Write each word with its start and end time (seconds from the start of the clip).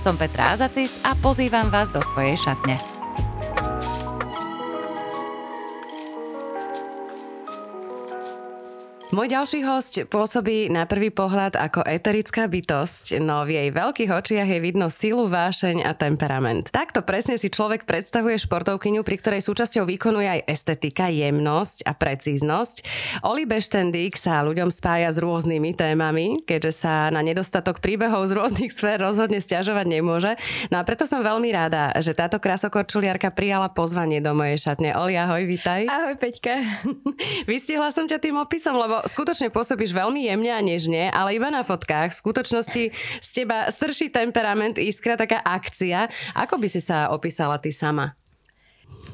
Som 0.00 0.16
Petra 0.16 0.56
Azacis 0.56 0.96
a 1.04 1.12
pozývam 1.12 1.68
vás 1.68 1.92
do 1.92 2.00
svojej 2.00 2.40
šatne. 2.40 2.89
Môj 9.10 9.26
ďalší 9.26 9.66
host 9.66 9.98
pôsobí 10.06 10.70
na 10.70 10.86
prvý 10.86 11.10
pohľad 11.10 11.58
ako 11.58 11.82
eterická 11.82 12.46
bytosť, 12.46 13.18
no 13.18 13.42
v 13.42 13.58
jej 13.58 13.68
veľkých 13.74 14.06
očiach 14.06 14.46
je 14.46 14.62
vidno 14.62 14.86
silu, 14.86 15.26
vášeň 15.26 15.82
a 15.82 15.98
temperament. 15.98 16.70
Takto 16.70 17.02
presne 17.02 17.34
si 17.34 17.50
človek 17.50 17.90
predstavuje 17.90 18.38
športovkyňu, 18.38 19.02
pri 19.02 19.18
ktorej 19.18 19.42
súčasťou 19.42 19.82
výkonu 19.82 20.22
je 20.22 20.30
aj 20.38 20.46
estetika, 20.46 21.10
jemnosť 21.10 21.90
a 21.90 21.92
precíznosť. 21.98 22.86
Oli 23.26 23.50
Beštendík 23.50 24.14
sa 24.14 24.46
ľuďom 24.46 24.70
spája 24.70 25.10
s 25.10 25.18
rôznymi 25.18 25.74
témami, 25.74 26.46
keďže 26.46 26.86
sa 26.86 27.10
na 27.10 27.18
nedostatok 27.26 27.82
príbehov 27.82 28.30
z 28.30 28.38
rôznych 28.38 28.70
sfér 28.70 29.02
rozhodne 29.02 29.42
stiažovať 29.42 29.90
nemôže. 29.90 30.38
No 30.70 30.78
a 30.78 30.86
preto 30.86 31.02
som 31.02 31.26
veľmi 31.26 31.50
rada, 31.50 31.98
že 31.98 32.14
táto 32.14 32.38
krasokorčuliarka 32.38 33.34
prijala 33.34 33.74
pozvanie 33.74 34.22
do 34.22 34.38
mojej 34.38 34.70
šatne. 34.70 34.94
Oli, 34.94 35.18
ahoj, 35.18 35.42
vítaj. 35.50 35.90
Ahoj, 35.90 36.14
Peťka. 36.14 36.62
Vystihla 37.50 37.90
som 37.90 38.06
ťa 38.06 38.22
tým 38.22 38.38
opisom, 38.38 38.78
lebo 38.78 38.99
skutočne 39.06 39.52
pôsobíš 39.52 39.94
veľmi 39.94 40.26
jemne 40.26 40.52
a 40.52 40.60
nežne, 40.60 41.12
ale 41.12 41.36
iba 41.36 41.48
na 41.48 41.64
fotkách. 41.64 42.12
V 42.12 42.20
skutočnosti 42.20 42.84
z 43.20 43.28
teba 43.30 43.68
strší 43.68 44.12
temperament, 44.12 44.76
iskra, 44.76 45.20
taká 45.20 45.40
akcia. 45.40 46.10
Ako 46.36 46.58
by 46.58 46.68
si 46.68 46.80
sa 46.82 47.12
opísala 47.14 47.60
ty 47.60 47.70
sama? 47.70 48.18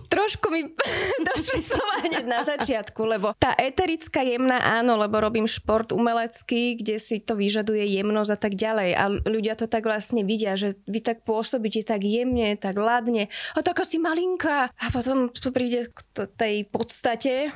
trošku 0.06 0.48
mi 0.48 0.64
došli 1.28 1.60
slova 1.60 2.00
hneď 2.06 2.24
na 2.24 2.40
začiatku, 2.46 3.04
lebo 3.04 3.36
tá 3.36 3.52
eterická 3.58 4.24
jemná 4.24 4.56
áno, 4.62 4.96
lebo 4.96 5.20
robím 5.20 5.44
šport 5.44 5.92
umelecký, 5.92 6.80
kde 6.80 6.96
si 6.96 7.20
to 7.20 7.36
vyžaduje 7.36 7.84
jemnosť 8.00 8.30
a 8.32 8.38
tak 8.38 8.54
ďalej. 8.56 8.90
A 8.96 9.04
ľudia 9.28 9.54
to 9.58 9.68
tak 9.68 9.84
vlastne 9.84 10.24
vidia, 10.24 10.56
že 10.56 10.78
vy 10.88 11.04
tak 11.04 11.26
pôsobíte 11.28 11.84
tak 11.84 12.00
jemne, 12.02 12.56
tak 12.56 12.80
ladne. 12.80 13.28
A 13.52 13.60
tak 13.60 13.82
asi 13.82 14.00
malinká. 14.00 14.72
A 14.72 14.86
potom 14.88 15.28
to 15.28 15.52
príde 15.52 15.92
k 15.92 16.24
tej 16.38 16.64
podstate 16.70 17.52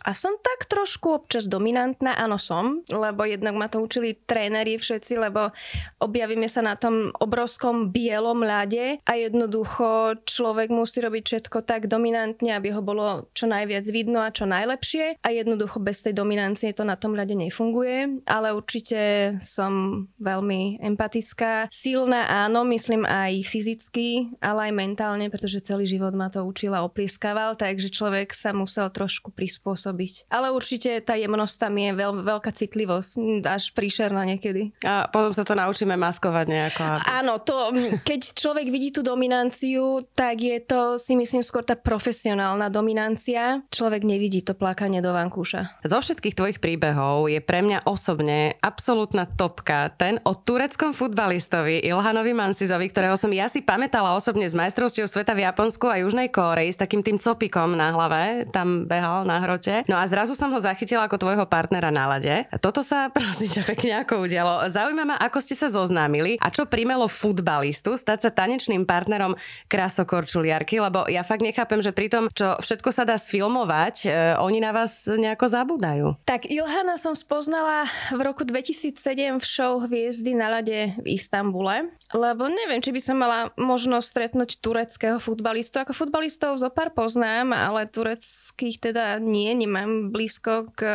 a 0.00 0.10
som 0.16 0.34
tak 0.40 0.66
trošku 0.66 1.22
občas 1.22 1.46
dominantná, 1.46 2.16
áno 2.16 2.40
som, 2.40 2.80
lebo 2.88 3.28
jednak 3.28 3.54
ma 3.54 3.68
to 3.68 3.84
učili 3.84 4.16
tréneri 4.16 4.80
všetci, 4.80 5.20
lebo 5.20 5.52
objavíme 6.00 6.48
sa 6.48 6.64
na 6.64 6.74
tom 6.74 7.12
obrovskom 7.20 7.92
bielom 7.92 8.40
ľade 8.40 9.04
a 9.04 9.12
jednoducho 9.14 10.18
človek 10.24 10.72
musí 10.72 11.04
robiť 11.04 11.24
všetko 11.28 11.58
tak 11.68 11.86
dominantne, 11.86 12.56
aby 12.56 12.72
ho 12.72 12.80
bolo 12.80 13.28
čo 13.36 13.44
najviac 13.46 13.84
vidno 13.92 14.24
a 14.24 14.34
čo 14.34 14.48
najlepšie. 14.48 15.20
A 15.20 15.28
jednoducho 15.30 15.78
bez 15.78 16.00
tej 16.00 16.16
dominancie 16.16 16.72
to 16.72 16.88
na 16.88 16.96
tom 16.96 17.12
ľade 17.12 17.36
nefunguje, 17.36 18.24
ale 18.24 18.56
určite 18.56 19.34
som 19.38 20.04
veľmi 20.18 20.80
empatická, 20.80 21.68
silná 21.68 22.26
áno, 22.46 22.64
myslím 22.68 23.04
aj 23.04 23.44
fyzicky, 23.44 24.32
ale 24.40 24.70
aj 24.70 24.72
mentálne, 24.72 25.26
pretože 25.28 25.64
celý 25.64 25.84
život 25.84 26.14
ma 26.16 26.32
to 26.32 26.42
učila, 26.46 26.86
oplieskával, 26.86 27.54
takže 27.58 27.92
človek 27.92 28.32
sa 28.32 28.56
musel 28.56 28.88
trošku 28.88 29.34
prispôsobiť 29.34 29.81
pôsobiť. 29.82 30.30
Ale 30.30 30.54
určite 30.54 31.02
tá 31.02 31.18
jemnosť 31.18 31.56
tam 31.58 31.74
je 31.74 31.90
veľ, 31.90 32.12
veľká 32.22 32.54
citlivosť, 32.54 33.42
až 33.42 33.74
príšerná 33.74 34.22
niekedy. 34.22 34.70
A 34.86 35.10
potom 35.10 35.34
sa 35.34 35.42
to 35.42 35.58
naučíme 35.58 35.98
maskovať 35.98 36.46
nejako. 36.46 36.82
Áno, 37.02 37.42
to, 37.42 37.74
keď 38.06 38.38
človek 38.38 38.70
vidí 38.70 38.94
tú 38.94 39.02
dominanciu, 39.02 40.06
tak 40.14 40.38
je 40.38 40.62
to 40.62 41.02
si 41.02 41.18
myslím 41.18 41.42
skôr 41.42 41.66
tá 41.66 41.74
profesionálna 41.74 42.70
dominancia. 42.70 43.66
Človek 43.74 44.06
nevidí 44.06 44.46
to 44.46 44.54
plakanie 44.54 45.02
do 45.02 45.10
vankúša. 45.10 45.82
Zo 45.82 45.98
všetkých 45.98 46.38
tvojich 46.38 46.58
príbehov 46.62 47.26
je 47.26 47.42
pre 47.42 47.66
mňa 47.66 47.82
osobne 47.90 48.54
absolútna 48.62 49.26
topka 49.26 49.90
ten 49.98 50.22
o 50.22 50.38
tureckom 50.38 50.94
futbalistovi 50.94 51.82
Ilhanovi 51.82 52.30
Mansizovi, 52.30 52.86
ktorého 52.86 53.18
som 53.18 53.34
ja 53.34 53.50
si 53.50 53.64
pamätala 53.64 54.14
osobne 54.14 54.46
z 54.46 54.54
majstrovstiev 54.54 55.10
sveta 55.10 55.34
v 55.34 55.42
Japonsku 55.48 55.90
a 55.90 55.98
Južnej 55.98 56.30
Kórei 56.30 56.70
s 56.70 56.78
takým 56.78 57.02
tým 57.02 57.18
copikom 57.18 57.74
na 57.74 57.90
hlave. 57.90 58.46
Tam 58.52 58.84
behal 58.84 59.24
na 59.24 59.40
hrote 59.40 59.71
lete. 59.72 59.88
No 59.88 59.96
a 59.96 60.04
zrazu 60.04 60.36
som 60.36 60.52
ho 60.52 60.60
zachytila 60.60 61.08
ako 61.08 61.16
tvojho 61.16 61.44
partnera 61.48 61.88
na 61.88 62.04
lade. 62.04 62.44
Toto 62.60 62.84
sa 62.84 63.08
prosím 63.16 63.48
ťa 63.48 63.62
pekne 63.64 63.92
ako 64.04 64.28
udialo. 64.28 64.68
Zaujíma 64.68 65.04
ma, 65.08 65.16
ako 65.16 65.38
ste 65.40 65.56
sa 65.56 65.72
zoznámili 65.72 66.36
a 66.36 66.52
čo 66.52 66.68
primelo 66.68 67.08
futbalistu 67.08 67.96
stať 67.96 68.28
sa 68.28 68.30
tanečným 68.30 68.84
partnerom 68.84 69.36
krasokorčuliarky, 69.72 70.82
lebo 70.82 71.08
ja 71.08 71.24
fakt 71.24 71.40
nechápem, 71.40 71.80
že 71.80 71.94
pri 71.96 72.12
tom, 72.12 72.28
čo 72.32 72.58
všetko 72.60 72.90
sa 72.92 73.08
dá 73.08 73.16
sfilmovať, 73.16 73.94
e, 74.04 74.08
oni 74.42 74.58
na 74.60 74.74
vás 74.74 75.08
nejako 75.08 75.46
zabúdajú. 75.48 76.06
Tak 76.28 76.50
Ilhana 76.50 77.00
som 77.00 77.16
spoznala 77.16 77.88
v 78.12 78.20
roku 78.20 78.44
2007 78.44 79.40
v 79.40 79.44
show 79.44 79.80
Hviezdy 79.86 80.34
na 80.36 80.50
lade 80.50 80.92
v 80.98 81.06
Istambule, 81.16 81.88
lebo 82.12 82.50
neviem, 82.50 82.82
či 82.82 82.92
by 82.92 83.00
som 83.00 83.16
mala 83.16 83.54
možnosť 83.56 84.06
stretnúť 84.06 84.50
tureckého 84.60 85.16
futbalistu. 85.22 85.80
Ako 85.80 85.96
futbalistov 85.96 86.58
zo 86.58 86.68
pár 86.68 86.92
poznám, 86.92 87.54
ale 87.54 87.88
tureckých 87.88 88.76
teda 88.82 89.22
nie, 89.22 89.51
nemám 89.54 90.10
blízko 90.10 90.72
k 90.72 90.80
e, 90.82 90.94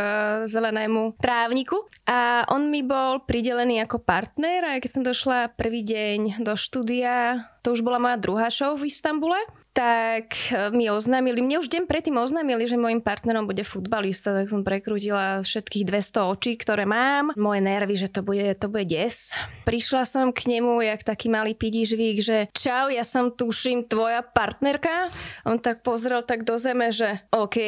zelenému 0.50 1.18
trávniku. 1.22 1.86
A 2.10 2.44
on 2.50 2.70
mi 2.70 2.82
bol 2.82 3.24
pridelený 3.24 3.84
ako 3.86 4.02
partner 4.02 4.76
a 4.76 4.80
keď 4.82 4.90
som 4.92 5.04
došla 5.06 5.54
prvý 5.54 5.86
deň 5.86 6.42
do 6.42 6.54
štúdia, 6.58 7.46
to 7.62 7.74
už 7.74 7.86
bola 7.86 8.02
moja 8.02 8.18
druhá 8.18 8.48
show 8.50 8.74
v 8.74 8.90
Istambule, 8.90 9.40
tak 9.78 10.34
e, 10.50 10.74
mi 10.74 10.90
oznámili, 10.90 11.38
mne 11.38 11.62
už 11.62 11.70
deň 11.70 11.86
predtým 11.86 12.18
oznámili, 12.18 12.66
že 12.66 12.82
môjim 12.82 12.98
partnerom 12.98 13.46
bude 13.46 13.62
futbalista, 13.62 14.34
tak 14.34 14.50
som 14.50 14.66
prekrútila 14.66 15.46
všetkých 15.46 15.86
200 15.86 16.34
očí, 16.34 16.58
ktoré 16.58 16.90
mám. 16.90 17.30
Moje 17.38 17.62
nervy, 17.62 17.94
že 17.94 18.10
to 18.10 18.26
bude, 18.26 18.42
to 18.58 18.74
bude 18.74 18.90
des. 18.90 19.38
Prišla 19.70 20.10
som 20.10 20.34
k 20.34 20.50
nemu, 20.50 20.82
jak 20.82 21.06
taký 21.06 21.30
malý 21.30 21.54
pidižvík, 21.54 22.26
že 22.26 22.50
čau, 22.58 22.90
ja 22.90 23.06
som 23.06 23.30
tuším 23.30 23.86
tvoja 23.86 24.26
partnerka. 24.26 25.14
On 25.46 25.62
tak 25.62 25.86
pozrel 25.86 26.26
tak 26.26 26.42
do 26.42 26.58
zeme, 26.58 26.90
že 26.90 27.22
OK. 27.30 27.62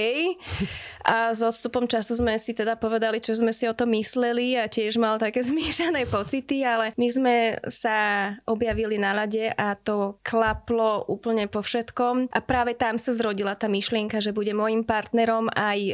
A 1.06 1.38
s 1.38 1.46
odstupom 1.46 1.86
času 1.86 2.18
sme 2.18 2.42
si 2.42 2.58
teda 2.58 2.74
povedali, 2.74 3.22
čo 3.22 3.38
sme 3.38 3.54
si 3.54 3.70
o 3.70 3.78
tom 3.78 3.94
mysleli 3.94 4.58
a 4.58 4.66
tiež 4.66 4.98
mal 4.98 5.22
také 5.22 5.46
zmiešané 5.50 6.10
pocity, 6.10 6.66
ale 6.66 6.90
my 6.98 7.08
sme 7.14 7.36
sa 7.70 8.34
objavili 8.50 8.98
na 8.98 9.14
lade 9.14 9.54
a 9.54 9.78
to 9.78 10.18
klaplo 10.26 11.06
úplne 11.06 11.46
po 11.46 11.62
všetko 11.62 11.99
Slovenskom 12.00 12.32
a 12.32 12.40
práve 12.40 12.72
tam 12.80 12.96
sa 12.96 13.12
zrodila 13.12 13.60
tá 13.60 13.68
myšlienka, 13.68 14.24
že 14.24 14.32
bude 14.32 14.56
môjim 14.56 14.88
partnerom 14.88 15.52
aj 15.52 15.80
e, 15.80 15.94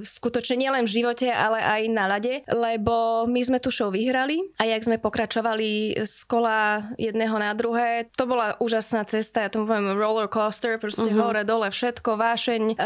skutočne 0.00 0.56
nielen 0.56 0.88
v 0.88 0.94
živote, 1.00 1.28
ale 1.28 1.60
aj 1.60 1.82
na 1.92 2.04
lade, 2.08 2.40
lebo 2.48 3.28
my 3.28 3.40
sme 3.44 3.58
tu 3.60 3.68
show 3.68 3.92
vyhrali 3.92 4.40
a 4.56 4.64
jak 4.64 4.80
sme 4.80 4.96
pokračovali 4.96 6.00
z 6.00 6.16
kola 6.24 6.88
jedného 6.96 7.36
na 7.36 7.52
druhé, 7.52 8.08
to 8.16 8.24
bola 8.24 8.56
úžasná 8.56 9.04
cesta, 9.04 9.44
ja 9.44 9.52
tomu 9.52 9.68
poviem 9.68 9.92
roller 9.92 10.32
coaster, 10.32 10.80
proste 10.80 11.12
uh-huh. 11.12 11.28
hore, 11.28 11.42
dole, 11.44 11.68
všetko, 11.68 12.16
vášeň, 12.16 12.62
e, 12.72 12.76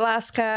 láska, 0.00 0.48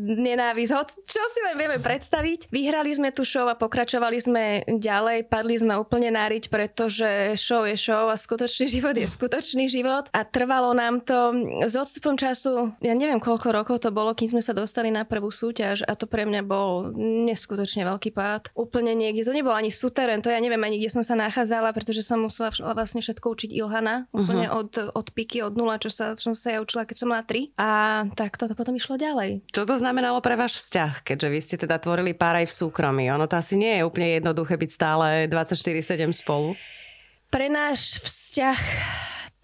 nenávisť, 0.00 0.72
hoc, 0.72 0.88
čo 1.04 1.20
si 1.28 1.40
len 1.44 1.60
vieme 1.60 1.78
predstaviť. 1.78 2.48
Vyhrali 2.48 2.96
sme 2.96 3.12
tu 3.12 3.28
show 3.28 3.44
a 3.44 3.58
pokračovali 3.58 4.18
sme 4.18 4.44
ďalej, 4.64 5.28
padli 5.28 5.60
sme 5.60 5.76
úplne 5.76 6.08
na 6.14 6.24
riť, 6.30 6.48
pretože 6.48 7.36
show 7.36 7.68
je 7.68 7.76
show 7.76 8.08
a 8.08 8.16
skutočný 8.16 8.66
život 8.70 8.96
je 8.96 9.04
skutočný 9.04 9.68
život. 9.68 10.08
A 10.14 10.22
trvalo 10.22 10.70
nám 10.72 10.93
nám 10.94 11.02
to 11.02 11.18
s 11.66 11.74
odstupom 11.74 12.14
času, 12.14 12.70
ja 12.78 12.94
neviem 12.94 13.18
koľko 13.18 13.50
rokov 13.50 13.82
to 13.82 13.90
bolo, 13.90 14.14
kým 14.14 14.30
sme 14.30 14.38
sa 14.38 14.54
dostali 14.54 14.94
na 14.94 15.02
prvú 15.02 15.34
súťaž 15.34 15.82
a 15.82 15.98
to 15.98 16.06
pre 16.06 16.22
mňa 16.22 16.46
bol 16.46 16.94
neskutočne 17.26 17.82
veľký 17.82 18.14
pád. 18.14 18.54
Úplne 18.54 18.94
niekde, 18.94 19.26
to 19.26 19.34
nebol 19.34 19.50
ani 19.50 19.74
suterén, 19.74 20.22
to 20.22 20.30
ja 20.30 20.38
neviem 20.38 20.62
ani 20.62 20.78
kde 20.78 20.94
som 20.94 21.02
sa 21.02 21.18
nachádzala, 21.18 21.74
pretože 21.74 22.06
som 22.06 22.22
musela 22.22 22.54
vlastne 22.78 23.02
všetko 23.02 23.26
učiť 23.26 23.50
Ilhana, 23.50 24.06
úplne 24.14 24.46
uh-huh. 24.46 24.62
od, 24.62 24.94
od 24.94 25.06
piky, 25.10 25.42
od 25.42 25.58
nula, 25.58 25.82
čo 25.82 25.90
sa, 25.90 26.14
čo 26.14 26.30
som 26.30 26.34
sa 26.38 26.54
ja 26.54 26.58
učila, 26.62 26.86
keď 26.86 26.96
som 27.02 27.10
mala 27.10 27.26
tri. 27.26 27.50
A 27.58 28.06
tak 28.14 28.38
toto 28.38 28.54
potom 28.54 28.78
išlo 28.78 28.94
ďalej. 28.94 29.42
Čo 29.50 29.66
to 29.66 29.74
znamenalo 29.74 30.22
pre 30.22 30.38
váš 30.38 30.62
vzťah, 30.62 31.02
keďže 31.02 31.28
vy 31.34 31.38
ste 31.42 31.56
teda 31.58 31.82
tvorili 31.82 32.14
pár 32.14 32.38
aj 32.38 32.46
v 32.46 32.54
súkromí? 32.54 33.10
Ono 33.10 33.26
to 33.26 33.34
asi 33.34 33.58
nie 33.58 33.82
je 33.82 33.82
úplne 33.82 34.22
jednoduché 34.22 34.54
byť 34.54 34.70
stále 34.70 35.26
24-7 35.26 36.14
spolu. 36.14 36.54
Pre 37.34 37.46
náš 37.50 37.98
vzťah 37.98 38.60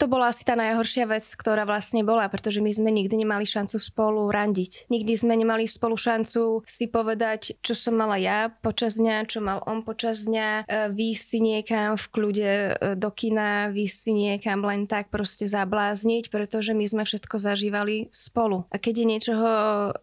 to 0.01 0.09
bola 0.09 0.33
asi 0.33 0.49
tá 0.49 0.57
najhoršia 0.57 1.05
vec, 1.05 1.21
ktorá 1.37 1.69
vlastne 1.69 2.01
bola, 2.01 2.25
pretože 2.33 2.65
my 2.65 2.73
sme 2.73 2.89
nikdy 2.89 3.21
nemali 3.21 3.45
šancu 3.45 3.77
spolu 3.77 4.33
randiť. 4.33 4.89
Nikdy 4.89 5.13
sme 5.13 5.37
nemali 5.37 5.69
spolu 5.69 5.93
šancu 5.93 6.65
si 6.65 6.89
povedať, 6.89 7.61
čo 7.61 7.77
som 7.77 8.01
mala 8.01 8.17
ja 8.17 8.49
počas 8.49 8.97
dňa, 8.97 9.29
čo 9.29 9.45
mal 9.45 9.61
on 9.69 9.85
počas 9.85 10.25
dňa, 10.25 10.65
e, 10.65 10.89
výjsť 10.89 11.25
si 11.29 11.39
niekam 11.45 12.01
v 12.01 12.07
kľude 12.09 12.49
e, 12.49 12.73
do 12.97 13.11
kina, 13.13 13.69
výjsť 13.69 13.99
si 14.01 14.13
niekam 14.17 14.65
len 14.65 14.89
tak 14.89 15.13
proste 15.13 15.45
zablázniť, 15.45 16.33
pretože 16.33 16.73
my 16.73 16.89
sme 16.89 17.05
všetko 17.05 17.37
zažívali 17.37 18.09
spolu. 18.09 18.65
A 18.73 18.81
keď 18.81 19.05
je 19.05 19.07
niečoho 19.07 19.51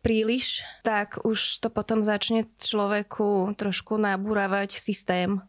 príliš, 0.05 0.61
tak 0.85 1.17
už 1.25 1.65
to 1.65 1.73
potom 1.73 2.05
začne 2.05 2.45
človeku 2.61 3.57
trošku 3.57 3.97
nabúravať 3.97 4.77
systém. 4.77 5.41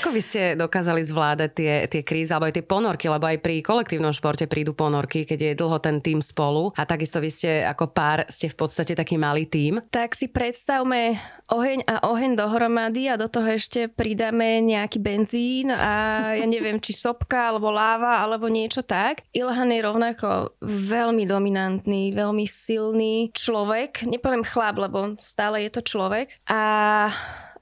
Ako 0.00 0.08
vy 0.08 0.20
ste 0.24 0.42
dokázali 0.56 1.04
zvládať 1.04 1.50
tie, 1.52 1.72
tie 1.92 2.00
krízy 2.00 2.21
alebo 2.30 2.46
aj 2.46 2.54
tie 2.60 2.64
ponorky, 2.66 3.10
lebo 3.10 3.26
aj 3.26 3.42
pri 3.42 3.64
kolektívnom 3.64 4.14
športe 4.14 4.46
prídu 4.46 4.76
ponorky, 4.76 5.24
keď 5.24 5.38
je 5.40 5.58
dlho 5.58 5.78
ten 5.82 5.98
tým 5.98 6.20
spolu 6.20 6.70
a 6.76 6.86
takisto 6.86 7.18
vy 7.18 7.30
ste 7.32 7.64
ako 7.64 7.90
pár, 7.90 8.28
ste 8.28 8.52
v 8.52 8.56
podstate 8.56 8.92
taký 8.92 9.16
malý 9.16 9.48
tým. 9.48 9.80
Tak 9.90 10.14
si 10.14 10.28
predstavme 10.28 11.16
oheň 11.48 11.88
a 11.88 12.06
oheň 12.06 12.38
dohromady 12.38 13.08
a 13.08 13.18
do 13.18 13.26
toho 13.26 13.48
ešte 13.48 13.88
pridáme 13.88 14.62
nejaký 14.62 15.00
benzín 15.00 15.72
a 15.72 15.92
ja 16.40 16.46
neviem, 16.46 16.78
či 16.78 16.92
sopka 16.92 17.50
alebo 17.50 17.72
láva 17.72 18.20
alebo 18.20 18.46
niečo 18.52 18.84
tak. 18.84 19.24
Ilhan 19.32 19.72
je 19.72 19.80
rovnako 19.80 20.28
veľmi 20.62 21.24
dominantný, 21.24 22.12
veľmi 22.12 22.44
silný 22.44 23.32
človek. 23.32 24.04
Nepoviem 24.04 24.44
chlap, 24.44 24.76
lebo 24.76 25.16
stále 25.16 25.64
je 25.64 25.70
to 25.72 25.80
človek. 25.80 26.36
A 26.44 27.08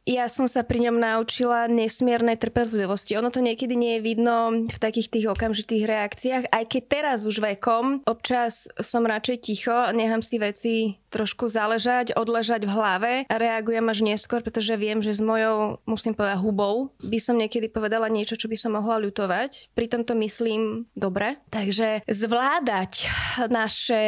ja 0.09 0.27
som 0.33 0.49
sa 0.49 0.65
pri 0.65 0.89
ňom 0.89 0.97
naučila 0.97 1.69
nesmiernej 1.69 2.41
trpezlivosti. 2.41 3.15
Ono 3.21 3.29
to 3.29 3.45
niekedy 3.45 3.77
nie 3.77 4.01
je 4.01 4.05
vidno 4.05 4.65
v 4.65 4.79
takých 4.81 5.13
tých 5.13 5.27
okamžitých 5.29 5.85
reakciách, 5.85 6.45
aj 6.49 6.65
keď 6.67 6.83
teraz 6.89 7.19
už 7.29 7.45
vekom 7.45 8.01
občas 8.09 8.67
som 8.81 9.05
radšej 9.05 9.39
ticho, 9.45 9.77
nechám 9.93 10.25
si 10.25 10.37
veci 10.41 10.75
trošku 11.11 11.51
záležať, 11.51 12.15
odležať 12.15 12.65
v 12.65 12.73
hlave 12.73 13.13
a 13.27 13.35
reagujem 13.35 13.85
až 13.91 14.07
neskôr, 14.07 14.41
pretože 14.41 14.79
viem, 14.79 15.03
že 15.03 15.19
s 15.19 15.23
mojou, 15.23 15.83
musím 15.85 16.15
povedať, 16.15 16.39
hubou 16.41 16.95
by 17.03 17.19
som 17.19 17.37
niekedy 17.37 17.67
povedala 17.67 18.07
niečo, 18.07 18.39
čo 18.39 18.47
by 18.47 18.57
som 18.57 18.79
mohla 18.79 19.03
ľutovať. 19.03 19.75
Pritom 19.75 20.07
to 20.07 20.15
myslím 20.23 20.87
dobre. 20.95 21.43
Takže 21.51 22.07
zvládať 22.07 23.11
naše 23.51 24.03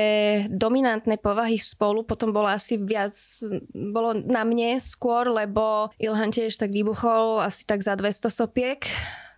dominantné 0.48 1.18
povahy 1.18 1.58
spolu 1.58 2.06
potom 2.06 2.30
bolo 2.30 2.46
asi 2.46 2.78
viac, 2.78 3.18
bolo 3.74 4.14
na 4.14 4.46
mne 4.46 4.78
skôr, 4.78 5.26
lebo 5.26 5.90
Ilhan 5.98 6.30
tiež 6.30 6.54
tak 6.56 6.70
vybuchol 6.70 7.42
asi 7.42 7.66
tak 7.66 7.82
za 7.82 7.98
200 7.98 8.30
sopiek 8.30 8.86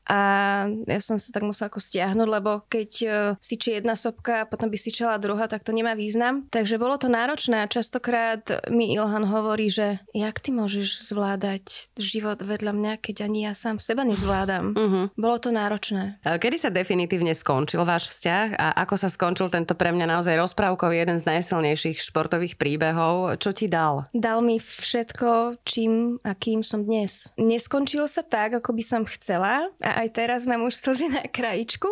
a 0.04 0.20
ja 0.68 1.00
som 1.00 1.16
sa 1.16 1.32
tak 1.32 1.44
musela 1.44 1.72
ako 1.72 1.80
stiahnuť, 1.80 2.28
lebo 2.28 2.64
keď 2.68 2.90
uh, 3.04 3.12
si 3.40 3.56
či 3.56 3.80
jedna 3.80 3.96
sopka 3.96 4.44
a 4.44 4.48
potom 4.48 4.68
by 4.68 4.76
si 4.76 4.92
čela 4.92 5.16
druhá, 5.16 5.48
tak 5.48 5.64
to 5.64 5.72
nemá 5.72 5.96
význam. 5.96 6.44
Takže 6.52 6.76
bolo 6.76 7.00
to 7.00 7.08
náročné 7.08 7.64
a 7.64 7.70
častokrát 7.70 8.68
mi 8.68 8.92
Ilhan 8.92 9.24
hovorí, 9.24 9.72
že 9.72 10.02
jak 10.12 10.40
ty 10.40 10.52
môžeš 10.52 11.08
zvládať 11.08 11.94
život 11.96 12.40
vedľa 12.44 12.72
mňa, 12.76 12.92
keď 13.00 13.24
ani 13.24 13.48
ja 13.48 13.52
sám 13.56 13.80
seba 13.80 14.04
nezvládam. 14.04 14.76
Uh-huh. 14.76 15.04
Bolo 15.16 15.36
to 15.40 15.48
náročné. 15.48 16.20
Kedy 16.22 16.56
sa 16.60 16.70
definitívne 16.70 17.32
skončil 17.32 17.80
váš 17.82 18.12
vzťah 18.12 18.60
a 18.60 18.66
ako 18.84 18.94
sa 19.00 19.08
skončil 19.08 19.48
tento 19.48 19.72
pre 19.72 19.90
mňa 19.94 20.06
naozaj 20.08 20.36
rozprávkový 20.36 21.00
jeden 21.00 21.16
z 21.16 21.24
najsilnejších 21.24 22.02
športových 22.04 22.60
príbehov? 22.60 23.40
Čo 23.40 23.56
ti 23.56 23.66
dal? 23.70 24.12
Dal 24.12 24.44
mi 24.44 24.60
všetko, 24.60 25.62
čím 25.64 26.20
a 26.20 26.36
kým 26.36 26.60
som 26.60 26.84
dnes. 26.84 27.32
Neskončil 27.40 28.04
sa 28.10 28.20
tak, 28.20 28.60
ako 28.60 28.76
by 28.76 28.84
som 28.84 29.02
chcela 29.08 29.70
a 29.80 29.93
aj 29.94 30.08
teraz 30.10 30.42
mám 30.44 30.66
už 30.66 30.74
slzy 30.74 31.06
na 31.14 31.22
krajičku, 31.30 31.88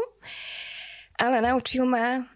ale 1.16 1.38
naučil 1.38 1.86
ma 1.86 2.26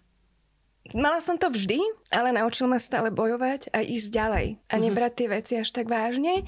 Mala 0.95 1.19
som 1.19 1.35
to 1.35 1.51
vždy, 1.51 1.83
ale 2.07 2.31
naučil 2.31 2.63
ma 2.63 2.79
stále 2.79 3.11
bojovať 3.11 3.75
a 3.75 3.83
ísť 3.83 4.07
ďalej 4.07 4.47
a 4.71 4.75
mhm. 4.79 4.81
nebrať 4.87 5.11
tie 5.19 5.27
veci 5.27 5.53
až 5.59 5.75
tak 5.75 5.91
vážne 5.91 6.47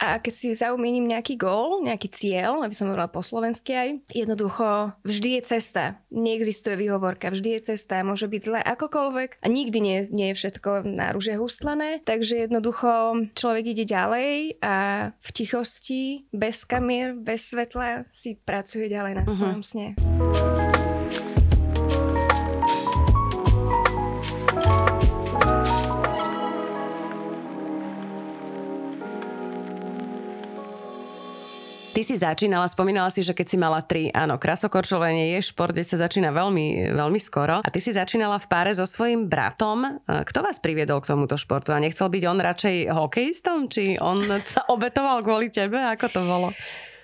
a 0.00 0.16
keď 0.16 0.32
si 0.32 0.56
zaumiením 0.56 1.04
nejaký 1.04 1.36
gól, 1.36 1.84
nejaký 1.84 2.08
cieľ, 2.08 2.64
aby 2.64 2.72
som 2.72 2.88
hovorila 2.88 3.12
po 3.12 3.20
slovensky 3.20 3.76
aj, 3.76 3.88
jednoducho 4.08 4.96
vždy 5.04 5.36
je 5.38 5.42
cesta. 5.44 6.00
Neexistuje 6.08 6.80
výhovorka, 6.80 7.28
vždy 7.28 7.60
je 7.60 7.76
cesta. 7.76 8.00
Môže 8.00 8.24
byť 8.24 8.40
zle 8.40 8.60
akokoľvek 8.64 9.44
a 9.44 9.46
nikdy 9.46 9.78
nie, 9.84 9.98
nie 10.08 10.32
je 10.32 10.38
všetko 10.40 10.88
na 10.88 11.12
rúže 11.12 11.36
hustlené. 11.36 12.00
Takže 12.08 12.48
jednoducho 12.48 13.12
človek 13.36 13.76
ide 13.76 13.84
ďalej 13.84 14.56
a 14.64 14.76
v 15.12 15.28
tichosti, 15.36 16.24
bez 16.32 16.64
kamier, 16.64 17.12
bez 17.12 17.52
svetla 17.52 18.08
si 18.08 18.40
pracuje 18.40 18.88
ďalej 18.88 19.12
na 19.20 19.24
mhm. 19.28 19.30
svojom 19.36 19.60
uh-huh. 19.60 19.68
sne. 19.68 20.69
Ty 32.00 32.16
si 32.16 32.16
začínala, 32.16 32.64
spomínala 32.64 33.12
si, 33.12 33.20
že 33.20 33.36
keď 33.36 33.44
si 33.44 33.60
mala 33.60 33.84
tri, 33.84 34.08
áno, 34.08 34.40
krasokorčovanie 34.40 35.36
je 35.36 35.52
šport, 35.52 35.76
kde 35.76 35.84
sa 35.84 36.00
začína 36.00 36.32
veľmi, 36.32 36.96
veľmi 36.96 37.20
skoro. 37.20 37.60
A 37.60 37.68
ty 37.68 37.76
si 37.76 37.92
začínala 37.92 38.40
v 38.40 38.48
páre 38.48 38.72
so 38.72 38.88
svojím 38.88 39.28
bratom. 39.28 40.00
Kto 40.08 40.40
vás 40.40 40.56
priviedol 40.64 41.04
k 41.04 41.12
tomuto 41.12 41.36
športu? 41.36 41.76
A 41.76 41.82
nechcel 41.84 42.08
byť 42.08 42.24
on 42.24 42.40
radšej 42.40 42.76
hokejistom? 42.88 43.68
Či 43.68 44.00
on 44.00 44.24
sa 44.48 44.64
obetoval 44.72 45.20
kvôli 45.20 45.52
tebe? 45.52 45.76
Ako 45.76 46.08
to 46.08 46.24
bolo? 46.24 46.56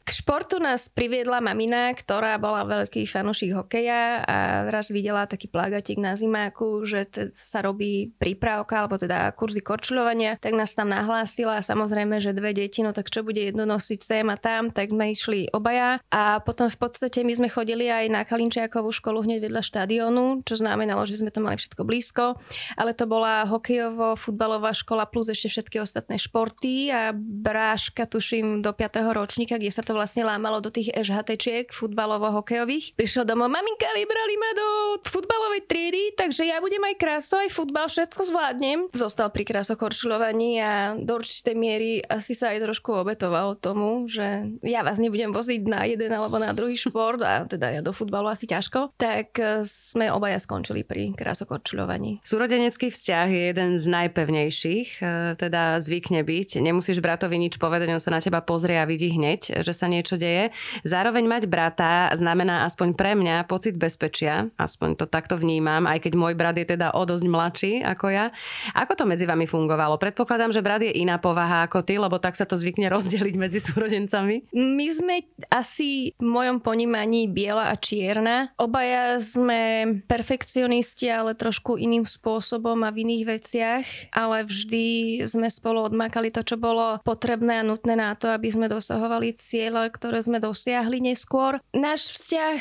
K 0.07 0.23
športu 0.23 0.63
nás 0.63 0.87
priviedla 0.87 1.43
mamina, 1.43 1.91
ktorá 1.91 2.39
bola 2.39 2.63
veľký 2.63 3.11
fanušik 3.11 3.59
hokeja 3.59 4.23
a 4.23 4.37
raz 4.71 4.95
videla 4.95 5.27
taký 5.27 5.51
plagatik 5.51 5.99
na 5.99 6.15
zimáku, 6.15 6.87
že 6.87 7.11
te, 7.11 7.35
sa 7.35 7.59
robí 7.59 8.15
prípravka, 8.15 8.87
alebo 8.87 9.03
teda 9.03 9.35
kurzy 9.35 9.67
korčuľovania, 9.67 10.39
tak 10.39 10.55
nás 10.55 10.79
tam 10.79 10.95
nahlásila 10.95 11.59
a 11.59 11.67
samozrejme, 11.67 12.23
že 12.23 12.39
dve 12.39 12.55
deti, 12.55 12.87
no 12.87 12.95
tak 12.95 13.11
čo 13.11 13.27
bude 13.27 13.43
jedno 13.43 13.67
nosiť 13.67 13.99
sem 13.99 14.23
a 14.31 14.39
tam, 14.39 14.71
tak 14.71 14.95
sme 14.95 15.11
išli 15.11 15.51
obaja 15.51 15.99
a 16.15 16.39
potom 16.39 16.71
v 16.71 16.79
podstate 16.79 17.27
my 17.27 17.35
sme 17.35 17.49
chodili 17.51 17.91
aj 17.91 18.07
na 18.07 18.23
Kalinčiakovú 18.23 18.95
školu 18.95 19.27
hneď 19.27 19.51
vedľa 19.51 19.63
štadionu, 19.67 20.47
čo 20.47 20.55
znamenalo, 20.55 21.03
že 21.03 21.19
sme 21.19 21.35
to 21.35 21.43
mali 21.43 21.59
všetko 21.59 21.83
blízko, 21.83 22.39
ale 22.79 22.95
to 22.95 23.11
bola 23.11 23.43
hokejovo-futbalová 23.51 24.71
škola 24.71 25.11
plus 25.11 25.35
ešte 25.35 25.51
všetky 25.51 25.83
ostatné 25.83 26.15
športy 26.15 26.95
a 26.95 27.11
bráška 27.19 28.07
tuším 28.07 28.63
do 28.63 28.71
5. 28.71 29.03
ročníka, 29.11 29.59
kde 29.59 29.75
sa 29.75 29.83
to 29.83 29.96
vlastne 29.97 30.23
lámalo 30.23 30.61
do 30.61 30.71
tých 30.71 30.93
EŽHTčiek 30.93 31.73
futbalovo-hokejových. 31.73 32.95
Prišiel 32.95 33.25
domov, 33.25 33.49
maminka, 33.49 33.89
vybrali 33.97 34.35
ma 34.37 34.51
do 34.53 34.69
futbalovej 35.09 35.65
triedy, 35.65 36.15
takže 36.15 36.45
ja 36.45 36.61
budem 36.61 36.85
aj 36.85 36.95
kráso, 37.01 37.35
aj 37.41 37.51
futbal, 37.51 37.89
všetko 37.89 38.23
zvládnem. 38.29 38.79
Zostal 38.93 39.33
pri 39.33 39.49
krásokorčulovaní 39.49 40.61
a 40.61 40.95
do 40.95 41.17
určitej 41.17 41.57
miery 41.57 41.91
asi 42.05 42.37
sa 42.37 42.53
aj 42.53 42.69
trošku 42.69 42.93
obetoval 42.93 43.57
tomu, 43.57 44.07
že 44.07 44.53
ja 44.61 44.85
vás 44.85 45.01
nebudem 45.01 45.33
voziť 45.33 45.63
na 45.67 45.89
jeden 45.89 46.13
alebo 46.13 46.37
na 46.37 46.53
druhý 46.53 46.77
šport 46.77 47.19
a 47.25 47.49
teda 47.49 47.73
ja 47.73 47.81
do 47.81 47.97
futbalu 47.97 48.29
asi 48.29 48.45
ťažko, 48.45 48.93
tak 49.01 49.39
e, 49.41 49.65
sme 49.65 50.13
obaja 50.13 50.37
skončili 50.37 50.85
pri 50.85 51.17
krásokorčulovaní. 51.17 52.21
Súrodenecký 52.27 52.93
vzťah 52.93 53.27
je 53.31 53.43
jeden 53.55 53.71
z 53.81 53.87
najpevnejších, 53.87 54.89
e, 55.01 55.39
teda 55.41 55.81
zvykne 55.81 56.27
byť. 56.27 56.61
Nemusíš 56.61 57.01
bratovi 57.01 57.41
nič 57.41 57.57
povedať, 57.57 57.95
on 57.95 58.03
sa 58.03 58.13
na 58.13 58.21
teba 58.21 58.43
pozrie 58.43 58.77
a 58.77 58.85
vidí 58.85 59.15
hneď, 59.15 59.63
že 59.63 59.73
sa 59.73 59.86
sa 59.87 59.95
niečo 59.95 60.19
deje. 60.19 60.51
Zároveň 60.83 61.31
mať 61.31 61.47
brata 61.47 62.11
znamená 62.19 62.67
aspoň 62.67 62.99
pre 62.99 63.15
mňa 63.15 63.47
pocit 63.47 63.79
bezpečia, 63.79 64.51
aspoň 64.59 64.99
to 64.99 65.07
takto 65.07 65.39
vnímam, 65.39 65.87
aj 65.87 66.03
keď 66.03 66.13
môj 66.19 66.35
brat 66.35 66.59
je 66.59 66.67
teda 66.67 66.91
o 66.99 67.07
dosť 67.07 67.27
mladší 67.31 67.73
ako 67.87 68.11
ja. 68.11 68.35
Ako 68.75 68.99
to 68.99 69.07
medzi 69.07 69.23
vami 69.31 69.47
fungovalo? 69.47 69.95
Predpokladám, 70.03 70.51
že 70.51 70.67
brat 70.67 70.83
je 70.83 70.91
iná 70.91 71.23
povaha 71.23 71.71
ako 71.71 71.87
ty, 71.87 72.03
lebo 72.03 72.19
tak 72.19 72.35
sa 72.35 72.43
to 72.43 72.59
zvykne 72.59 72.91
rozdeliť 72.91 73.35
medzi 73.39 73.63
súrodencami. 73.63 74.51
My 74.51 74.89
sme 74.91 75.23
asi 75.55 76.11
v 76.19 76.27
mojom 76.27 76.59
ponímaní 76.59 77.31
biela 77.31 77.71
a 77.71 77.79
čierna. 77.79 78.51
Obaja 78.59 79.23
sme 79.23 79.87
perfekcionisti, 80.11 81.07
ale 81.07 81.39
trošku 81.39 81.79
iným 81.79 82.03
spôsobom 82.03 82.83
a 82.83 82.91
v 82.91 83.07
iných 83.07 83.25
veciach, 83.39 83.85
ale 84.11 84.43
vždy 84.43 84.87
sme 85.31 85.47
spolu 85.47 85.87
odmakali 85.87 86.35
to, 86.35 86.43
čo 86.43 86.59
bolo 86.59 86.99
potrebné 87.07 87.63
a 87.63 87.67
nutné 87.67 87.95
na 87.95 88.17
to, 88.19 88.33
aby 88.33 88.49
sme 88.51 88.67
dosahovali 88.67 89.37
cieľ 89.37 89.76
ciele, 89.77 89.93
ktoré 89.93 90.19
sme 90.25 90.39
dosiahli 90.41 91.05
neskôr. 91.05 91.61
Náš 91.77 92.09
vzťah 92.17 92.59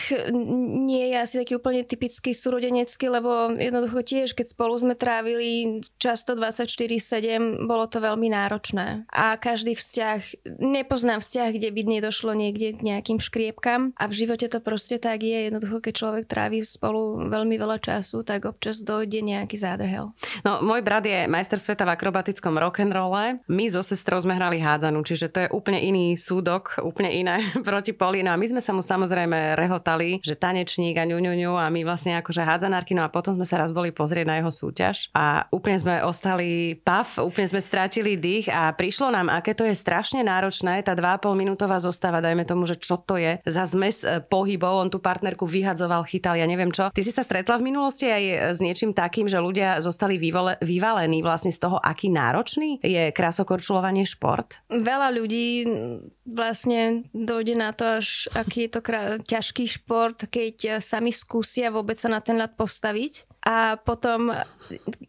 nie 0.83 1.15
je 1.15 1.17
asi 1.17 1.35
taký 1.39 1.55
úplne 1.55 1.87
typický 1.87 2.35
súrodenecký, 2.35 3.07
lebo 3.07 3.55
jednoducho 3.55 4.03
tiež, 4.03 4.35
keď 4.35 4.51
spolu 4.51 4.75
sme 4.75 4.93
trávili 4.99 5.79
často 5.95 6.35
24-7, 6.35 7.63
bolo 7.63 7.87
to 7.87 8.03
veľmi 8.03 8.27
náročné. 8.27 9.07
A 9.07 9.39
každý 9.39 9.79
vzťah, 9.79 10.59
nepoznám 10.59 11.23
vzťah, 11.23 11.49
kde 11.55 11.69
by 11.71 11.81
nedošlo 11.87 12.35
niekde 12.35 12.75
k 12.75 12.83
nejakým 12.83 13.23
škriepkam 13.23 13.95
a 13.95 14.03
v 14.11 14.13
živote 14.13 14.51
to 14.51 14.59
proste 14.59 14.99
tak 14.99 15.23
je. 15.23 15.47
Jednoducho, 15.47 15.79
keď 15.79 15.93
človek 15.95 16.25
trávi 16.27 16.67
spolu 16.67 17.31
veľmi 17.31 17.55
veľa 17.55 17.79
času, 17.79 18.27
tak 18.27 18.43
občas 18.49 18.83
dojde 18.83 19.23
nejaký 19.23 19.55
zádrhel. 19.55 20.11
No, 20.43 20.59
môj 20.59 20.83
brat 20.83 21.07
je 21.07 21.29
majster 21.31 21.61
sveta 21.61 21.87
v 21.87 21.95
akrobatickom 21.95 22.59
rock'n'rolle. 22.59 23.39
My 23.47 23.65
so 23.71 23.85
sestrou 23.85 24.19
sme 24.19 24.35
hrali 24.35 24.59
hádzanú, 24.59 25.05
čiže 25.05 25.31
to 25.31 25.39
je 25.45 25.53
úplne 25.53 25.79
iný 25.79 26.17
súdok, 26.17 26.81
úplne 26.81 27.04
úplne 27.05 27.21
iné 27.21 27.37
proti 27.67 27.93
Polínu. 27.93 28.33
A 28.33 28.39
my 28.39 28.47
sme 28.49 28.61
sa 28.61 28.73
mu 28.73 28.81
samozrejme 28.81 29.53
rehotali, 29.53 30.17
že 30.25 30.33
tanečník 30.33 30.97
a 30.97 31.05
ňu, 31.05 31.53
a 31.53 31.69
my 31.69 31.85
vlastne 31.85 32.17
akože 32.17 32.41
hádzanárky. 32.41 32.97
No 32.97 33.05
a 33.05 33.13
potom 33.13 33.37
sme 33.37 33.45
sa 33.45 33.61
raz 33.61 33.69
boli 33.69 33.93
pozrieť 33.93 34.25
na 34.25 34.41
jeho 34.41 34.49
súťaž 34.49 35.13
a 35.13 35.45
úplne 35.53 35.77
sme 35.77 36.01
ostali 36.01 36.79
paf, 36.81 37.21
úplne 37.21 37.45
sme 37.45 37.61
strátili 37.61 38.17
dých 38.17 38.49
a 38.49 38.73
prišlo 38.73 39.13
nám, 39.13 39.27
aké 39.29 39.53
to 39.53 39.67
je 39.67 39.75
strašne 39.75 40.23
náročné, 40.25 40.81
tá 40.81 40.97
2,5 40.97 41.35
minútová 41.35 41.77
zostáva, 41.77 42.23
dajme 42.23 42.47
tomu, 42.47 42.65
že 42.65 42.79
čo 42.79 42.97
to 42.97 43.19
je 43.19 43.37
za 43.43 43.67
zmes 43.67 44.01
e, 44.01 44.23
pohybov, 44.23 44.87
on 44.87 44.89
tú 44.89 45.03
partnerku 45.03 45.43
vyhadzoval, 45.43 46.07
chytal, 46.07 46.39
ja 46.39 46.47
neviem 46.47 46.71
čo. 46.71 46.89
Ty 46.89 47.01
si 47.03 47.11
sa 47.11 47.21
stretla 47.21 47.59
v 47.59 47.67
minulosti 47.67 48.07
aj 48.07 48.55
s 48.55 48.59
niečím 48.63 48.95
takým, 48.95 49.27
že 49.27 49.41
ľudia 49.41 49.83
zostali 49.83 50.15
vyvole, 50.15 50.57
vyvalení 50.63 51.19
vlastne 51.19 51.51
z 51.51 51.59
toho, 51.59 51.77
aký 51.77 52.07
náročný 52.09 52.79
je 52.79 53.11
krasokorčulovanie 53.11 54.07
šport? 54.07 54.63
Veľa 54.71 55.09
ľudí 55.11 55.67
vlastne 56.23 56.94
dojde 57.11 57.55
na 57.57 57.75
to, 57.75 57.99
až 57.99 58.29
aký 58.31 58.67
je 58.67 58.71
to 58.77 58.81
krá- 58.85 59.17
ťažký 59.19 59.65
šport, 59.67 60.17
keď 60.29 60.79
sami 60.79 61.11
skúsia 61.11 61.73
vôbec 61.73 61.99
sa 61.99 62.07
na 62.07 62.21
ten 62.21 62.39
ľad 62.39 62.55
postaviť. 62.55 63.34
A 63.45 63.77
potom 63.77 64.33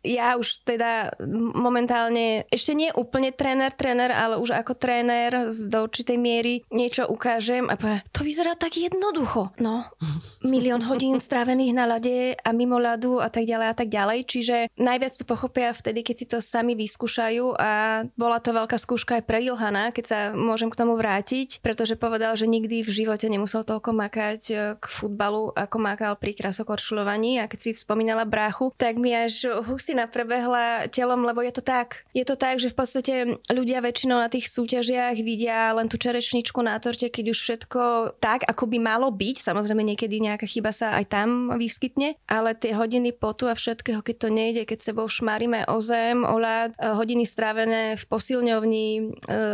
ja 0.05 0.37
už 0.37 0.61
teda 0.69 1.17
momentálne, 1.57 2.45
ešte 2.53 2.77
nie 2.77 2.93
úplne 2.93 3.33
tréner, 3.33 3.73
tréner, 3.73 4.13
ale 4.13 4.37
už 4.37 4.53
ako 4.53 4.77
tréner 4.77 5.49
do 5.49 5.79
určitej 5.89 6.21
miery 6.21 6.61
niečo 6.69 7.09
ukážem 7.09 7.65
a 7.73 7.81
poviem, 7.81 8.05
to 8.13 8.21
vyzerá 8.21 8.53
tak 8.53 8.77
jednoducho. 8.77 9.57
No, 9.57 9.89
milión 10.45 10.85
hodín 10.85 11.17
strávených 11.17 11.73
na 11.73 11.89
ľade 11.89 12.37
a 12.37 12.53
mimo 12.53 12.77
ľadu 12.77 13.25
a 13.25 13.33
tak 13.33 13.49
ďalej 13.49 13.69
a 13.73 13.75
tak 13.75 13.89
ďalej. 13.89 14.19
Čiže 14.29 14.57
najviac 14.77 15.13
to 15.17 15.25
pochopia 15.25 15.73
vtedy, 15.73 16.05
keď 16.05 16.15
si 16.21 16.27
to 16.29 16.39
sami 16.45 16.77
vyskúšajú 16.77 17.57
a 17.57 18.05
bola 18.21 18.37
to 18.45 18.53
veľká 18.53 18.77
skúška 18.77 19.19
aj 19.19 19.25
pre 19.25 19.41
Ilhana, 19.41 19.97
keď 19.97 20.05
sa 20.05 20.19
môžem 20.37 20.69
k 20.69 20.77
tomu 20.77 21.01
vrátiť, 21.01 21.65
pretože 21.65 21.97
povedal, 21.97 22.37
že 22.37 22.45
nikdy 22.45 22.85
v 22.85 22.91
živote 22.93 23.33
nemusel 23.33 23.65
toľko 23.65 23.97
makať 23.97 24.41
e, 24.53 24.55
k 24.77 24.85
futbalu, 24.85 25.57
ako 25.57 25.77
makal 25.81 26.13
pri 26.21 26.37
krasokorčulovaní 26.37 27.41
a 27.41 27.49
keď 27.49 27.59
si 27.65 27.71
spomínala 27.73 28.26
bráchu, 28.27 28.75
tak 28.77 28.99
mi 28.99 29.15
až 29.15 29.63
husina 29.65 30.11
prebehla 30.11 30.91
telom, 30.91 31.25
lebo 31.25 31.43
je 31.43 31.53
to 31.55 31.63
tak. 31.63 32.05
Je 32.13 32.27
to 32.27 32.35
tak, 32.35 32.59
že 32.59 32.71
v 32.71 32.77
podstate 32.77 33.15
ľudia 33.51 33.81
väčšinou 33.81 34.19
na 34.19 34.29
tých 34.29 34.51
súťažiach 34.51 35.17
vidia 35.23 35.73
len 35.75 35.87
tú 35.87 35.97
čerešničku 35.97 36.59
na 36.61 36.77
torte, 36.83 37.09
keď 37.09 37.33
už 37.33 37.39
všetko 37.39 37.83
tak, 38.21 38.45
ako 38.45 38.67
by 38.71 38.79
malo 38.83 39.09
byť. 39.11 39.37
Samozrejme 39.41 39.83
niekedy 39.83 40.21
nejaká 40.21 40.45
chyba 40.45 40.71
sa 40.75 40.99
aj 40.99 41.07
tam 41.11 41.29
vyskytne, 41.55 42.19
ale 42.27 42.53
tie 42.59 42.75
hodiny 42.75 43.15
potu 43.15 43.47
a 43.47 43.55
všetkého, 43.55 44.03
keď 44.03 44.17
to 44.17 44.29
nejde, 44.29 44.63
keď 44.69 44.79
sebou 44.83 45.07
šmaríme 45.07 45.69
o 45.71 45.79
zem, 45.81 46.27
o 46.27 46.37
ľad, 46.37 46.75
e, 46.75 46.93
hodiny 46.93 47.25
strávené 47.25 47.95
v 47.95 48.05
posilňovni, 48.07 48.89
e, 48.99 49.03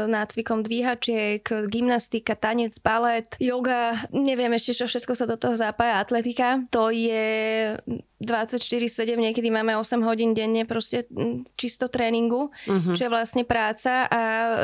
nácvikom 0.09 0.65
dvíhačiek, 0.65 1.45
gymnastika, 1.69 2.35
tanec, 2.35 2.77
balet, 2.81 3.29
yoga, 3.39 4.09
neviem 4.11 4.53
ešte 4.57 4.83
čo 4.83 4.87
všetko 4.89 5.13
sa 5.13 5.25
do 5.29 5.37
toho 5.37 5.55
zapája, 5.55 6.01
atletika. 6.01 6.65
To 6.73 6.89
je 6.89 7.77
24-7, 8.63 9.19
niekedy 9.19 9.49
máme 9.51 9.75
8 9.75 10.03
hodín 10.07 10.33
denne 10.33 10.63
proste 10.65 11.07
čisto 11.59 11.91
tréningu, 11.91 12.49
uh-huh. 12.49 12.95
čo 12.95 13.09
je 13.09 13.11
vlastne 13.13 13.43
práca 13.43 14.07
a 14.07 14.21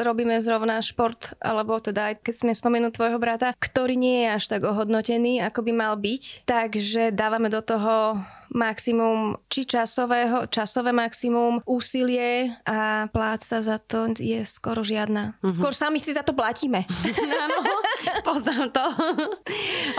robíme 0.07 0.39
zrovna 0.39 0.79
šport, 0.79 1.35
alebo 1.43 1.79
teda 1.83 2.15
aj 2.15 2.15
keď 2.23 2.35
sme 2.35 2.53
spomenuli 2.55 2.95
tvojho 2.95 3.19
brata, 3.19 3.53
ktorý 3.59 3.99
nie 3.99 4.25
je 4.25 4.29
až 4.39 4.45
tak 4.47 4.63
ohodnotený, 4.65 5.43
ako 5.43 5.67
by 5.67 5.73
mal 5.75 5.95
byť. 5.99 6.47
Takže 6.47 7.11
dávame 7.11 7.51
do 7.51 7.61
toho 7.61 8.19
maximum 8.53 9.37
či 9.53 9.69
časového, 9.69 10.49
časové 10.49 10.93
maximum, 10.93 11.61
úsilie 11.69 12.53
a 12.65 13.07
pláca 13.13 13.61
za 13.61 13.77
to 13.81 14.13
je 14.17 14.45
skoro 14.49 14.81
žiadna. 14.81 15.37
Uh-huh. 15.41 15.53
Skôr 15.53 15.73
sami 15.77 16.01
si 16.01 16.17
za 16.17 16.25
to 16.25 16.33
platíme. 16.33 16.85
Áno, 17.45 17.59
poznám 18.25 18.73
to. 18.73 18.85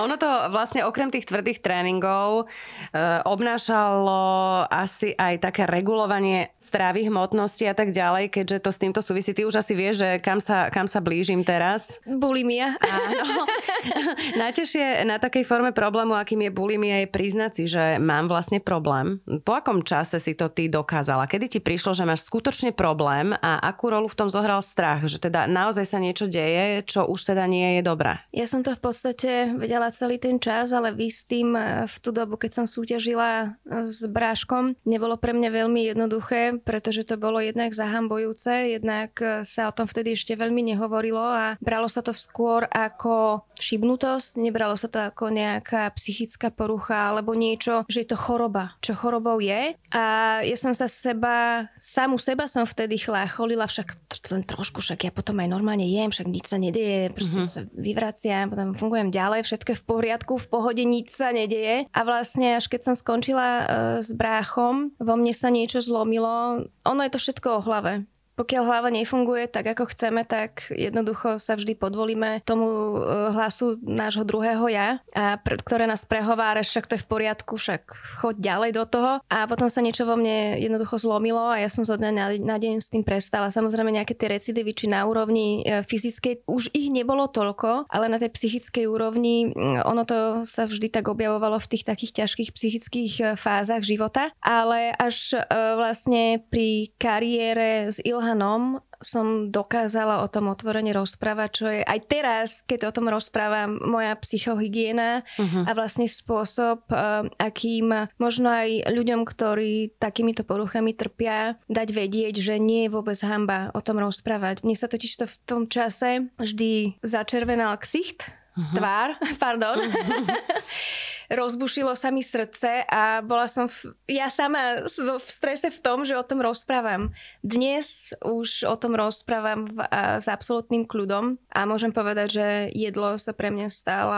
ono 0.01 0.15
to 0.17 0.29
vlastne 0.49 0.81
okrem 0.85 1.13
tých 1.13 1.29
tvrdých 1.29 1.61
tréningov 1.61 2.45
e, 2.45 3.05
obnášalo 3.25 4.65
asi 4.69 5.13
aj 5.13 5.43
také 5.43 5.63
regulovanie 5.69 6.53
stravy, 6.57 7.05
hmotnosti 7.09 7.65
a 7.69 7.75
tak 7.75 7.93
ďalej, 7.93 8.33
keďže 8.33 8.57
to 8.65 8.69
s 8.73 8.81
týmto 8.81 9.01
súvisí. 9.03 9.31
Ty 9.35 9.45
už 9.45 9.61
asi 9.61 9.73
vieš, 9.77 10.01
že 10.01 10.09
kam 10.23 10.41
sa, 10.41 10.73
kam 10.73 10.89
sa 10.89 11.03
blížim 11.03 11.45
teraz. 11.45 12.01
Bulimia. 12.07 12.79
Áno. 12.81 13.45
Najtežšie 14.41 15.05
na 15.05 15.21
takej 15.21 15.45
forme 15.45 15.71
problému, 15.75 16.15
akým 16.15 16.47
je 16.47 16.51
bulimia, 16.51 17.03
je 17.03 17.07
priznať 17.11 17.51
si, 17.53 17.63
že 17.69 17.99
mám 17.99 18.25
vlastne 18.25 18.38
vlastne 18.39 18.63
problém. 18.63 19.19
Po 19.43 19.51
akom 19.51 19.83
čase 19.83 20.15
si 20.23 20.31
to 20.31 20.47
ty 20.47 20.71
dokázala? 20.71 21.27
Kedy 21.27 21.45
ti 21.51 21.59
prišlo, 21.59 21.91
že 21.91 22.07
máš 22.07 22.23
skutočne 22.23 22.71
problém 22.71 23.35
a 23.35 23.59
akú 23.59 23.91
rolu 23.91 24.07
v 24.07 24.15
tom 24.15 24.31
zohral 24.31 24.63
strach? 24.63 25.03
Že 25.03 25.27
teda 25.27 25.51
naozaj 25.51 25.83
sa 25.83 25.99
niečo 25.99 26.31
deje, 26.31 26.87
čo 26.87 27.03
už 27.03 27.35
teda 27.35 27.43
nie 27.51 27.79
je 27.79 27.81
dobré? 27.83 28.23
Ja 28.31 28.47
som 28.47 28.63
to 28.63 28.71
v 28.71 28.79
podstate 28.79 29.51
vedela 29.59 29.91
celý 29.91 30.15
ten 30.15 30.39
čas, 30.39 30.71
ale 30.71 30.95
vy 30.95 31.11
s 31.11 31.27
tým 31.27 31.51
e, 31.51 31.83
v 31.83 31.95
tú 31.99 32.15
dobu, 32.15 32.39
keď 32.39 32.63
som 32.63 32.65
súťažila 32.65 33.29
e, 33.43 33.47
s 33.83 34.07
bráškom, 34.07 34.79
nebolo 34.87 35.19
pre 35.19 35.35
mňa 35.35 35.49
veľmi 35.51 35.91
jednoduché, 35.91 36.63
pretože 36.63 37.03
to 37.03 37.19
bolo 37.19 37.43
jednak 37.43 37.75
zahambojúce, 37.75 38.79
jednak 38.79 39.19
e, 39.19 39.43
sa 39.43 39.67
o 39.67 39.75
tom 39.75 39.83
vtedy 39.91 40.15
ešte 40.15 40.39
veľmi 40.39 40.63
nehovorilo 40.71 41.19
a 41.19 41.59
bralo 41.59 41.91
sa 41.91 41.99
to 41.99 42.15
skôr 42.15 42.63
ako 42.71 43.43
šibnutosť, 43.59 44.39
nebralo 44.39 44.75
sa 44.79 44.87
to 44.87 44.99
ako 44.99 45.29
nejaká 45.29 45.91
psychická 45.95 46.49
porucha 46.49 47.11
alebo 47.11 47.35
niečo, 47.35 47.83
že 47.91 48.03
je 48.03 48.09
to 48.09 48.17
choroba, 48.17 48.79
čo 48.79 48.95
chorobou 48.97 49.37
je. 49.43 49.75
A 49.93 50.03
ja 50.41 50.57
som 50.57 50.71
sa 50.73 50.87
seba, 50.87 51.67
samu 51.75 52.17
seba 52.17 52.47
som 52.47 52.63
vtedy 52.63 52.97
chlácholila, 52.97 53.67
však 53.67 53.95
len 54.31 54.43
trošku, 54.43 54.83
však 54.83 55.09
ja 55.09 55.11
potom 55.13 55.39
aj 55.39 55.47
normálne 55.47 55.85
jem, 55.87 56.11
však 56.11 56.27
nič 56.27 56.45
sa 56.49 56.57
nedieje, 56.59 57.13
proste 57.13 57.39
mm-hmm. 57.43 57.53
sa 57.53 57.61
vyvraciam, 57.71 58.45
potom 58.51 58.75
fungujem 58.75 59.09
ďalej, 59.09 59.47
všetko 59.47 59.69
je 59.73 59.79
v 59.79 59.85
poriadku, 59.85 60.33
v 60.35 60.47
pohode, 60.49 60.83
nič 60.83 61.15
sa 61.15 61.31
nedieje. 61.31 61.87
A 61.91 61.99
vlastne 62.03 62.59
až 62.59 62.67
keď 62.67 62.91
som 62.91 62.95
skončila 62.95 63.47
uh, 63.47 63.65
s 63.99 64.11
bráchom, 64.11 64.91
vo 64.99 65.13
mne 65.15 65.33
sa 65.35 65.49
niečo 65.51 65.79
zlomilo. 65.79 66.65
Ono 66.87 67.01
je 67.05 67.11
to 67.11 67.19
všetko 67.19 67.47
o 67.59 67.63
hlave 67.63 68.09
pokiaľ 68.39 68.63
hlava 68.63 68.87
nefunguje 68.87 69.51
tak, 69.51 69.75
ako 69.75 69.91
chceme, 69.91 70.23
tak 70.23 70.71
jednoducho 70.71 71.35
sa 71.35 71.59
vždy 71.59 71.75
podvolíme 71.75 72.39
tomu 72.47 72.95
e, 72.95 73.35
hlasu 73.35 73.75
nášho 73.83 74.23
druhého 74.23 74.63
ja, 74.71 75.03
a 75.11 75.35
pre, 75.43 75.59
ktoré 75.59 75.83
nás 75.83 76.07
prehovára, 76.07 76.63
však 76.63 76.87
to 76.87 76.95
je 76.95 77.03
v 77.03 77.09
poriadku, 77.11 77.59
však 77.59 77.91
choď 78.23 78.35
ďalej 78.39 78.71
do 78.79 78.83
toho. 78.87 79.11
A 79.27 79.43
potom 79.43 79.67
sa 79.67 79.83
niečo 79.83 80.07
vo 80.07 80.15
mne 80.15 80.55
jednoducho 80.55 80.95
zlomilo 80.95 81.51
a 81.51 81.59
ja 81.59 81.67
som 81.67 81.83
zo 81.83 81.99
dňa 81.99 82.11
na, 82.15 82.25
na 82.39 82.55
deň 82.55 82.79
s 82.79 82.87
tým 82.87 83.03
prestala. 83.03 83.51
Samozrejme 83.51 83.91
nejaké 83.91 84.15
tie 84.15 84.31
recidivy, 84.31 84.71
či 84.71 84.87
na 84.87 85.03
úrovni 85.03 85.67
e, 85.67 85.83
fyzickej, 85.83 86.47
už 86.47 86.71
ich 86.71 86.87
nebolo 86.95 87.27
toľko, 87.27 87.91
ale 87.91 88.07
na 88.07 88.23
tej 88.23 88.31
psychickej 88.31 88.87
úrovni 88.87 89.51
ono 89.83 90.07
to 90.07 90.47
sa 90.47 90.63
vždy 90.63 90.87
tak 90.87 91.11
objavovalo 91.11 91.59
v 91.59 91.69
tých 91.75 91.83
takých 91.83 92.23
ťažkých 92.23 92.49
psychických 92.55 93.13
e, 93.19 93.23
fázach 93.35 93.83
života. 93.83 94.31
Ale 94.39 94.95
až 94.95 95.35
vlastne 95.49 96.39
pri 96.47 96.93
kariére 96.95 97.89
s 97.89 97.97
Ilha 98.05 98.28
Ilhanom 98.29 98.77
som 99.01 99.49
dokázala 99.49 100.21
o 100.21 100.29
tom 100.29 100.53
otvorene 100.53 100.93
rozprávať, 100.93 101.49
čo 101.49 101.65
je 101.65 101.81
aj 101.81 101.99
teraz, 102.05 102.47
keď 102.61 102.91
o 102.91 102.93
tom 102.93 103.09
rozprávam, 103.09 103.81
moja 103.81 104.13
psychohygiena 104.21 105.25
uh-huh. 105.25 105.65
a 105.65 105.71
vlastne 105.73 106.05
spôsob, 106.05 106.85
uh, 106.93 107.25
akým 107.41 108.05
možno 108.21 108.53
aj 108.53 108.85
ľuďom, 108.93 109.25
ktorí 109.25 109.97
takýmito 109.97 110.45
poruchami 110.45 110.93
trpia, 110.93 111.57
dať 111.65 111.89
vedieť, 111.89 112.37
že 112.37 112.61
nie 112.61 112.85
je 112.85 112.93
vôbec 112.93 113.17
hamba 113.25 113.73
o 113.73 113.81
tom 113.81 113.97
rozprávať. 113.97 114.61
Mne 114.61 114.77
sa 114.77 114.85
totiž 114.85 115.11
to 115.17 115.25
v 115.25 115.35
tom 115.49 115.61
čase 115.65 116.29
vždy 116.37 117.01
začervenal 117.01 117.81
ksicht, 117.81 118.21
uh-huh. 118.21 118.77
tvár, 118.77 119.09
pardon. 119.41 119.81
Uh-huh 119.81 121.17
rozbušilo 121.29 121.93
sa 121.93 122.09
mi 122.09 122.25
srdce 122.25 122.83
a 122.89 123.21
bola 123.21 123.45
som 123.45 123.69
v, 123.69 123.93
ja 124.09 124.27
sama 124.33 124.89
v 124.89 125.29
strese 125.29 125.69
v 125.69 125.79
tom, 125.79 126.01
že 126.01 126.17
o 126.17 126.25
tom 126.25 126.41
rozprávam. 126.41 127.13
Dnes 127.45 128.17
už 128.25 128.65
o 128.65 128.75
tom 128.75 128.97
rozprávam 128.97 129.69
v, 129.69 129.77
a, 129.85 130.17
s 130.17 130.25
absolútnym 130.25 130.89
kľudom 130.89 131.37
a 131.53 131.69
môžem 131.69 131.93
povedať, 131.93 132.27
že 132.41 132.47
jedlo 132.73 133.13
sa 133.21 133.37
pre 133.37 133.53
mňa 133.53 133.67
stalo, 133.69 134.13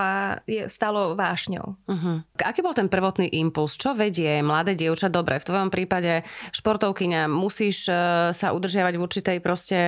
je, 0.47 0.71
stalo 0.71 1.19
vášňou. 1.19 1.75
Uh-huh. 1.75 2.23
Aký 2.39 2.63
bol 2.63 2.71
ten 2.71 2.87
prvotný 2.87 3.27
impuls? 3.35 3.75
Čo 3.75 3.91
vedie 3.91 4.39
mladé 4.39 4.79
dievča? 4.79 5.11
Dobre, 5.11 5.35
v 5.43 5.47
tvojom 5.51 5.67
prípade 5.67 6.23
športovkyňa 6.55 7.27
musíš 7.27 7.91
uh, 7.91 8.31
sa 8.31 8.55
udržiavať 8.55 8.93
v 8.95 9.03
určitej 9.03 9.37
proste 9.43 9.79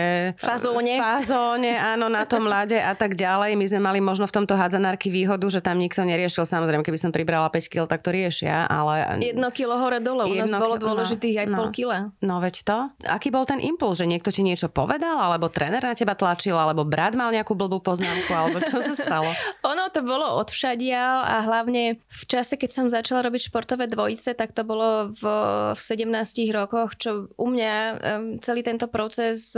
fazóne. 0.43 0.99
fazóne, 0.99 1.79
áno, 1.79 2.11
na 2.11 2.27
tom 2.27 2.43
mlade 2.43 2.75
a 2.75 2.91
tak 2.91 3.15
ďalej. 3.15 3.55
My 3.55 3.65
sme 3.71 3.79
mali 3.79 3.99
možno 4.03 4.27
v 4.27 4.35
tomto 4.35 4.59
hádzanárky 4.59 5.07
výhodu, 5.07 5.47
že 5.47 5.63
tam 5.63 5.79
nikto 5.79 6.03
neriešil, 6.03 6.43
samozrejme, 6.43 6.83
keby 6.83 6.99
som 6.99 7.12
pribrala 7.13 7.53
5 7.53 7.69
kg, 7.69 7.85
tak 7.85 8.01
to 8.01 8.09
riešia, 8.09 8.65
ale... 8.65 9.21
Jedno 9.21 9.53
kilo 9.53 9.77
hore 9.77 10.01
dole, 10.01 10.25
u 10.25 10.33
nás 10.33 10.49
bolo 10.49 10.81
dôležitých 10.81 11.35
no, 11.37 11.41
aj 11.41 11.47
no, 11.47 11.57
pol 11.61 11.69
kila. 11.69 11.97
No 12.25 12.35
veď 12.41 12.55
to. 12.65 12.77
Aký 13.05 13.29
bol 13.29 13.45
ten 13.45 13.61
impuls, 13.61 14.01
že 14.01 14.09
niekto 14.09 14.33
ti 14.33 14.41
niečo 14.41 14.73
povedal, 14.73 15.21
alebo 15.21 15.53
tréner 15.53 15.85
na 15.85 15.93
teba 15.93 16.17
tlačil, 16.17 16.57
alebo 16.57 16.81
brat 16.81 17.13
mal 17.13 17.29
nejakú 17.29 17.53
blbú 17.53 17.79
poznámku, 17.85 18.33
alebo 18.33 18.57
čo 18.65 18.81
sa 18.81 18.97
stalo? 18.97 19.29
ono 19.71 19.93
to 19.93 20.01
bolo 20.01 20.41
odvšadial 20.41 21.21
a 21.21 21.45
hlavne 21.45 22.01
v 22.01 22.23
čase, 22.25 22.57
keď 22.57 22.69
som 22.73 22.85
začala 22.89 23.21
robiť 23.29 23.53
športové 23.53 23.85
dvojice, 23.85 24.33
tak 24.33 24.57
to 24.57 24.65
bolo 24.65 25.13
v, 25.13 25.23
v 25.77 25.79
17 25.79 26.09
rokoch, 26.49 26.97
čo 26.97 27.29
u 27.37 27.47
mňa 27.53 27.73
celý 28.41 28.65
tento 28.65 28.89
proces 28.89 29.53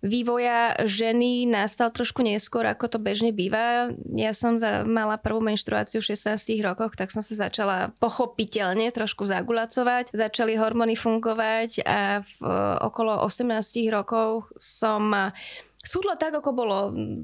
vývoja 0.00 0.78
ženy 0.86 1.44
nastal 1.50 1.90
trošku 1.90 2.22
neskôr, 2.24 2.64
ako 2.64 2.96
to 2.96 2.98
bežne 3.02 3.34
býva. 3.34 3.92
Ja 4.14 4.32
som 4.32 4.56
za, 4.56 4.86
mala 4.86 5.18
prvú 5.20 5.42
menštruáciu 5.44 6.00
v 6.00 6.14
16 6.14 6.62
rokoch, 6.94 6.96
tak 6.96 7.10
som 7.10 7.22
sa 7.22 7.34
začala 7.50 7.90
pochopiteľne 7.98 8.94
trošku 8.94 9.26
zagulacovať. 9.26 10.14
Začali 10.14 10.54
hormóny 10.54 10.94
fungovať 10.94 11.82
a 11.82 12.22
v 12.22 12.34
okolo 12.80 13.26
18 13.26 13.50
rokov 13.90 14.46
som 14.56 15.10
Súdla 15.84 16.16
tak, 16.16 16.32
ako 16.40 16.50
bolo 16.56 16.78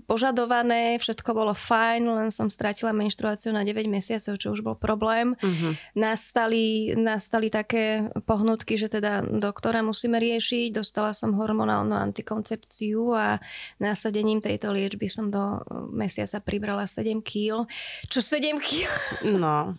požadované, 0.05 1.01
všetko 1.01 1.33
bolo 1.33 1.57
fajn, 1.57 2.03
len 2.05 2.29
som 2.29 2.53
stratila 2.53 2.93
menštruáciu 2.93 3.57
na 3.57 3.65
9 3.65 3.89
mesiacov, 3.89 4.37
čo 4.37 4.53
už 4.53 4.61
bol 4.61 4.77
problém. 4.77 5.33
Uh-huh. 5.41 5.73
Nastali, 5.97 6.93
nastali 6.93 7.49
také 7.49 8.13
pohnutky, 8.29 8.77
že 8.77 8.93
teda 8.93 9.25
doktora 9.25 9.81
musíme 9.81 10.21
riešiť. 10.21 10.77
Dostala 10.77 11.17
som 11.17 11.33
hormonálnu 11.33 11.97
antikoncepciu 11.97 13.17
a 13.17 13.41
násadením 13.81 14.45
tejto 14.45 14.71
liečby 14.77 15.09
som 15.09 15.33
do 15.33 15.65
mesiaca 15.91 16.39
pribrala 16.45 16.85
7 16.85 17.25
kg. 17.25 17.65
Čo 18.13 18.21
7 18.21 18.61
kg? 18.61 18.93
No. 19.25 19.75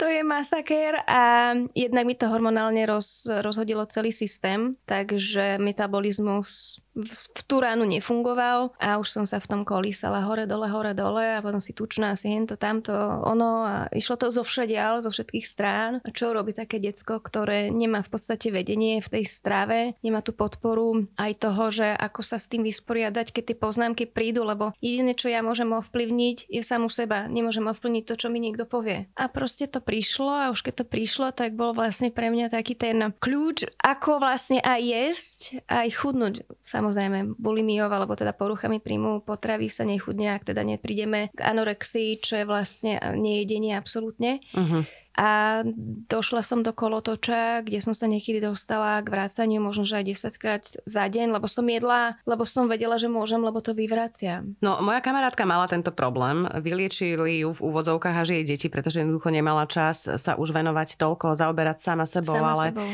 To 0.00 0.06
je 0.06 0.20
masakér 0.24 1.00
a 1.08 1.54
jednak 1.72 2.04
mi 2.04 2.14
to 2.14 2.28
hormonálne 2.28 2.84
roz, 2.84 3.28
rozhodilo 3.40 3.88
celý 3.88 4.12
systém, 4.12 4.76
takže 4.84 5.56
metabolizmus 5.58 6.80
v 6.98 7.42
tú 7.46 7.62
ránu 7.62 7.86
nefungoval 7.86 8.74
a 8.82 8.98
už 8.98 9.06
som 9.06 9.24
sa 9.24 9.38
v 9.38 9.46
tom 9.46 9.62
kolísala 9.62 10.26
hore, 10.26 10.50
dole, 10.50 10.66
hore, 10.66 10.92
dole 10.98 11.38
a 11.38 11.44
potom 11.44 11.62
si 11.62 11.70
tučná, 11.70 12.18
si 12.18 12.34
hento, 12.34 12.58
tamto, 12.58 12.92
ono 13.22 13.62
a 13.62 13.74
išlo 13.94 14.18
to 14.18 14.34
zo 14.34 14.42
všadiaľ, 14.42 15.06
zo 15.06 15.10
všetkých 15.14 15.46
strán. 15.46 16.02
A 16.02 16.08
čo 16.10 16.34
robí 16.34 16.50
také 16.50 16.82
decko, 16.82 17.22
ktoré 17.22 17.70
nemá 17.70 18.02
v 18.02 18.10
podstate 18.10 18.50
vedenie 18.50 18.98
v 18.98 19.08
tej 19.14 19.24
strave, 19.30 19.94
nemá 20.02 20.26
tú 20.26 20.34
podporu 20.34 21.06
aj 21.14 21.32
toho, 21.38 21.70
že 21.70 21.86
ako 21.86 22.20
sa 22.26 22.42
s 22.42 22.50
tým 22.50 22.66
vysporiadať, 22.66 23.30
keď 23.30 23.54
tie 23.54 23.56
poznámky 23.58 24.04
prídu, 24.10 24.42
lebo 24.42 24.74
jediné, 24.82 25.14
čo 25.14 25.30
ja 25.30 25.44
môžem 25.44 25.70
ovplyvniť, 25.70 26.50
je 26.50 26.62
samu 26.66 26.90
seba. 26.90 27.30
Nemôžem 27.30 27.64
ovplyvniť 27.64 28.04
to, 28.10 28.14
čo 28.18 28.28
mi 28.32 28.42
niekto 28.42 28.66
povie. 28.66 29.06
A 29.14 29.30
proste 29.38 29.70
to 29.70 29.78
prišlo 29.78 30.34
a 30.34 30.50
už 30.50 30.66
keď 30.66 30.82
to 30.82 30.84
prišlo, 30.90 31.30
tak 31.30 31.54
bol 31.54 31.70
vlastne 31.70 32.10
pre 32.10 32.34
mňa 32.34 32.50
taký 32.50 32.74
ten 32.74 33.14
kľúč, 33.22 33.70
ako 33.78 34.18
vlastne 34.18 34.58
aj 34.58 34.80
jesť, 34.82 35.38
aj 35.70 35.94
chudnúť. 35.94 36.42
Samozrejme, 36.58 37.38
bulimiou 37.38 37.86
alebo 37.86 38.18
teda 38.18 38.34
poruchami 38.34 38.82
príjmu 38.82 39.22
potravy 39.22 39.70
sa 39.70 39.86
nechudne, 39.86 40.34
ak 40.34 40.50
teda 40.50 40.66
neprídeme 40.66 41.30
k 41.30 41.40
anorexii, 41.46 42.18
čo 42.18 42.42
je 42.42 42.50
vlastne 42.50 42.98
nejedenie 43.14 43.78
absolútne. 43.78 44.42
Uh-huh 44.50 44.82
a 45.18 45.66
došla 46.06 46.46
som 46.46 46.62
do 46.62 46.70
kolotoča, 46.70 47.66
kde 47.66 47.82
som 47.82 47.90
sa 47.90 48.06
niekedy 48.06 48.38
dostala 48.38 49.02
k 49.02 49.10
vrácaniu 49.10 49.58
možno, 49.58 49.82
že 49.82 49.98
aj 49.98 50.06
10 50.14 50.38
krát 50.38 50.62
za 50.86 51.04
deň, 51.10 51.34
lebo 51.34 51.50
som 51.50 51.66
jedla, 51.66 52.22
lebo 52.22 52.46
som 52.46 52.70
vedela, 52.70 52.94
že 53.02 53.10
môžem, 53.10 53.42
lebo 53.42 53.58
to 53.58 53.74
vyvracia. 53.74 54.46
No, 54.62 54.78
moja 54.78 55.02
kamarátka 55.02 55.42
mala 55.42 55.66
tento 55.66 55.90
problém. 55.90 56.46
Vyliečili 56.62 57.42
ju 57.42 57.50
v 57.50 57.60
úvodzovkách 57.66 58.14
až 58.14 58.38
jej 58.38 58.44
deti, 58.46 58.70
pretože 58.70 59.02
jednoducho 59.02 59.34
nemala 59.34 59.66
čas 59.66 60.06
sa 60.06 60.38
už 60.38 60.54
venovať 60.54 60.94
toľko, 60.94 61.34
zaoberať 61.34 61.82
sama 61.82 62.06
sebou, 62.06 62.38
sama 62.38 62.54
ale 62.54 62.66
sebou. 62.70 62.90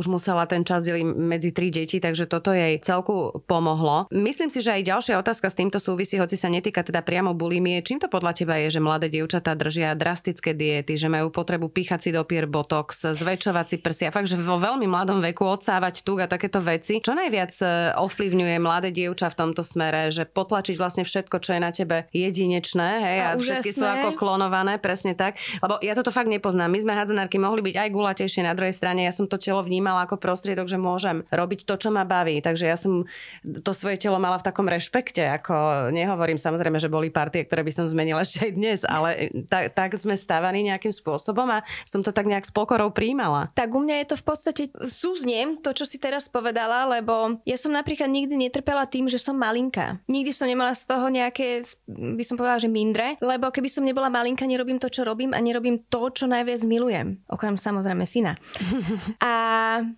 už 0.00 0.04
musela 0.08 0.48
ten 0.48 0.64
čas 0.64 0.88
deliť 0.88 1.04
medzi 1.04 1.52
tri 1.52 1.68
deti, 1.68 2.00
takže 2.00 2.24
toto 2.24 2.56
jej 2.56 2.80
celku 2.80 3.44
pomohlo. 3.44 4.08
Myslím 4.08 4.48
si, 4.48 4.64
že 4.64 4.80
aj 4.80 4.82
ďalšia 4.88 5.20
otázka 5.20 5.52
s 5.52 5.58
týmto 5.60 5.76
súvisí, 5.76 6.16
hoci 6.16 6.40
sa 6.40 6.48
netýka 6.48 6.80
teda 6.80 7.04
priamo 7.04 7.36
bulimie. 7.36 7.84
Čím 7.84 8.00
to 8.00 8.08
podľa 8.08 8.32
teba 8.32 8.56
je, 8.64 8.72
že 8.72 8.80
mladé 8.80 9.12
dievčatá 9.12 9.52
držia 9.52 9.92
drastické 9.92 10.56
diety, 10.56 10.96
že 10.96 11.12
majú 11.12 11.28
potrebu 11.28 11.65
potrebu 11.66 11.74
píchať 11.74 12.00
si 12.00 12.10
do 12.14 12.22
pier 12.24 12.46
botox, 12.46 13.14
zväčšovať 13.18 13.66
si 13.66 13.76
prsia, 13.82 14.14
fakt, 14.14 14.30
že 14.30 14.38
vo 14.38 14.56
veľmi 14.56 14.86
mladom 14.86 15.18
veku 15.20 15.44
odsávať 15.44 16.06
tuk 16.06 16.22
a 16.22 16.30
takéto 16.30 16.62
veci. 16.62 17.02
Čo 17.02 17.18
najviac 17.18 17.52
e, 17.60 17.66
ovplyvňuje 17.98 18.56
mladé 18.62 18.88
dievča 18.94 19.28
v 19.34 19.36
tomto 19.36 19.62
smere, 19.66 20.14
že 20.14 20.24
potlačiť 20.24 20.76
vlastne 20.78 21.02
všetko, 21.02 21.36
čo 21.42 21.58
je 21.58 21.60
na 21.60 21.70
tebe 21.74 22.06
jedinečné, 22.14 22.88
hej, 23.02 23.18
a, 23.20 23.28
a 23.34 23.38
všetky 23.38 23.70
sú 23.74 23.84
ako 23.84 24.14
klonované, 24.14 24.78
presne 24.78 25.18
tak. 25.18 25.36
Lebo 25.60 25.82
ja 25.82 25.92
toto 25.98 26.14
fakt 26.14 26.30
nepoznám. 26.30 26.70
My 26.70 26.80
sme 26.80 26.92
hádzanárky 26.94 27.36
mohli 27.42 27.60
byť 27.66 27.76
aj 27.76 27.88
gulatejšie 27.90 28.42
na 28.46 28.54
druhej 28.54 28.74
strane. 28.74 29.04
Ja 29.04 29.12
som 29.12 29.26
to 29.26 29.36
telo 29.36 29.60
vnímala 29.66 30.06
ako 30.06 30.16
prostriedok, 30.20 30.70
že 30.70 30.78
môžem 30.78 31.26
robiť 31.28 31.66
to, 31.66 31.74
čo 31.76 31.88
ma 31.90 32.06
baví. 32.06 32.38
Takže 32.40 32.64
ja 32.70 32.76
som 32.78 33.04
to 33.42 33.72
svoje 33.74 33.98
telo 33.98 34.16
mala 34.22 34.38
v 34.38 34.46
takom 34.46 34.66
rešpekte, 34.68 35.22
ako 35.42 35.88
nehovorím 35.90 36.38
samozrejme, 36.38 36.78
že 36.78 36.92
boli 36.92 37.10
partie, 37.10 37.44
ktoré 37.44 37.66
by 37.66 37.72
som 37.74 37.86
zmenila 37.88 38.22
ešte 38.22 38.48
aj 38.48 38.52
dnes, 38.54 38.80
ale 38.86 39.30
tak, 39.50 39.74
tak 39.74 39.90
sme 39.98 40.14
stávaní 40.14 40.66
nejakým 40.66 40.92
spôsobom 40.92 41.45
a 41.50 41.62
som 41.86 42.02
to 42.02 42.10
tak 42.10 42.26
nejak 42.26 42.46
s 42.46 42.52
pokorou 42.52 42.90
príjmala. 42.90 43.52
Tak 43.54 43.72
u 43.72 43.80
mňa 43.82 44.02
je 44.02 44.06
to 44.12 44.16
v 44.16 44.24
podstate 44.24 44.62
súzniem 44.82 45.60
to, 45.62 45.70
čo 45.76 45.84
si 45.86 46.00
teraz 46.02 46.26
povedala, 46.26 46.88
lebo 46.88 47.38
ja 47.46 47.54
som 47.54 47.70
napríklad 47.70 48.10
nikdy 48.10 48.34
netrpela 48.34 48.88
tým, 48.88 49.06
že 49.06 49.20
som 49.20 49.36
malinka. 49.38 50.00
Nikdy 50.10 50.32
som 50.34 50.50
nemala 50.50 50.74
z 50.74 50.88
toho 50.88 51.06
nejaké, 51.12 51.62
by 51.86 52.24
som 52.24 52.40
povedala, 52.40 52.58
že 52.58 52.72
mindre, 52.72 53.20
lebo 53.22 53.52
keby 53.52 53.68
som 53.70 53.86
nebola 53.86 54.10
malinka, 54.10 54.48
nerobím 54.48 54.80
to, 54.82 54.90
čo 54.90 55.06
robím 55.06 55.36
a 55.36 55.38
nerobím 55.38 55.86
to, 55.86 56.10
čo 56.10 56.26
najviac 56.26 56.66
milujem. 56.66 57.20
Okrem 57.30 57.54
samozrejme 57.60 58.02
syna. 58.08 58.34
a 59.22 59.34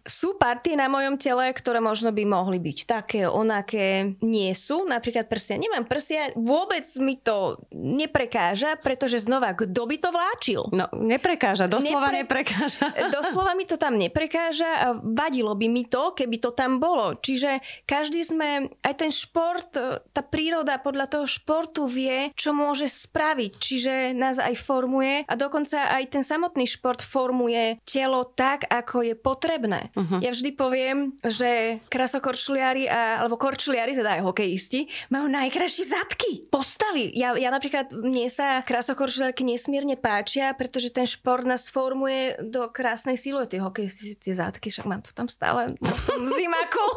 sú 0.05 0.37
partie 0.37 0.75
na 0.75 0.90
mojom 0.90 1.16
tele, 1.16 1.49
ktoré 1.55 1.79
možno 1.79 2.11
by 2.11 2.25
mohli 2.27 2.59
byť 2.61 2.79
také, 2.85 3.20
onaké, 3.25 4.18
nie 4.20 4.51
sú. 4.53 4.85
Napríklad 4.85 5.31
prsia. 5.31 5.57
Nemám 5.57 5.87
prsia, 5.87 6.35
vôbec 6.35 6.85
mi 6.99 7.16
to 7.16 7.62
neprekáža, 7.73 8.77
pretože 8.83 9.23
znova, 9.23 9.55
kto 9.55 9.83
by 9.87 9.96
to 9.96 10.11
vláčil? 10.11 10.61
No, 10.75 10.90
neprekáža 10.92 11.38
neprekáža, 11.38 11.70
doslova 11.70 12.11
Nepre... 12.11 12.42
neprekáža. 12.42 12.85
Doslova 13.14 13.55
mi 13.55 13.62
to 13.62 13.79
tam 13.79 13.94
neprekáža 13.94 14.66
a 14.66 14.87
vadilo 14.98 15.55
by 15.55 15.70
mi 15.70 15.87
to, 15.87 16.11
keby 16.18 16.42
to 16.42 16.51
tam 16.51 16.83
bolo. 16.83 17.14
Čiže 17.14 17.62
každý 17.87 18.27
sme, 18.27 18.66
aj 18.83 18.94
ten 18.98 19.14
šport, 19.14 19.70
tá 20.11 20.22
príroda 20.27 20.83
podľa 20.83 21.07
toho 21.07 21.27
športu 21.31 21.87
vie, 21.87 22.35
čo 22.35 22.51
môže 22.51 22.90
spraviť. 22.90 23.53
Čiže 23.55 23.94
nás 24.18 24.42
aj 24.42 24.59
formuje 24.59 25.22
a 25.31 25.35
dokonca 25.38 25.94
aj 25.94 26.11
ten 26.11 26.27
samotný 26.27 26.66
šport 26.66 26.98
formuje 26.98 27.79
telo 27.87 28.27
tak, 28.27 28.66
ako 28.66 29.07
je 29.07 29.14
potrebné. 29.14 29.94
Uh-huh. 29.94 30.18
Ja 30.18 30.35
vždy 30.35 30.51
poviem, 30.59 31.14
že 31.22 31.79
krasokorčuliari 31.87 32.90
a, 32.90 33.22
alebo 33.22 33.38
korčuliari, 33.38 33.94
teda 33.94 34.18
aj 34.18 34.27
hokejisti, 34.27 34.90
majú 35.14 35.31
najkrajšie 35.31 35.85
zadky, 35.87 36.33
postavy. 36.51 37.14
Ja, 37.14 37.38
ja 37.38 37.55
napríklad, 37.55 37.94
mne 37.94 38.27
sa 38.27 38.66
krasokorčuliarky 38.66 39.46
nesmierne 39.46 39.94
páčia, 39.94 40.51
pretože 40.57 40.90
ten 40.90 41.07
šport 41.07 41.28
šport 41.29 41.45
nás 41.45 41.69
formuje 41.69 42.41
do 42.41 42.73
krásnej 42.73 43.21
siluety. 43.21 43.61
Hokejisti 43.61 44.03
si 44.09 44.14
tie 44.17 44.33
zátky, 44.33 44.73
však 44.73 44.88
mám 44.88 45.05
to 45.05 45.12
tam 45.12 45.29
stále 45.29 45.69
v 45.69 46.01
tom 46.09 46.25
zimaku. 46.25 46.88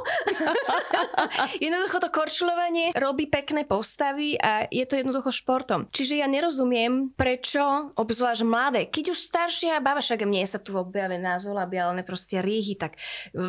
jednoducho 1.67 1.99
to 1.99 2.07
korčulovanie 2.07 2.95
robí 2.95 3.27
pekné 3.27 3.67
postavy 3.67 4.39
a 4.39 4.71
je 4.71 4.87
to 4.87 4.95
jednoducho 4.95 5.35
športom. 5.35 5.91
Čiže 5.91 6.23
ja 6.23 6.31
nerozumiem, 6.31 7.11
prečo, 7.11 7.91
obzvlášť 7.99 8.47
mladé, 8.47 8.81
keď 8.87 9.11
už 9.11 9.19
staršia 9.19 9.83
baba, 9.83 9.99
však 9.99 10.23
mne 10.23 10.47
sa 10.47 10.63
tu 10.63 10.79
objavia 10.79 11.19
názolabialené 11.19 12.07
proste 12.07 12.39
rýhy, 12.39 12.79
tak 12.79 12.95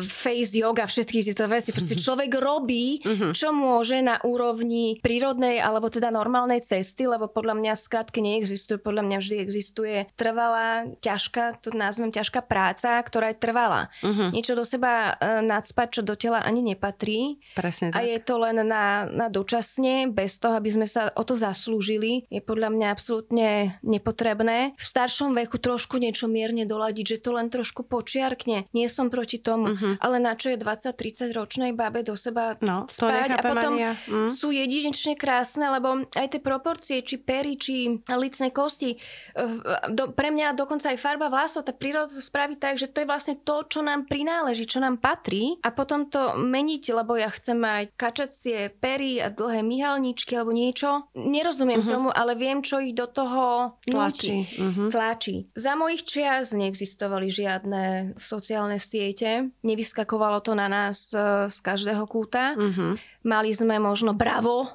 face 0.03 0.51
yoga, 0.59 0.83
všetky 0.83 1.23
tieto 1.23 1.47
veci. 1.47 1.71
Proste 1.71 1.95
človek 2.03 2.27
robí, 2.43 2.99
mhm. 2.99 3.31
čo 3.31 3.55
môže 3.55 4.03
na 4.03 4.19
úrovni 4.27 4.99
prírodnej 4.99 5.63
alebo 5.63 5.87
teda 5.87 6.11
normálnej 6.11 6.59
cesty, 6.59 7.07
lebo 7.07 7.31
podľa 7.31 7.55
mňa 7.55 7.71
skratky 7.71 8.19
neexistuje, 8.19 8.83
podľa 8.83 9.07
mňa 9.07 9.17
vždy 9.23 9.35
existuje 9.39 10.11
trvalá 10.19 10.72
ťažká, 10.99 11.61
to 11.61 11.69
nazvem 11.75 12.09
ťažká 12.09 12.41
práca, 12.45 12.99
ktorá 13.01 13.31
je 13.33 13.37
trvalá. 13.37 13.91
Uh-huh. 14.01 14.33
Niečo 14.33 14.57
do 14.57 14.65
seba 14.65 15.13
uh, 15.13 15.41
nadspať, 15.45 15.87
čo 15.99 16.01
do 16.01 16.17
tela 16.17 16.41
ani 16.41 16.65
nepatrí. 16.65 17.41
Presne 17.53 17.93
tak. 17.93 18.01
A 18.01 18.05
je 18.05 18.17
to 18.21 18.41
len 18.41 18.61
na, 18.65 19.05
na 19.09 19.27
dočasne, 19.29 20.09
bez 20.09 20.41
toho, 20.41 20.57
aby 20.57 20.69
sme 20.73 20.87
sa 20.89 21.13
o 21.13 21.23
to 21.23 21.37
zaslúžili, 21.37 22.25
je 22.33 22.41
podľa 22.41 22.73
mňa 22.73 22.87
absolútne 22.89 23.77
nepotrebné. 23.85 24.73
V 24.75 24.85
staršom 24.85 25.35
veku 25.37 25.61
trošku 25.61 26.01
niečo 26.01 26.25
mierne 26.25 26.65
doladiť, 26.65 27.17
že 27.17 27.21
to 27.21 27.35
len 27.35 27.47
trošku 27.53 27.85
počiarkne. 27.85 28.65
Nie 28.73 28.87
som 28.89 29.13
proti 29.13 29.37
tomu, 29.37 29.73
uh-huh. 29.73 30.01
ale 30.01 30.17
na 30.17 30.33
čo 30.33 30.53
je 30.53 30.57
20-30 30.57 31.35
ročnej 31.35 31.71
babe 31.75 32.01
do 32.01 32.15
seba 32.15 32.55
no, 32.63 32.87
spať 32.87 33.35
a 33.35 33.37
potom 33.43 33.75
ja. 33.75 33.93
mm. 34.07 34.29
sú 34.31 34.55
jedinečne 34.55 35.19
krásne, 35.19 35.67
lebo 35.67 36.07
aj 36.15 36.27
tie 36.31 36.41
proporcie, 36.41 36.97
či 37.03 37.19
pery, 37.19 37.59
či 37.59 37.99
licné 38.07 38.49
kosti, 38.55 38.95
eh, 38.95 39.89
do, 39.91 40.11
pre 40.15 40.31
mňa 40.31 40.55
do 40.55 40.62
dokonca 40.63 40.95
aj 40.95 40.99
farba 41.03 41.27
vlasov, 41.27 41.67
tá 41.67 41.75
príroda 41.75 42.07
to 42.07 42.23
spraví 42.23 42.55
tak, 42.55 42.79
že 42.79 42.87
to 42.87 43.03
je 43.03 43.09
vlastne 43.09 43.35
to, 43.43 43.67
čo 43.67 43.83
nám 43.83 44.07
prináleží, 44.07 44.63
čo 44.63 44.79
nám 44.79 45.03
patrí 45.03 45.59
a 45.59 45.69
potom 45.75 46.07
to 46.07 46.39
meniť, 46.39 46.83
lebo 46.95 47.19
ja 47.19 47.27
chcem 47.27 47.59
mať 47.59 47.91
kačacie 47.99 48.71
pery 48.79 49.19
a 49.19 49.27
dlhé 49.27 49.59
myhalničky 49.61 50.39
alebo 50.39 50.55
niečo. 50.55 51.11
Nerozumiem 51.13 51.83
uh-huh. 51.83 51.91
tomu, 51.91 52.09
ale 52.15 52.39
viem, 52.39 52.63
čo 52.63 52.79
ich 52.79 52.95
do 52.95 53.11
toho 53.11 53.75
tlačí. 53.83 54.47
Uh-huh. 54.55 54.87
tlačí. 54.87 55.51
Za 55.51 55.75
mojich 55.75 56.07
čias 56.07 56.55
neexistovali 56.55 57.27
žiadne 57.27 58.15
sociálne 58.15 58.79
siete, 58.79 59.51
nevyskakovalo 59.67 60.39
to 60.39 60.55
na 60.55 60.71
nás 60.71 61.11
e, 61.11 61.51
z 61.51 61.57
každého 61.59 62.07
kúta. 62.07 62.55
Uh-huh. 62.55 62.95
Mali 63.23 63.55
sme 63.55 63.79
možno 63.79 64.11
Bravo, 64.11 64.67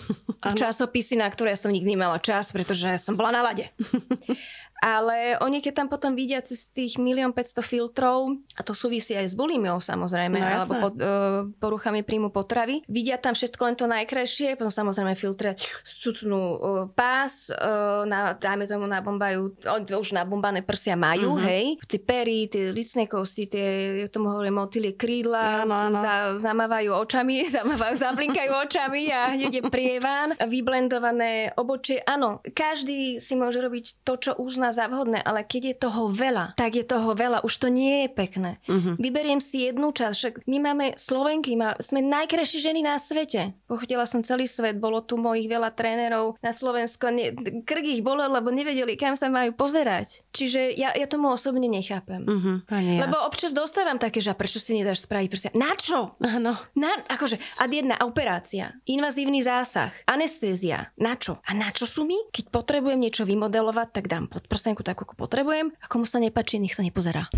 časopisy, 0.60 1.18
na 1.18 1.26
ktoré 1.26 1.52
ja 1.54 1.58
som 1.58 1.74
nikdy 1.74 1.98
nemala 1.98 2.22
čas, 2.22 2.54
pretože 2.54 2.86
som 3.02 3.18
bola 3.18 3.34
na 3.34 3.42
lade. 3.42 3.66
Ale 4.86 5.34
oni, 5.42 5.58
keď 5.58 5.82
tam 5.82 5.88
potom 5.90 6.14
vidia 6.14 6.38
cez 6.38 6.70
tých 6.70 6.94
1 6.94 7.34
500 7.34 7.58
filtrov, 7.66 8.30
a 8.54 8.62
to 8.62 8.70
súvisí 8.70 9.18
aj 9.18 9.26
s 9.26 9.34
bulimiou 9.34 9.82
samozrejme, 9.82 10.38
no, 10.38 10.46
alebo 10.46 10.72
po, 10.78 10.88
uh, 10.94 11.42
poruchami 11.58 12.06
príjmu 12.06 12.30
potravy, 12.30 12.86
vidia 12.86 13.18
tam 13.18 13.34
všetko 13.34 13.62
len 13.66 13.74
to 13.74 13.90
najkrajšie, 13.90 14.54
potom 14.54 14.70
samozrejme 14.70 15.18
filtre 15.18 15.58
stucnú 15.82 16.38
uh, 16.38 16.58
pás, 16.94 17.50
uh, 17.50 18.06
na, 18.06 18.38
dajme 18.38 18.70
tomu 18.70 18.86
nabombajú, 18.86 19.58
oni 19.66 19.90
už 19.90 20.14
nabombané 20.14 20.62
prsia 20.62 20.94
majú, 20.94 21.34
uh-huh. 21.34 21.50
hej, 21.50 21.82
tie 21.90 21.98
pery, 21.98 22.46
tie 22.46 22.70
licné 22.70 23.10
kosti, 23.10 23.50
tie, 23.50 23.66
ja 23.98 24.06
tomu 24.06 24.30
hovorím, 24.38 24.62
motýlie 24.62 24.94
krídla, 24.94 25.66
no, 25.66 25.90
no, 25.90 25.98
no. 25.98 25.98
Za, 25.98 26.38
zamávajú 26.38 26.94
očami, 26.94 27.42
zamávajú, 27.58 27.94
zablinkajú 27.98 28.52
očami 28.70 29.10
a 29.10 29.34
hneď 29.34 29.50
je 29.58 29.62
prieván, 29.66 30.38
vyblendované 30.46 31.50
obočie, 31.58 31.98
áno, 32.06 32.38
každý 32.54 33.18
si 33.18 33.34
môže 33.34 33.58
robiť 33.58 34.06
to, 34.06 34.14
čo 34.14 34.30
uzná 34.38 34.75
za 34.76 34.92
vhodné, 34.92 35.24
ale 35.24 35.40
keď 35.40 35.62
je 35.72 35.76
toho 35.88 36.12
veľa, 36.12 36.52
tak 36.60 36.76
je 36.76 36.84
toho 36.84 37.16
veľa, 37.16 37.40
už 37.40 37.54
to 37.56 37.72
nie 37.72 38.04
je 38.04 38.08
pekné. 38.12 38.60
Uh-huh. 38.68 39.00
Vyberiem 39.00 39.40
si 39.40 39.64
jednu 39.64 39.96
časť, 39.96 40.16
však 40.16 40.34
my 40.44 40.58
máme 40.60 40.86
Slovenky, 41.00 41.56
má, 41.56 41.72
sme 41.80 42.04
najkrajšie 42.04 42.60
ženy 42.60 42.84
na 42.84 43.00
svete. 43.00 43.56
Pochodila 43.64 44.04
som 44.04 44.20
celý 44.20 44.44
svet, 44.44 44.76
bolo 44.76 45.00
tu 45.00 45.16
mojich 45.16 45.48
veľa 45.48 45.72
trénerov 45.72 46.36
na 46.44 46.52
Slovensko, 46.52 47.08
ne, 47.08 47.32
krk 47.64 47.84
ich 47.88 48.04
bolel, 48.04 48.28
lebo 48.28 48.52
nevedeli, 48.52 49.00
kam 49.00 49.16
sa 49.16 49.32
majú 49.32 49.56
pozerať. 49.56 50.20
Čiže 50.36 50.76
ja, 50.76 50.92
ja 50.92 51.06
tomu 51.08 51.32
osobne 51.32 51.70
nechápem. 51.72 52.28
Uh-huh, 52.28 52.60
ja. 52.68 53.08
Lebo 53.08 53.16
občas 53.24 53.56
dostávam 53.56 53.96
také, 53.96 54.20
že 54.20 54.36
prečo 54.36 54.60
si 54.60 54.76
nedáš 54.76 55.08
spraviť 55.08 55.28
prsia? 55.32 55.50
Na 55.56 55.72
čo? 55.72 56.18
Áno. 56.20 56.52
Na, 56.76 56.92
akože, 57.08 57.40
a 57.56 57.64
jedna 57.70 57.96
operácia, 58.04 58.76
invazívny 58.84 59.40
zásah, 59.40 59.94
anestézia. 60.04 60.92
Na 60.98 61.14
čo? 61.16 61.40
A 61.46 61.56
na 61.56 61.70
čo 61.72 61.86
sú 61.88 62.04
mi? 62.04 62.18
Keď 62.34 62.52
potrebujem 62.52 63.00
niečo 63.00 63.24
vymodelovať, 63.24 63.88
tak 63.94 64.10
dám 64.10 64.26
pod 64.26 64.44
prstenku 64.56 64.80
takú, 64.80 65.04
ako 65.04 65.20
potrebujem 65.20 65.68
a 65.76 65.86
komu 65.86 66.08
sa 66.08 66.16
nepačí, 66.16 66.56
nech 66.56 66.72
sa 66.72 66.80
nepozerá. 66.80 67.28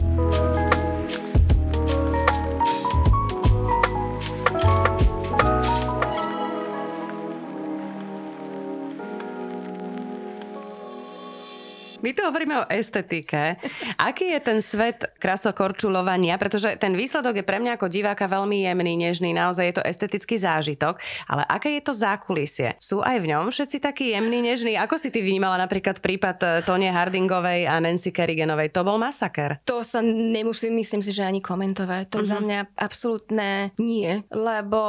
My 11.99 12.15
tu 12.15 12.23
hovoríme 12.23 12.63
o 12.63 12.69
estetike. 12.71 13.59
Aký 13.99 14.31
je 14.31 14.39
ten 14.39 14.63
svet 14.63 15.11
krasokorčulovania? 15.19 16.39
Pretože 16.39 16.79
ten 16.79 16.95
výsledok 16.95 17.43
je 17.43 17.45
pre 17.47 17.59
mňa 17.59 17.75
ako 17.75 17.91
diváka 17.91 18.31
veľmi 18.31 18.63
jemný, 18.63 18.95
nežný, 18.95 19.35
naozaj 19.35 19.65
je 19.67 19.75
to 19.83 19.83
estetický 19.83 20.39
zážitok. 20.39 21.03
Ale 21.27 21.43
aké 21.51 21.75
je 21.75 21.83
to 21.83 21.91
zákulisie? 21.91 22.79
Sú 22.79 23.03
aj 23.03 23.19
v 23.19 23.35
ňom 23.35 23.51
všetci 23.51 23.83
takí 23.83 24.15
jemní, 24.15 24.39
nežní? 24.47 24.79
Ako 24.79 24.95
si 24.95 25.11
ty 25.11 25.19
vnímala 25.19 25.59
napríklad 25.59 25.99
prípad 25.99 26.39
eh, 26.47 26.51
Tonie 26.63 26.95
Hardingovej 26.95 27.67
a 27.67 27.83
Nancy 27.83 28.15
Kerriganovej? 28.15 28.71
To 28.79 28.87
bol 28.87 28.95
masaker. 29.03 29.59
To 29.67 29.83
sa 29.83 29.99
nemusím, 29.99 30.79
myslím 30.79 31.03
si, 31.03 31.11
že 31.11 31.27
ani 31.27 31.43
komentovať. 31.43 32.15
To 32.15 32.23
uh-huh. 32.23 32.31
za 32.31 32.39
mňa 32.39 32.79
absolútne 32.79 33.75
nie. 33.75 34.23
Lebo 34.31 34.81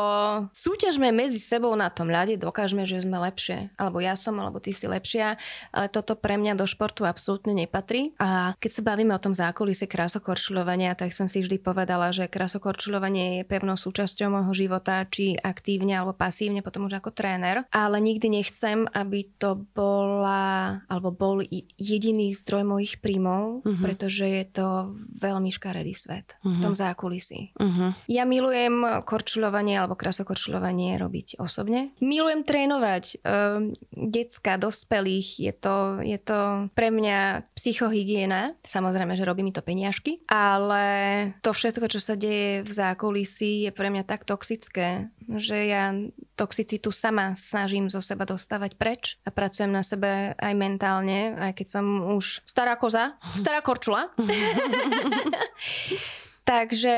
súťažme 0.54 1.10
medzi 1.10 1.42
sebou 1.42 1.74
na 1.74 1.90
tom 1.90 2.14
ľade, 2.14 2.38
dokážeme, 2.38 2.86
že 2.86 3.02
sme 3.02 3.18
lepšie. 3.18 3.74
Alebo 3.82 3.98
ja 3.98 4.14
som, 4.14 4.38
alebo 4.38 4.62
ty 4.62 4.70
si 4.70 4.86
lepšia. 4.86 5.42
Ale 5.74 5.90
toto 5.90 6.14
pre 6.14 6.38
mňa 6.38 6.54
do 6.54 6.70
športu 6.70 6.99
športu 7.00 7.08
absolútne 7.08 7.54
nepatrí. 7.56 8.12
A 8.20 8.54
keď 8.60 8.72
sa 8.76 8.82
bavíme 8.84 9.16
o 9.16 9.24
tom 9.24 9.32
zákulise 9.32 9.88
krásokorčulovania, 9.88 11.00
tak 11.00 11.16
som 11.16 11.32
si 11.32 11.40
vždy 11.40 11.64
povedala, 11.64 12.12
že 12.12 12.28
krásokorčulovanie 12.28 13.40
je 13.40 13.44
pevnou 13.48 13.80
súčasťou 13.80 14.28
môjho 14.36 14.68
života, 14.68 15.08
či 15.08 15.40
aktívne 15.40 15.96
alebo 15.96 16.12
pasívne, 16.12 16.60
potom 16.60 16.92
už 16.92 17.00
ako 17.00 17.16
tréner. 17.16 17.64
Ale 17.72 18.04
nikdy 18.04 18.44
nechcem, 18.44 18.84
aby 18.92 19.32
to 19.40 19.64
bola 19.72 20.84
alebo 20.92 21.16
bol 21.16 21.40
jediný 21.80 22.36
zdroj 22.36 22.68
mojich 22.68 23.00
príjmov, 23.00 23.64
uh-huh. 23.64 23.80
pretože 23.80 24.28
je 24.28 24.46
to 24.52 24.92
veľmi 25.24 25.54
škaredý 25.54 25.96
svet 25.96 26.36
uh-huh. 26.44 26.52
v 26.52 26.56
mhm. 26.60 26.64
tom 26.68 26.74
zákulisí. 26.76 27.56
Uh-huh. 27.56 27.96
Ja 28.12 28.28
milujem 28.28 29.06
korčulovanie 29.08 29.80
alebo 29.80 29.96
krasokorčulovanie 29.96 31.00
robiť 31.00 31.40
osobne. 31.40 31.96
Milujem 32.04 32.44
trénovať 32.44 33.22
um, 33.22 33.72
decka, 33.94 34.58
dospelých. 34.58 35.28
Je 35.40 35.54
to, 35.54 35.76
je 36.04 36.18
to 36.18 36.40
pre 36.74 36.89
mňa 36.90 37.50
psychohygiena. 37.56 38.60
Samozrejme, 38.62 39.16
že 39.16 39.26
robí 39.26 39.42
mi 39.42 39.56
to 39.56 39.66
peniažky, 39.66 40.22
ale 40.30 40.84
to 41.42 41.56
všetko, 41.56 41.90
čo 41.90 42.00
sa 42.02 42.20
deje 42.20 42.66
v 42.66 42.72
zákulisí, 42.72 43.70
je 43.70 43.72
pre 43.74 43.90
mňa 43.90 44.04
tak 44.06 44.26
toxické, 44.26 45.10
že 45.38 45.58
ja 45.70 45.94
toxicitu 46.34 46.90
sama 46.90 47.36
snažím 47.36 47.92
zo 47.92 48.00
seba 48.00 48.24
dostávať 48.24 48.80
preč 48.80 49.20
a 49.28 49.30
pracujem 49.30 49.70
na 49.70 49.84
sebe 49.84 50.34
aj 50.34 50.54
mentálne, 50.56 51.36
aj 51.36 51.54
keď 51.56 51.68
som 51.68 51.86
už 52.16 52.42
stará 52.48 52.80
koza, 52.80 53.20
stará 53.36 53.60
korčula. 53.60 54.10
Takže 56.50 56.98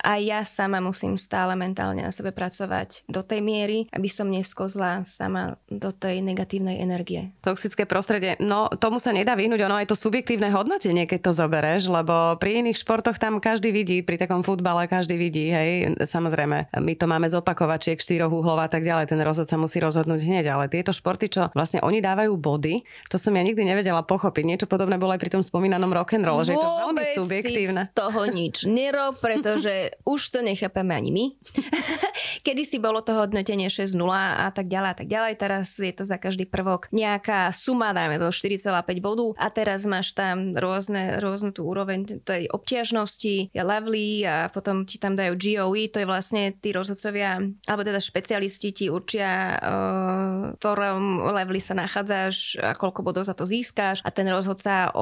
aj 0.00 0.20
ja 0.24 0.40
sama 0.48 0.80
musím 0.80 1.20
stále 1.20 1.52
mentálne 1.60 2.00
na 2.00 2.08
sebe 2.08 2.32
pracovať 2.32 3.04
do 3.04 3.20
tej 3.20 3.44
miery, 3.44 3.84
aby 3.92 4.08
som 4.08 4.32
neskozla 4.32 5.04
sama 5.04 5.60
do 5.68 5.92
tej 5.92 6.24
negatívnej 6.24 6.80
energie. 6.80 7.36
Toxické 7.44 7.84
prostredie, 7.84 8.40
no 8.40 8.72
tomu 8.80 8.96
sa 8.96 9.12
nedá 9.12 9.36
vyhnúť, 9.36 9.60
ono 9.60 9.76
aj 9.76 9.92
to 9.92 9.96
subjektívne 9.98 10.48
hodnotenie, 10.48 11.04
keď 11.04 11.20
to 11.20 11.32
zoberieš, 11.36 11.92
lebo 11.92 12.40
pri 12.40 12.64
iných 12.64 12.80
športoch 12.80 13.20
tam 13.20 13.44
každý 13.44 13.76
vidí, 13.76 14.00
pri 14.00 14.16
takom 14.16 14.40
futbale 14.40 14.88
každý 14.88 15.20
vidí, 15.20 15.52
hej, 15.52 15.92
samozrejme, 16.08 16.72
my 16.80 16.92
to 16.96 17.04
máme 17.04 17.28
zopakovačiek, 17.28 18.00
štyroch 18.00 18.32
uhlov 18.32 18.56
a 18.56 18.72
tak 18.72 18.88
ďalej, 18.88 19.12
ten 19.12 19.20
rozhodca 19.20 19.60
musí 19.60 19.84
rozhodnúť 19.84 20.32
hneď, 20.32 20.48
ale 20.48 20.72
tieto 20.72 20.96
športy, 20.96 21.28
čo 21.28 21.52
vlastne 21.52 21.84
oni 21.84 22.00
dávajú 22.00 22.32
body, 22.40 22.88
to 23.12 23.20
som 23.20 23.36
ja 23.36 23.44
nikdy 23.44 23.68
nevedela 23.68 24.00
pochopiť. 24.00 24.44
Niečo 24.48 24.64
podobné 24.64 24.96
bolo 24.96 25.12
aj 25.12 25.20
pri 25.20 25.36
tom 25.36 25.44
spomínanom 25.44 25.92
rock'n'roll, 25.92 26.40
že 26.40 26.56
je 26.56 26.64
to 26.64 26.72
veľmi 26.88 27.04
subjektívne. 27.12 27.82
Z 27.92 27.96
toho 27.98 28.24
nič 28.32 28.77
nerob, 28.78 29.18
pretože 29.18 29.90
už 30.14 30.20
to 30.30 30.38
nechápeme 30.46 30.94
ani 30.94 31.10
my. 31.10 31.24
Kedy 32.46 32.62
si 32.62 32.78
bolo 32.78 33.02
to 33.02 33.18
hodnotenie 33.18 33.66
6.0 33.66 33.98
a 34.14 34.48
tak 34.54 34.70
ďalej 34.70 34.90
a 34.94 34.96
tak 34.96 35.08
ďalej. 35.10 35.32
Teraz 35.34 35.66
je 35.82 35.90
to 35.90 36.06
za 36.06 36.16
každý 36.16 36.46
prvok 36.46 36.86
nejaká 36.94 37.50
suma, 37.50 37.90
dajme 37.90 38.22
to 38.22 38.30
4,5 38.30 38.70
bodu 39.02 39.26
a 39.34 39.46
teraz 39.50 39.82
máš 39.84 40.14
tam 40.14 40.54
rôzne, 40.54 41.18
rôznu 41.18 41.50
tú 41.50 41.66
úroveň 41.66 42.22
tej 42.22 42.46
obťažnosti, 42.52 43.50
je 43.50 43.62
lovely 43.62 44.22
a 44.22 44.52
potom 44.52 44.86
ti 44.86 45.00
tam 45.00 45.18
dajú 45.18 45.34
GOE, 45.34 45.90
to 45.90 46.02
je 46.02 46.08
vlastne 46.08 46.54
tí 46.58 46.70
rozhodcovia, 46.70 47.42
alebo 47.66 47.82
teda 47.82 47.98
špecialisti 47.98 48.68
ti 48.70 48.86
určia, 48.92 49.58
v 49.58 50.56
ktorom 50.60 51.32
leveli 51.34 51.60
sa 51.62 51.74
nachádzaš 51.74 52.60
a 52.60 52.72
koľko 52.76 53.00
bodov 53.02 53.24
za 53.26 53.34
to 53.34 53.48
získáš 53.48 54.04
a 54.04 54.12
ten 54.12 54.28
rozhodca 54.28 54.92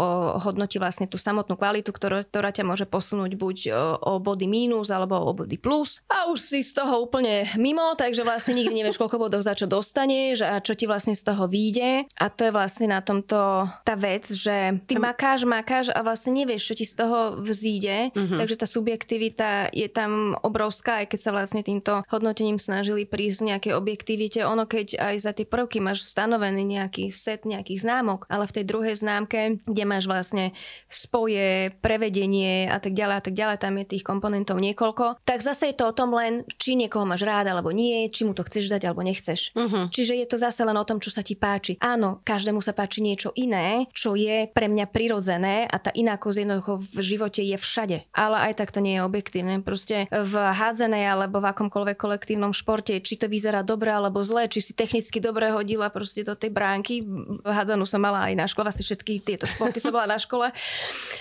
hodnotí 0.41 0.79
vlastne 0.79 1.11
tú 1.11 1.19
samotnú 1.19 1.59
kvalitu, 1.59 1.91
ktorá, 1.91 2.23
ktorá 2.23 2.55
ťa 2.55 2.65
môže 2.65 2.87
posunúť 2.87 3.33
buď 3.35 3.57
o 3.75 4.19
body 4.23 4.47
mínus 4.47 4.93
alebo 4.93 5.19
o 5.19 5.33
body 5.35 5.59
plus 5.59 6.05
a 6.07 6.31
už 6.31 6.39
si 6.39 6.61
z 6.63 6.79
toho 6.79 7.03
úplne 7.03 7.51
mimo, 7.59 7.97
takže 7.99 8.23
vlastne 8.23 8.55
nikdy 8.55 8.83
nevieš, 8.83 9.01
koľko 9.01 9.27
bodov 9.27 9.43
za 9.43 9.57
čo 9.57 9.67
dostaneš 9.67 10.45
a 10.45 10.63
čo 10.63 10.79
ti 10.79 10.85
vlastne 10.87 11.17
z 11.17 11.23
toho 11.23 11.51
vyjde. 11.51 12.07
A 12.21 12.27
to 12.31 12.49
je 12.49 12.53
vlastne 12.55 12.93
na 12.93 13.01
tomto 13.03 13.67
tá 13.83 13.95
vec, 13.99 14.29
že 14.31 14.79
ty 14.87 15.01
makáš, 15.01 15.49
makáš 15.49 15.91
a 15.91 16.01
vlastne 16.05 16.37
nevieš, 16.37 16.73
čo 16.73 16.75
ti 16.79 16.87
z 16.87 16.95
toho 16.95 17.41
vzíde, 17.41 18.13
uh-huh. 18.13 18.39
takže 18.39 18.57
tá 18.61 18.67
subjektivita 18.69 19.73
je 19.73 19.89
tam 19.91 20.37
obrovská, 20.43 21.05
aj 21.05 21.15
keď 21.15 21.21
sa 21.21 21.31
vlastne 21.35 21.63
týmto 21.63 22.05
hodnotením 22.11 22.61
snažili 22.61 23.09
prísť 23.09 23.57
nejakej 23.57 23.73
objektivite. 23.75 24.45
Ono 24.45 24.67
keď 24.67 24.99
aj 24.99 25.17
za 25.23 25.33
tie 25.33 25.47
prvky 25.47 25.79
máš 25.81 26.05
stanovený 26.05 26.67
nejaký 26.67 27.15
set 27.15 27.47
nejakých 27.47 27.87
známok, 27.87 28.27
ale 28.27 28.45
v 28.51 28.55
tej 28.61 28.65
druhej 28.67 28.97
známke, 28.99 29.63
kde 29.65 29.85
máš 29.87 30.05
vlastne 30.11 30.53
spoje, 30.91 31.73
prevedenie 31.81 32.67
a 32.69 32.83
tak 32.83 32.93
ďalej 32.93 33.17
a 33.17 33.23
tak 33.23 33.35
ďalej, 33.35 33.56
a 33.57 33.63
tam 33.63 33.81
je 33.81 33.97
tých 33.97 34.05
komponentov 34.05 34.61
niekoľko, 34.61 35.25
tak 35.25 35.41
zase 35.41 35.73
je 35.73 35.81
to 35.81 35.89
o 35.89 35.97
tom 35.97 36.13
len, 36.13 36.45
či 36.61 36.77
niekoho 36.77 37.09
máš 37.09 37.25
rád 37.25 37.49
alebo 37.49 37.73
nie, 37.73 38.13
či 38.13 38.29
mu 38.29 38.37
to 38.37 38.45
chceš 38.45 38.69
dať 38.69 38.93
alebo 38.93 39.01
nechceš. 39.01 39.57
Uh-huh. 39.57 39.89
Čiže 39.89 40.13
je 40.21 40.27
to 40.29 40.37
zase 40.37 40.61
len 40.61 40.77
o 40.77 40.85
tom, 40.85 41.01
čo 41.01 41.09
sa 41.09 41.25
ti 41.25 41.33
páči. 41.33 41.81
Áno, 41.81 42.21
každému 42.21 42.61
sa 42.61 42.77
páči 42.77 43.01
niečo 43.01 43.33
iné, 43.33 43.89
čo 43.97 44.13
je 44.13 44.45
pre 44.53 44.69
mňa 44.69 44.93
prirodzené 44.93 45.65
a 45.65 45.81
tá 45.81 45.89
inakosť 45.97 46.45
jednoducho 46.45 46.73
v 46.77 46.99
živote 47.01 47.41
je 47.41 47.57
všade. 47.57 47.99
Ale 48.13 48.37
aj 48.53 48.61
tak 48.61 48.77
to 48.77 48.85
nie 48.85 49.01
je 49.01 49.07
objektívne. 49.07 49.65
Proste 49.65 50.05
v 50.13 50.35
hádzanej 50.37 51.09
alebo 51.09 51.41
v 51.41 51.49
akomkoľvek 51.55 51.97
kolektívnom 51.97 52.53
športe, 52.53 52.99
či 53.01 53.17
to 53.17 53.31
vyzerá 53.31 53.65
dobre 53.65 53.89
alebo 53.89 54.21
zle, 54.21 54.51
či 54.53 54.61
si 54.61 54.77
technicky 54.77 55.23
dobre 55.23 55.49
hodila 55.55 55.89
proste 55.89 56.27
do 56.27 56.37
tej 56.37 56.53
bránky. 56.53 57.07
Hádzanú 57.47 57.89
som 57.89 58.03
mala 58.03 58.29
aj 58.29 58.35
na 58.37 58.47
škole, 58.51 58.67
vlastne 58.67 58.85
všetky 58.85 59.23
tieto 59.23 59.47
športy 59.47 59.79
som 59.81 59.95
bola 59.95 60.11
na 60.11 60.19
škole. 60.19 60.51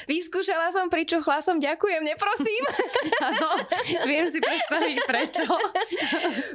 Vyskúšala 0.10 0.74
som, 0.74 0.89
pričuchla 0.89 1.39
som, 1.39 1.62
ďakujem, 1.62 2.02
neprosím. 2.15 2.63
Áno, 3.30 3.47
viem 4.08 4.25
si 4.32 4.39
predstaviť 4.39 4.97
prečo. 5.04 5.43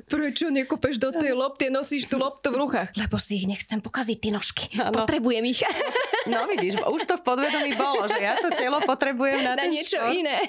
prečo 0.09 0.47
nekopeš 0.49 0.97
do 0.97 1.13
tej 1.13 1.37
lopty, 1.37 1.69
nosíš 1.69 2.09
tú 2.09 2.17
loptu 2.17 2.49
v 2.51 2.65
rukách? 2.65 2.97
Lebo 2.97 3.21
si 3.21 3.45
ich 3.45 3.47
nechcem 3.47 3.85
pokaziť, 3.85 4.17
tie 4.17 4.33
nožky. 4.33 4.65
Ano. 4.81 5.05
Potrebujem 5.05 5.45
ich. 5.45 5.61
no 6.33 6.49
vidíš, 6.49 6.81
už 6.81 7.05
to 7.05 7.21
v 7.21 7.23
podvedomí 7.23 7.77
bolo, 7.77 8.09
že 8.09 8.19
ja 8.19 8.41
to 8.41 8.49
telo 8.57 8.81
potrebujem 8.89 9.45
na, 9.45 9.53
na 9.55 9.69
niečo 9.69 10.01
šport. 10.01 10.17
iné. 10.17 10.49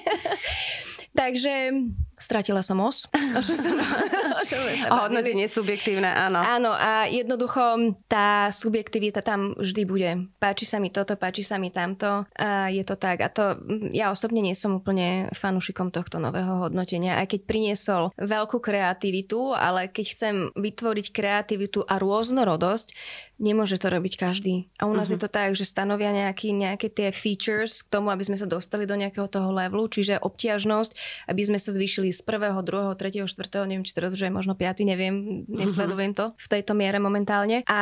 Takže 1.11 1.75
Stratila 2.21 2.61
som 2.61 2.77
os. 2.85 3.09
hodnotenie 5.09 5.49
subjektívne, 5.49 6.05
áno. 6.05 6.39
Áno 6.41 6.71
a 6.73 7.09
jednoducho 7.09 7.97
tá 8.05 8.53
subjektivita 8.53 9.25
tam 9.25 9.57
vždy 9.57 9.81
bude. 9.85 10.09
Páči 10.37 10.69
sa 10.69 10.77
mi 10.77 10.93
toto, 10.93 11.17
páči 11.17 11.41
sa 11.41 11.57
mi 11.57 11.73
tamto 11.73 12.25
a 12.37 12.69
je 12.69 12.83
to 12.85 12.93
tak. 12.97 13.25
A 13.25 13.29
to 13.33 13.57
ja 13.89 14.13
osobne 14.13 14.45
nie 14.45 14.53
som 14.53 14.77
úplne 14.77 15.33
fanúšikom 15.33 15.89
tohto 15.89 16.21
nového 16.21 16.69
hodnotenia, 16.69 17.17
aj 17.21 17.37
keď 17.37 17.41
priniesol 17.49 18.03
veľkú 18.17 18.61
kreativitu, 18.61 19.57
ale 19.57 19.89
keď 19.89 20.05
chcem 20.13 20.35
vytvoriť 20.53 21.07
kreativitu 21.09 21.81
a 21.85 21.97
rôznorodosť, 21.97 22.93
nemôže 23.41 23.81
to 23.81 23.89
robiť 23.89 24.13
každý. 24.21 24.69
A 24.77 24.85
u 24.85 24.93
nás 24.93 25.09
uh-huh. 25.09 25.17
je 25.17 25.25
to 25.25 25.29
tak, 25.33 25.57
že 25.57 25.65
stanovia 25.65 26.13
nejaký, 26.13 26.53
nejaké 26.53 26.93
tie 26.93 27.09
features 27.09 27.81
k 27.81 27.89
tomu, 27.89 28.13
aby 28.13 28.21
sme 28.21 28.37
sa 28.37 28.45
dostali 28.45 28.85
do 28.85 28.93
nejakého 28.93 29.25
toho 29.25 29.49
levelu, 29.49 29.89
čiže 29.89 30.21
obťažnosť, 30.21 31.25
aby 31.25 31.41
sme 31.41 31.57
sa 31.57 31.73
zvýšili 31.73 32.13
z 32.13 32.21
prvého, 32.21 32.61
druhého, 32.61 32.93
tretieho, 32.93 33.25
štvrtého, 33.25 33.65
neviem, 33.65 33.81
či 33.81 33.97
to 33.97 34.05
je 34.05 34.29
možno 34.29 34.53
piaty, 34.53 34.85
neviem, 34.85 35.43
nesledujem 35.49 36.13
to 36.13 36.37
v 36.37 36.47
tejto 36.47 36.77
miere 36.77 37.01
momentálne. 37.01 37.65
A 37.65 37.79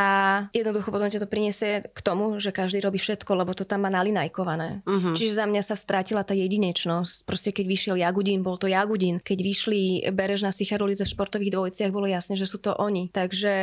jednoducho 0.55 0.95
potom 0.95 1.11
ťa 1.11 1.27
to 1.27 1.29
priniesie 1.29 1.83
k 1.91 1.99
tomu, 1.99 2.39
že 2.39 2.55
každý 2.55 2.79
robí 2.79 2.95
všetko, 2.95 3.35
lebo 3.35 3.51
to 3.51 3.67
tam 3.67 3.83
má 3.83 3.91
nalinajkované. 3.91 4.87
Uh-huh. 4.87 5.13
Čiže 5.19 5.43
za 5.43 5.45
mňa 5.45 5.61
sa 5.65 5.75
strátila 5.75 6.23
tá 6.23 6.31
jedinečnosť. 6.31 7.27
Proste 7.27 7.51
keď 7.51 7.65
vyšiel 7.67 7.95
Jagudín, 7.99 8.39
bol 8.39 8.55
to 8.55 8.71
Jagudín. 8.71 9.19
Keď 9.19 9.39
vyšli 9.43 9.81
Berežna 10.15 10.55
Sicharulice 10.55 11.03
v 11.03 11.11
športových 11.11 11.51
dvojiciach, 11.51 11.91
bolo 11.91 12.07
jasné, 12.07 12.39
že 12.39 12.47
sú 12.47 12.63
to 12.63 12.71
oni. 12.79 13.11
Takže 13.11 13.55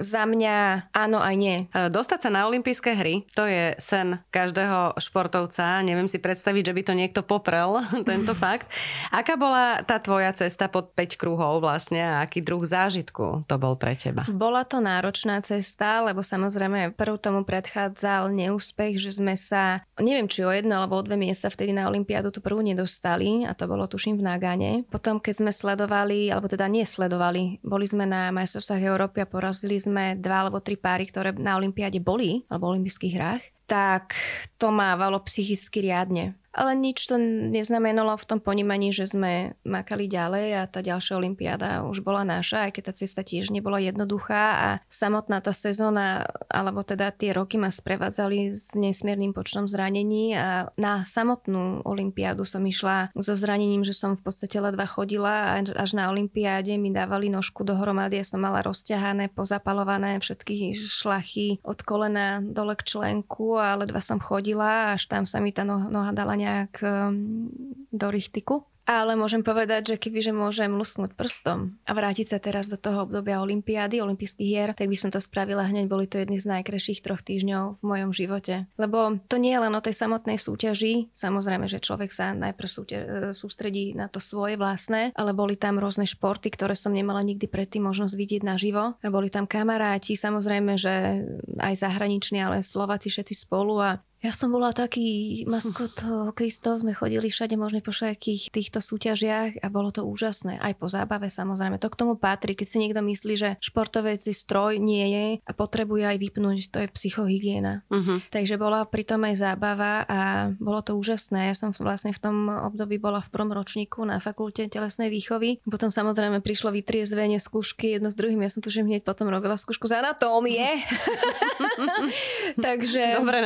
za 0.00 0.24
mňa 0.26 0.90
áno, 0.90 1.19
aj 1.20 1.34
nie. 1.36 1.56
E, 1.70 1.88
dostať 1.92 2.26
sa 2.26 2.30
na 2.32 2.48
olympijské 2.48 2.96
hry, 2.96 3.28
to 3.36 3.44
je 3.46 3.76
sen 3.78 4.18
každého 4.32 4.96
športovca. 4.98 5.84
Neviem 5.84 6.08
si 6.08 6.18
predstaviť, 6.18 6.72
že 6.72 6.76
by 6.76 6.82
to 6.82 6.94
niekto 6.96 7.20
poprel, 7.22 7.84
tento 8.08 8.32
fakt. 8.32 8.66
Aká 9.12 9.36
bola 9.36 9.84
tá 9.84 10.00
tvoja 10.00 10.32
cesta 10.32 10.66
pod 10.66 10.96
5 10.96 11.20
kruhov 11.20 11.60
vlastne 11.60 12.00
a 12.00 12.24
aký 12.24 12.40
druh 12.40 12.64
zážitku 12.64 13.44
to 13.44 13.54
bol 13.60 13.76
pre 13.76 13.92
teba? 13.92 14.24
Bola 14.32 14.64
to 14.64 14.80
náročná 14.80 15.44
cesta, 15.44 16.00
lebo 16.00 16.24
samozrejme 16.24 16.96
prv 16.96 17.14
tomu 17.20 17.44
predchádzal 17.44 18.32
neúspech, 18.32 18.96
že 18.96 19.20
sme 19.20 19.36
sa, 19.36 19.84
neviem 20.00 20.30
či 20.30 20.46
o 20.46 20.50
jedno 20.50 20.80
alebo 20.80 20.96
o 20.96 21.04
dve 21.04 21.20
miesta 21.20 21.52
vtedy 21.52 21.76
na 21.76 21.90
Olympiádu 21.90 22.32
tú 22.32 22.40
prvú 22.40 22.64
nedostali 22.64 23.44
a 23.44 23.52
to 23.52 23.68
bolo 23.68 23.84
tuším 23.90 24.16
v 24.16 24.26
Nagane. 24.26 24.72
Potom 24.88 25.20
keď 25.20 25.44
sme 25.44 25.52
sledovali, 25.52 26.30
alebo 26.30 26.46
teda 26.46 26.70
nesledovali, 26.70 27.60
boli 27.60 27.84
sme 27.84 28.06
na 28.06 28.30
majstrovstvách 28.30 28.82
Európy 28.86 29.26
a 29.26 29.28
porazili 29.28 29.76
sme 29.76 30.16
dva 30.16 30.46
alebo 30.46 30.62
tri 30.62 30.78
páry, 30.78 31.09
ktoré 31.10 31.34
na 31.34 31.58
Olympiáde 31.58 31.98
boli, 31.98 32.46
alebo 32.46 32.70
olympijských 32.70 33.14
hrách, 33.18 33.42
tak 33.66 34.14
to 34.58 34.70
mávalo 34.70 35.22
psychicky 35.26 35.90
riadne. 35.90 36.38
Ale 36.50 36.74
nič 36.74 37.06
to 37.06 37.14
neznamenalo 37.50 38.18
v 38.18 38.26
tom 38.26 38.40
ponímaní, 38.42 38.90
že 38.90 39.06
sme 39.06 39.54
makali 39.62 40.10
ďalej 40.10 40.46
a 40.58 40.62
tá 40.66 40.82
ďalšia 40.82 41.14
olimpiáda 41.14 41.86
už 41.86 42.02
bola 42.02 42.26
naša, 42.26 42.66
aj 42.66 42.70
keď 42.74 42.82
tá 42.90 42.92
cesta 42.92 43.22
tiež 43.22 43.54
nebola 43.54 43.78
jednoduchá 43.78 44.44
a 44.58 44.68
samotná 44.90 45.38
tá 45.38 45.54
sezóna, 45.54 46.26
alebo 46.50 46.82
teda 46.82 47.14
tie 47.14 47.30
roky 47.30 47.54
ma 47.54 47.70
sprevádzali 47.70 48.50
s 48.50 48.74
nesmiernym 48.74 49.30
počtom 49.30 49.70
zranení 49.70 50.34
a 50.34 50.74
na 50.74 51.06
samotnú 51.06 51.86
olimpiádu 51.86 52.42
som 52.42 52.66
išla 52.66 53.14
so 53.14 53.34
zranením, 53.38 53.86
že 53.86 53.94
som 53.94 54.18
v 54.18 54.26
podstate 54.26 54.58
ledva 54.58 54.90
chodila 54.90 55.54
a 55.54 55.62
až 55.62 55.94
na 55.94 56.10
olimpiáde 56.10 56.74
mi 56.82 56.90
dávali 56.90 57.30
nožku 57.30 57.62
dohromady, 57.62 58.18
ja 58.18 58.26
som 58.26 58.42
mala 58.42 58.66
rozťahané, 58.66 59.30
pozapalované 59.30 60.18
všetky 60.18 60.74
šlachy 60.74 61.62
od 61.62 61.78
kolena 61.86 62.42
dole 62.42 62.74
k 62.74 62.82
členku 62.82 63.54
a 63.54 63.78
ledva 63.78 64.02
som 64.02 64.18
chodila, 64.18 64.98
až 64.98 65.06
tam 65.06 65.30
sa 65.30 65.38
mi 65.38 65.54
tá 65.54 65.62
noha 65.62 66.10
dala 66.10 66.34
nejak 66.34 66.49
um, 66.80 67.50
do 67.90 68.08
richtiku. 68.10 68.70
Ale 68.90 69.14
môžem 69.14 69.46
povedať, 69.46 69.94
že 69.94 70.00
kebyže 70.02 70.34
môžem 70.34 70.66
lusnúť 70.74 71.14
prstom 71.14 71.78
a 71.86 71.94
vrátiť 71.94 72.34
sa 72.34 72.38
teraz 72.42 72.66
do 72.66 72.74
toho 72.74 73.06
obdobia 73.06 73.38
Olympiády, 73.38 74.02
olympijských 74.02 74.50
hier, 74.50 74.70
tak 74.74 74.90
by 74.90 74.98
som 74.98 75.14
to 75.14 75.22
spravila 75.22 75.62
hneď. 75.62 75.86
Boli 75.86 76.10
to 76.10 76.18
jedny 76.18 76.42
z 76.42 76.50
najkrajších 76.50 76.98
troch 76.98 77.22
týždňov 77.22 77.78
v 77.78 77.84
mojom 77.86 78.10
živote. 78.10 78.66
Lebo 78.74 79.22
to 79.30 79.38
nie 79.38 79.54
je 79.54 79.62
len 79.62 79.70
o 79.70 79.84
tej 79.84 79.94
samotnej 79.94 80.42
súťaži. 80.42 81.14
Samozrejme, 81.14 81.70
že 81.70 81.78
človek 81.78 82.10
sa 82.10 82.34
najprv 82.34 82.66
súťa- 82.66 83.06
e, 83.06 83.08
sústredí 83.30 83.94
na 83.94 84.10
to 84.10 84.18
svoje 84.18 84.58
vlastné, 84.58 85.14
ale 85.14 85.38
boli 85.38 85.54
tam 85.54 85.78
rôzne 85.78 86.08
športy, 86.08 86.50
ktoré 86.50 86.74
som 86.74 86.90
nemala 86.90 87.22
nikdy 87.22 87.46
predtým 87.46 87.86
možnosť 87.86 88.18
vidieť 88.18 88.42
naživo. 88.42 88.98
A 88.98 89.06
boli 89.06 89.30
tam 89.30 89.46
kamaráti, 89.46 90.18
samozrejme, 90.18 90.74
že 90.74 91.22
aj 91.62 91.78
zahraniční, 91.78 92.42
ale 92.42 92.66
Slováci 92.66 93.06
všetci 93.06 93.46
spolu 93.46 93.78
a 93.78 94.02
ja 94.20 94.36
som 94.36 94.52
bola 94.52 94.76
taký 94.76 95.42
maskot 95.48 96.04
hokejistov, 96.04 96.84
sme 96.84 96.92
chodili 96.92 97.32
všade 97.32 97.56
možne 97.56 97.80
po 97.80 97.88
všetkých 97.88 98.52
týchto 98.52 98.84
súťažiach 98.84 99.64
a 99.64 99.66
bolo 99.72 99.88
to 99.88 100.04
úžasné. 100.04 100.60
Aj 100.60 100.76
po 100.76 100.92
zábave 100.92 101.32
samozrejme. 101.32 101.80
To 101.80 101.88
k 101.88 101.96
tomu 101.96 102.20
patrí, 102.20 102.52
keď 102.52 102.68
si 102.68 102.76
niekto 102.84 103.00
myslí, 103.00 103.34
že 103.40 103.50
športovec 103.64 104.20
si 104.20 104.36
stroj 104.36 104.76
nie 104.76 105.06
je 105.08 105.26
a 105.40 105.52
potrebuje 105.56 106.04
aj 106.04 106.16
vypnúť, 106.20 106.58
to 106.68 106.78
je 106.84 106.88
psychohygiena. 106.92 107.88
Uh-huh. 107.88 108.20
Takže 108.28 108.60
bola 108.60 108.84
pri 108.84 109.08
tom 109.08 109.24
aj 109.24 109.40
zábava 109.40 110.04
a 110.04 110.52
bolo 110.60 110.84
to 110.84 111.00
úžasné. 111.00 111.48
Ja 111.48 111.56
som 111.56 111.72
vlastne 111.72 112.12
v 112.12 112.20
tom 112.20 112.36
období 112.52 113.00
bola 113.00 113.24
v 113.24 113.32
prvom 113.32 113.56
ročníku 113.56 114.04
na 114.04 114.20
fakulte 114.20 114.68
telesnej 114.68 115.08
výchovy. 115.08 115.64
Potom 115.64 115.88
samozrejme 115.88 116.44
prišlo 116.44 116.76
vytriezvenie 116.76 117.40
skúšky 117.40 117.96
jedno 117.96 118.12
s 118.12 118.18
druhým. 118.20 118.44
Ja 118.44 118.52
som 118.52 118.60
tu 118.60 118.68
hneď 118.68 119.00
potom 119.00 119.32
robila 119.32 119.56
skúšku 119.56 119.88
z 119.88 120.04
anatómie. 120.04 120.60
Takže... 122.66 123.16
Dobre 123.16 123.40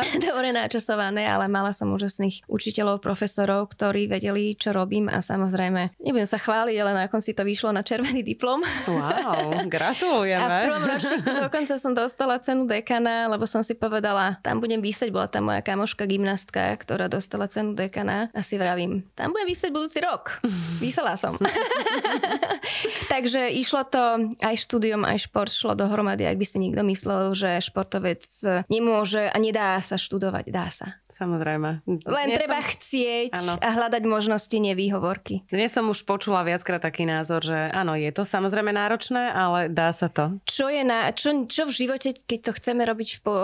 načasované. 0.00 0.26
dobre 0.30 0.48
načasované, 0.56 1.22
ale 1.28 1.46
mala 1.52 1.70
som 1.76 1.92
úžasných 1.92 2.48
učiteľov, 2.48 3.04
profesorov, 3.04 3.70
ktorí 3.76 4.08
vedeli, 4.08 4.56
čo 4.56 4.72
robím 4.72 5.06
a 5.12 5.20
samozrejme, 5.20 6.00
nebudem 6.00 6.28
sa 6.28 6.40
chváliť, 6.40 6.76
ale 6.80 6.92
na 6.96 7.06
konci 7.12 7.36
to 7.36 7.44
vyšlo 7.44 7.76
na 7.76 7.84
červený 7.84 8.24
diplom. 8.24 8.64
Wow, 8.88 9.62
gratulujeme. 9.74 10.40
A 10.40 10.48
v 10.48 10.58
prvom 10.66 10.84
ročníku 10.88 11.28
dokonca 11.28 11.74
som 11.76 11.92
dostala 11.92 12.40
cenu 12.40 12.64
dekana, 12.64 13.28
lebo 13.28 13.44
som 13.44 13.60
si 13.60 13.76
povedala, 13.76 14.40
tam 14.40 14.58
budem 14.64 14.80
vysieť, 14.80 15.12
bola 15.12 15.28
tam 15.28 15.52
moja 15.52 15.60
kamoška 15.60 16.08
gymnastka, 16.08 16.74
ktorá 16.80 17.12
dostala 17.12 17.46
cenu 17.50 17.76
dekana 17.76 18.32
a 18.32 18.40
si 18.40 18.56
vravím, 18.56 19.04
tam 19.14 19.36
budem 19.36 19.52
vysieť 19.52 19.70
budúci 19.72 20.00
rok. 20.00 20.40
Vysela 20.84 21.14
som. 21.20 21.36
Takže 23.12 23.52
išlo 23.52 23.84
to 23.84 24.32
aj 24.40 24.56
štúdium, 24.56 25.04
aj 25.04 25.28
šport 25.28 25.52
šlo 25.52 25.76
dohromady, 25.76 26.24
ak 26.24 26.38
by 26.40 26.46
si 26.46 26.56
nikto 26.62 26.80
myslel, 26.86 27.36
že 27.36 27.60
športovec 27.60 28.22
nemôže 28.70 29.28
a 29.28 29.36
nedá 29.36 29.76
sa 29.90 29.98
študovať, 29.98 30.54
dá 30.54 30.70
sa. 30.70 31.02
Samozrejme. 31.10 31.82
Len 31.86 32.26
Dnes 32.30 32.38
treba 32.38 32.62
som... 32.62 32.70
chcieť 32.70 33.32
ano. 33.34 33.54
a 33.58 33.68
hľadať 33.74 34.02
možnosti, 34.06 34.54
nevýhovorky. 34.54 35.42
Dnes 35.50 35.74
som 35.74 35.90
už 35.90 36.06
počula 36.06 36.46
viackrát 36.46 36.78
taký 36.78 37.02
názor, 37.02 37.42
že 37.42 37.58
áno, 37.74 37.98
je 37.98 38.10
to 38.14 38.22
samozrejme 38.22 38.70
náročné, 38.70 39.34
ale 39.34 39.66
dá 39.66 39.90
sa 39.90 40.06
to. 40.06 40.38
Čo, 40.46 40.70
je 40.70 40.86
na, 40.86 41.10
čo, 41.10 41.50
čo 41.50 41.66
v 41.66 41.72
živote, 41.74 42.14
keď 42.14 42.38
to 42.46 42.52
chceme 42.54 42.86
robiť 42.86 43.26
po, 43.26 43.34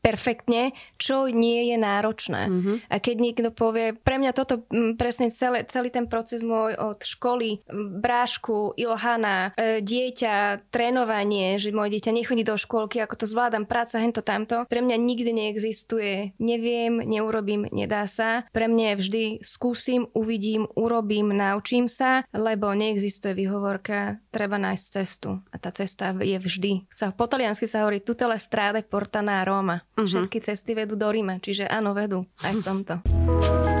perfektne, 0.00 0.72
čo 0.96 1.28
nie 1.28 1.68
je 1.68 1.76
náročné. 1.76 2.48
Mm-hmm. 2.48 2.76
A 2.88 2.96
keď 2.96 3.16
niekto 3.20 3.50
povie, 3.52 3.92
pre 3.92 4.16
mňa 4.16 4.32
toto 4.32 4.64
presne 4.96 5.28
celé, 5.28 5.68
celý 5.68 5.92
ten 5.92 6.08
proces 6.08 6.40
môj 6.40 6.72
od 6.80 7.04
školy, 7.04 7.60
brášku, 8.00 8.78
Ilhana, 8.80 9.52
e, 9.58 9.84
dieťa, 9.84 10.68
trénovanie, 10.72 11.60
že 11.60 11.74
moje 11.74 12.00
dieťa 12.00 12.12
nechodí 12.16 12.42
do 12.46 12.56
škôlky, 12.56 13.02
ako 13.04 13.20
to 13.20 13.26
zvládam, 13.28 13.68
práca, 13.68 14.00
hento, 14.00 14.24
tamto, 14.24 14.64
pre 14.70 14.80
mňa 14.80 14.96
nikdy 14.96 15.30
neexistuje 15.34 15.81
existuje 15.82 16.30
neviem, 16.38 17.02
neurobím, 17.02 17.66
nedá 17.74 18.06
sa. 18.06 18.46
Pre 18.54 18.70
mňa 18.70 18.94
je 18.94 19.00
vždy 19.02 19.24
skúsim, 19.42 20.06
uvidím, 20.14 20.70
urobím, 20.78 21.34
naučím 21.34 21.90
sa, 21.90 22.22
lebo 22.30 22.70
neexistuje 22.70 23.34
výhovorka, 23.34 24.22
treba 24.30 24.62
nájsť 24.62 24.86
cestu. 24.86 25.42
A 25.50 25.58
tá 25.58 25.74
cesta 25.74 26.14
je 26.14 26.38
vždy. 26.38 26.86
Sa, 26.86 27.10
po 27.10 27.26
taliansky 27.26 27.66
sa 27.66 27.82
hovorí 27.82 27.98
tutela 27.98 28.38
strade 28.38 28.86
porta 28.86 29.26
na 29.26 29.42
Roma. 29.42 29.82
Uh-huh. 29.98 30.06
Všetky 30.06 30.38
cesty 30.38 30.78
vedú 30.78 30.94
do 30.94 31.10
Ríma, 31.10 31.42
čiže 31.42 31.66
áno, 31.66 31.98
vedú 31.98 32.22
aj 32.46 32.52
v 32.54 32.62
tomto. 32.62 32.94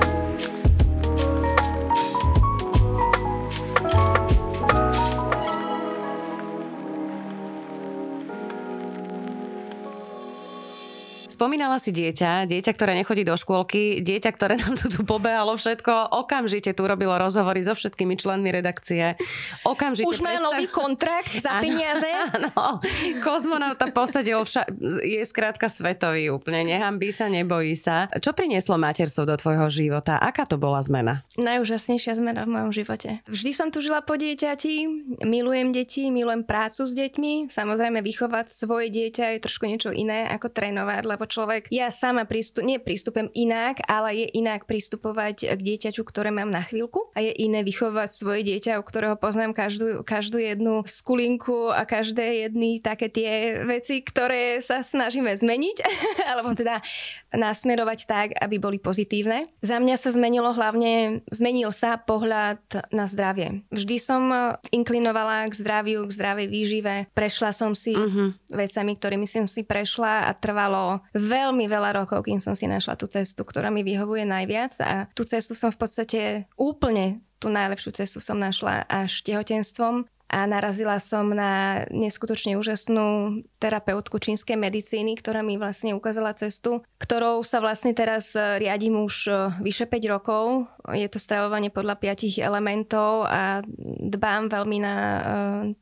spomínala 11.42 11.82
si 11.82 11.90
dieťa, 11.90 12.46
dieťa, 12.46 12.70
ktoré 12.70 12.94
nechodí 12.94 13.26
do 13.26 13.34
škôlky, 13.34 13.98
dieťa, 13.98 14.30
ktoré 14.30 14.62
nám 14.62 14.78
tu, 14.78 14.86
tu 14.86 15.02
pobehalo 15.02 15.58
všetko, 15.58 16.14
okamžite 16.14 16.70
tu 16.70 16.86
robilo 16.86 17.18
rozhovory 17.18 17.66
so 17.66 17.74
všetkými 17.74 18.14
členmi 18.14 18.54
redakcie. 18.54 19.18
Okamžite 19.66 20.06
Už 20.06 20.22
má 20.22 20.38
predstav... 20.38 20.46
nový 20.46 20.64
kontrakt 20.70 21.34
za 21.34 21.58
ano, 21.58 21.62
peniaze? 21.66 22.06
Áno, 22.30 22.78
kozmonauta 23.26 23.90
posadil, 23.90 24.38
vša... 24.38 24.70
je 25.02 25.18
skrátka 25.26 25.66
svetový 25.66 26.30
úplne, 26.30 26.62
nehambí 26.62 27.10
sa, 27.10 27.26
nebojí 27.26 27.74
sa. 27.74 28.06
Čo 28.22 28.38
prinieslo 28.38 28.78
materstvo 28.78 29.26
do 29.26 29.34
tvojho 29.34 29.66
života? 29.66 30.22
Aká 30.22 30.46
to 30.46 30.62
bola 30.62 30.78
zmena? 30.78 31.26
Najúžasnejšia 31.42 32.22
zmena 32.22 32.46
v 32.46 32.54
mojom 32.54 32.70
živote. 32.70 33.18
Vždy 33.26 33.50
som 33.50 33.74
tu 33.74 33.82
žila 33.82 33.98
po 33.98 34.14
dieťati, 34.14 34.86
milujem 35.26 35.74
deti, 35.74 36.06
milujem 36.14 36.46
prácu 36.46 36.86
s 36.86 36.94
deťmi, 36.94 37.50
samozrejme 37.50 37.98
vychovať 37.98 38.46
svoje 38.46 38.94
dieťa 38.94 39.34
je 39.34 39.38
trošku 39.42 39.66
niečo 39.66 39.90
iné 39.90 40.30
ako 40.30 40.46
trénovať, 40.46 41.02
lebo 41.02 41.31
človek, 41.32 41.72
ja 41.72 41.88
sama 41.88 42.28
prístup, 42.28 42.68
nie 42.68 42.76
prístupem 42.76 43.32
inak, 43.32 43.80
ale 43.88 44.12
je 44.12 44.26
inak 44.36 44.68
pristupovať 44.68 45.56
k 45.56 45.60
dieťaťu, 45.60 46.04
ktoré 46.04 46.28
mám 46.28 46.52
na 46.52 46.60
chvíľku 46.60 47.08
a 47.16 47.24
je 47.24 47.32
iné 47.40 47.64
vychovať 47.64 48.12
svoje 48.12 48.44
dieťa, 48.44 48.76
u 48.76 48.84
ktorého 48.84 49.16
poznám 49.16 49.56
každú, 49.56 50.04
každú 50.04 50.36
jednu 50.36 50.84
skulinku 50.84 51.72
a 51.72 51.88
každé 51.88 52.44
jedny 52.48 52.84
také 52.84 53.08
tie 53.08 53.64
veci, 53.64 54.04
ktoré 54.04 54.60
sa 54.60 54.84
snažíme 54.84 55.32
zmeniť, 55.32 55.76
alebo 56.30 56.52
teda 56.52 56.84
nasmerovať 57.32 58.00
tak, 58.04 58.28
aby 58.36 58.60
boli 58.60 58.76
pozitívne. 58.76 59.48
Za 59.64 59.80
mňa 59.80 59.96
sa 59.96 60.12
zmenilo 60.12 60.52
hlavne, 60.52 61.24
zmenil 61.32 61.72
sa 61.72 61.96
pohľad 61.96 62.60
na 62.92 63.08
zdravie. 63.08 63.64
Vždy 63.72 63.96
som 63.96 64.22
inklinovala 64.68 65.48
k 65.48 65.54
zdraviu, 65.56 66.04
k 66.04 66.12
zdravej 66.12 66.46
výžive. 66.50 66.94
Prešla 67.16 67.50
som 67.56 67.72
si 67.72 67.96
uh-huh. 67.96 68.36
vecami, 68.52 68.92
ktorými 68.98 69.24
som 69.24 69.48
si 69.48 69.64
prešla 69.64 70.28
a 70.28 70.30
trvalo 70.36 71.00
veľmi 71.12 71.68
veľa 71.68 72.02
rokov, 72.02 72.24
kým 72.26 72.40
som 72.40 72.56
si 72.56 72.68
našla 72.68 72.96
tú 72.96 73.08
cestu, 73.08 73.44
ktorá 73.44 73.68
mi 73.68 73.84
vyhovuje 73.84 74.24
najviac. 74.24 74.72
A 74.82 75.06
tú 75.12 75.28
cestu 75.28 75.52
som 75.52 75.72
v 75.72 75.78
podstate 75.80 76.20
úplne 76.56 77.20
tú 77.42 77.50
najlepšiu 77.50 77.90
cestu 77.90 78.22
som 78.22 78.38
našla 78.38 78.86
až 78.86 79.26
tehotenstvom 79.26 80.06
a 80.32 80.48
narazila 80.48 80.96
som 80.96 81.28
na 81.36 81.84
neskutočne 81.92 82.56
úžasnú 82.56 83.38
terapeutku 83.60 84.16
čínskej 84.16 84.56
medicíny, 84.56 85.12
ktorá 85.20 85.44
mi 85.44 85.60
vlastne 85.60 85.92
ukázala 85.92 86.32
cestu, 86.32 86.80
ktorou 86.96 87.44
sa 87.44 87.60
vlastne 87.60 87.92
teraz 87.92 88.32
riadím 88.34 89.04
už 89.04 89.14
e, 89.28 89.32
vyše 89.60 89.84
5 89.84 90.08
rokov. 90.08 90.66
Je 90.96 91.04
to 91.12 91.20
stravovanie 91.20 91.68
podľa 91.68 92.00
piatich 92.00 92.40
elementov 92.40 93.28
a 93.28 93.60
dbám 94.08 94.48
veľmi 94.48 94.78
na 94.80 94.94
e, 94.96 95.20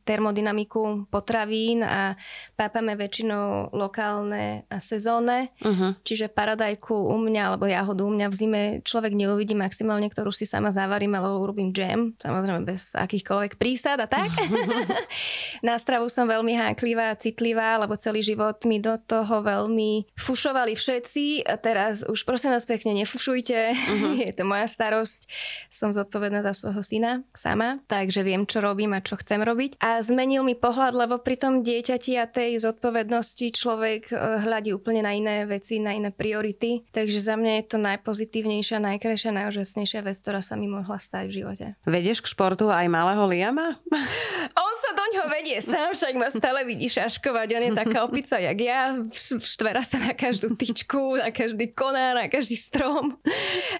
termodynamiku 0.02 1.06
potravín 1.08 1.86
a 1.86 2.18
pápame 2.58 2.98
väčšinou 2.98 3.70
lokálne 3.70 4.66
a 4.66 4.82
sezónne. 4.82 5.54
Uh-huh. 5.62 5.94
Čiže 6.02 6.26
paradajku 6.26 6.92
u 6.92 7.16
mňa 7.22 7.54
alebo 7.54 7.70
jahodu 7.70 8.02
u 8.02 8.12
mňa 8.12 8.26
v 8.26 8.34
zime 8.34 8.62
človek 8.82 9.14
neuvidí 9.14 9.54
maximálne, 9.54 10.10
ktorú 10.10 10.34
si 10.34 10.42
sama 10.42 10.74
zavarím, 10.74 11.14
alebo 11.14 11.38
urobím 11.38 11.70
jam, 11.70 12.12
samozrejme 12.18 12.66
bez 12.66 12.98
akýchkoľvek 12.98 13.56
prísad 13.56 14.02
a 14.02 14.10
tak. 14.10 14.39
Na 15.66 15.76
stravu 15.76 16.08
som 16.08 16.24
veľmi 16.24 16.56
háklivá 16.56 17.12
a 17.12 17.18
citlivá, 17.18 17.76
lebo 17.80 17.96
celý 17.96 18.24
život 18.24 18.56
mi 18.64 18.80
do 18.80 18.96
toho 18.96 19.44
veľmi 19.44 20.08
fušovali 20.16 20.72
všetci 20.76 21.44
a 21.44 21.54
teraz 21.60 22.02
už 22.06 22.24
prosím 22.24 22.56
vás 22.56 22.64
pekne 22.64 22.96
nefušujte, 22.96 23.58
uh-huh. 23.74 24.14
je 24.26 24.32
to 24.32 24.44
moja 24.48 24.66
starosť. 24.66 25.28
Som 25.68 25.92
zodpovedná 25.92 26.40
za 26.40 26.56
svojho 26.56 26.82
syna 26.84 27.12
sama, 27.36 27.82
takže 27.86 28.24
viem, 28.24 28.48
čo 28.48 28.64
robím 28.64 28.96
a 28.96 29.04
čo 29.04 29.20
chcem 29.20 29.40
robiť. 29.42 29.80
A 29.80 30.00
zmenil 30.00 30.44
mi 30.44 30.56
pohľad, 30.56 30.96
lebo 30.96 31.20
pri 31.20 31.36
tom 31.36 31.60
dieťati 31.60 32.16
a 32.16 32.24
tej 32.28 32.60
zodpovednosti 32.60 33.46
človek 33.52 34.12
e, 34.12 34.14
hľadí 34.44 34.72
úplne 34.72 35.04
na 35.04 35.12
iné 35.12 35.44
veci, 35.44 35.78
na 35.78 35.92
iné 35.92 36.12
priority. 36.12 36.84
Takže 36.90 37.18
za 37.20 37.34
mňa 37.36 37.52
je 37.60 37.64
to 37.68 37.78
najpozitívnejšia, 37.80 38.80
najkrajšia, 38.80 39.30
najúžasnejšia 39.34 40.00
vec, 40.04 40.16
ktorá 40.20 40.40
sa 40.40 40.56
mi 40.56 40.68
mohla 40.68 40.96
stať 40.96 41.30
v 41.30 41.36
živote. 41.42 41.66
Vedieš 41.84 42.24
k 42.24 42.30
športu 42.32 42.68
aj 42.68 42.86
malého 42.88 43.24
Liama? 43.26 43.76
On 44.54 44.74
sa 44.78 44.90
do 44.94 45.04
ňoho 45.16 45.28
vedie 45.30 45.58
sám, 45.62 45.92
však 45.92 46.14
ma 46.16 46.28
stále 46.30 46.62
vidí 46.64 46.86
šaškovať. 46.88 47.48
On 47.56 47.64
je 47.66 47.72
taká 47.76 47.98
opica, 48.06 48.36
jak 48.38 48.58
ja. 48.58 48.94
Štvera 49.40 49.82
sa 49.84 49.98
na 50.00 50.12
každú 50.16 50.54
tyčku, 50.54 51.18
na 51.18 51.34
každý 51.34 51.70
konár, 51.72 52.16
na 52.16 52.26
každý 52.30 52.56
strom. 52.56 53.18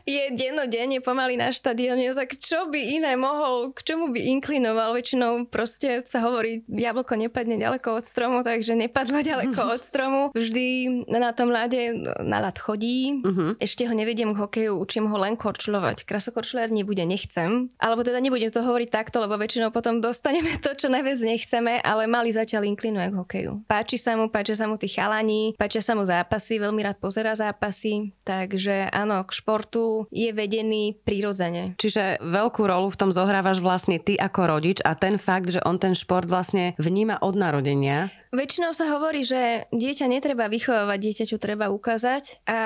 Je 0.04 0.32
dennodenne 0.34 0.98
pomaly 1.00 1.38
na 1.38 1.54
štadióne. 1.54 2.12
Tak 2.14 2.36
čo 2.36 2.68
by 2.68 2.80
iné 3.00 3.14
mohol, 3.14 3.72
k 3.72 3.80
čomu 3.94 4.10
by 4.10 4.20
inklinoval? 4.38 4.92
Väčšinou 4.96 5.46
proste 5.46 6.02
sa 6.04 6.20
hovorí, 6.24 6.66
jablko 6.66 7.14
nepadne 7.16 7.56
ďaleko 7.56 8.02
od 8.02 8.04
stromu, 8.04 8.42
takže 8.42 8.74
nepadlo 8.74 9.22
ďaleko 9.22 9.60
od 9.78 9.80
stromu. 9.80 10.22
Vždy 10.34 11.06
na 11.06 11.32
tom 11.36 11.52
ľade 11.52 11.94
na 12.24 12.38
ľad 12.42 12.56
chodí. 12.58 13.20
Uh-huh. 13.22 13.54
Ešte 13.62 13.86
ho 13.86 13.94
nevediem 13.94 14.34
k 14.34 14.40
hokeju, 14.40 14.72
učím 14.76 15.06
ho 15.06 15.16
len 15.20 15.38
korčulovať. 15.38 16.04
Krasokorčuliar 16.04 16.72
nebude, 16.72 17.04
nechcem. 17.06 17.70
Alebo 17.78 18.02
teda 18.02 18.18
nebudem 18.18 18.50
to 18.50 18.64
hovoriť 18.64 18.88
takto, 18.90 19.22
lebo 19.22 19.38
väčšinou 19.38 19.70
potom 19.70 20.02
dostaneme 20.40 20.64
to, 20.64 20.72
čo 20.72 20.88
najviac 20.88 21.20
nechceme, 21.20 21.72
ale 21.84 22.08
mali 22.08 22.32
zatiaľ 22.32 22.64
inklinuje 22.72 23.12
k 23.12 23.18
hokeju. 23.20 23.52
Páči 23.68 24.00
sa 24.00 24.16
mu, 24.16 24.32
páči 24.32 24.56
sa 24.56 24.64
mu 24.64 24.80
tí 24.80 24.88
chalani, 24.88 25.52
páčia 25.60 25.84
sa 25.84 25.92
mu 25.92 26.08
zápasy, 26.08 26.56
veľmi 26.56 26.80
rád 26.80 26.96
pozera 26.96 27.36
zápasy, 27.36 28.16
takže 28.24 28.88
áno, 28.88 29.20
k 29.28 29.30
športu 29.36 30.08
je 30.08 30.32
vedený 30.32 30.96
prirodzene. 31.04 31.76
Čiže 31.76 32.24
veľkú 32.24 32.64
rolu 32.64 32.88
v 32.88 32.96
tom 32.96 33.10
zohrávaš 33.12 33.60
vlastne 33.60 34.00
ty 34.00 34.16
ako 34.16 34.48
rodič 34.48 34.80
a 34.80 34.96
ten 34.96 35.20
fakt, 35.20 35.52
že 35.52 35.60
on 35.68 35.76
ten 35.76 35.92
šport 35.92 36.24
vlastne 36.24 36.72
vníma 36.80 37.20
od 37.20 37.36
narodenia. 37.36 38.08
Väčšinou 38.30 38.70
sa 38.70 38.86
hovorí, 38.94 39.26
že 39.26 39.66
dieťa 39.74 40.06
netreba 40.06 40.46
vychovávať, 40.46 40.98
dieťaťu 41.02 41.36
treba 41.42 41.66
ukázať 41.66 42.38
a 42.46 42.58